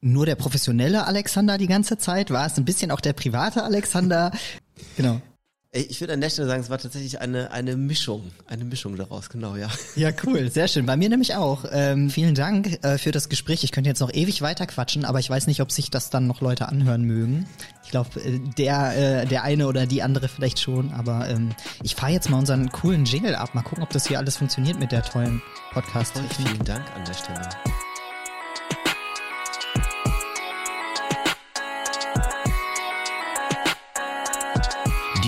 nur 0.02 0.26
der 0.26 0.36
professionelle 0.36 1.06
Alexander 1.06 1.58
die 1.58 1.68
ganze 1.68 1.98
Zeit? 1.98 2.32
War 2.32 2.46
es 2.46 2.58
ein 2.58 2.66
bisschen 2.66 2.92
auch 2.92 3.02
der 3.02 3.14
private 3.14 3.64
Alexander? 3.64 4.32
Genau. 4.96 5.20
Ich 5.74 6.00
würde 6.00 6.14
an 6.14 6.22
der 6.22 6.30
Stelle 6.30 6.48
sagen, 6.48 6.62
es 6.62 6.70
war 6.70 6.78
tatsächlich 6.78 7.20
eine, 7.20 7.52
eine 7.52 7.76
Mischung, 7.76 8.32
eine 8.48 8.64
Mischung 8.64 8.96
daraus, 8.96 9.30
genau, 9.30 9.56
ja. 9.56 9.70
Ja, 9.96 10.12
cool, 10.26 10.50
sehr 10.50 10.68
schön. 10.68 10.86
Bei 10.86 10.96
mir 10.96 11.10
nämlich 11.10 11.36
auch. 11.36 11.66
Ähm, 11.72 12.10
vielen 12.10 12.36
Dank 12.36 12.84
äh, 12.84 12.98
für 12.98 13.12
das 13.12 13.28
Gespräch. 13.28 13.64
Ich 13.64 13.72
könnte 13.72 13.90
jetzt 13.90 14.00
noch 14.00 14.14
ewig 14.14 14.42
weiter 14.42 14.66
quatschen, 14.66 15.04
aber 15.04 15.20
ich 15.20 15.30
weiß 15.30 15.48
nicht, 15.48 15.62
ob 15.62 15.72
sich 15.72 15.92
das 15.92 16.10
dann 16.10 16.26
noch 16.26 16.40
Leute 16.40 16.70
anhören 16.70 17.04
mögen. 17.04 17.48
Ich 17.84 17.92
glaube, 17.92 18.20
äh, 18.22 18.40
der, 18.58 19.24
äh, 19.24 19.26
der 19.26 19.44
eine 19.44 19.68
oder 19.68 19.86
die 19.86 20.02
andere 20.04 20.30
vielleicht 20.30 20.60
schon, 20.60 20.94
aber 20.94 21.28
ähm, 21.30 21.54
ich 21.84 21.96
fahre 21.96 22.14
jetzt 22.14 22.30
mal 22.30 22.40
unseren 22.40 22.70
coolen 22.72 23.06
Jingle 23.06 23.36
ab. 23.36 23.54
Mal 23.54 23.62
gucken, 23.62 23.84
ob 23.84 23.90
das 23.90 24.08
hier 24.08 24.20
alles 24.20 24.38
funktioniert 24.38 24.80
mit 24.80 24.92
der 24.92 25.04
tollen 25.04 25.42
podcast 25.72 26.16
-Technik. 26.16 26.48
Vielen 26.48 26.64
Dank 26.64 26.86
an 26.96 27.04
der 27.06 27.14
Stelle. 27.14 27.50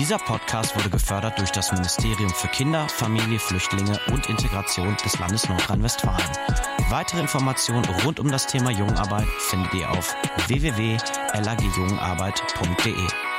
Dieser 0.00 0.16
Podcast 0.16 0.74
wurde 0.76 0.88
gefördert 0.88 1.38
durch 1.38 1.52
das 1.52 1.72
Ministerium 1.72 2.30
für 2.30 2.48
Kinder, 2.48 2.88
Familie, 2.88 3.38
Flüchtlinge 3.38 4.00
und 4.10 4.30
Integration 4.30 4.96
des 5.04 5.18
Landes 5.18 5.46
Nordrhein-Westfalen. 5.46 6.30
Weitere 6.88 7.20
Informationen 7.20 7.84
rund 8.02 8.18
um 8.18 8.30
das 8.30 8.46
Thema 8.46 8.70
Jungarbeit 8.70 9.28
findet 9.50 9.74
ihr 9.74 9.90
auf 9.90 10.16
www.lagjungarbeit.de. 10.46 13.29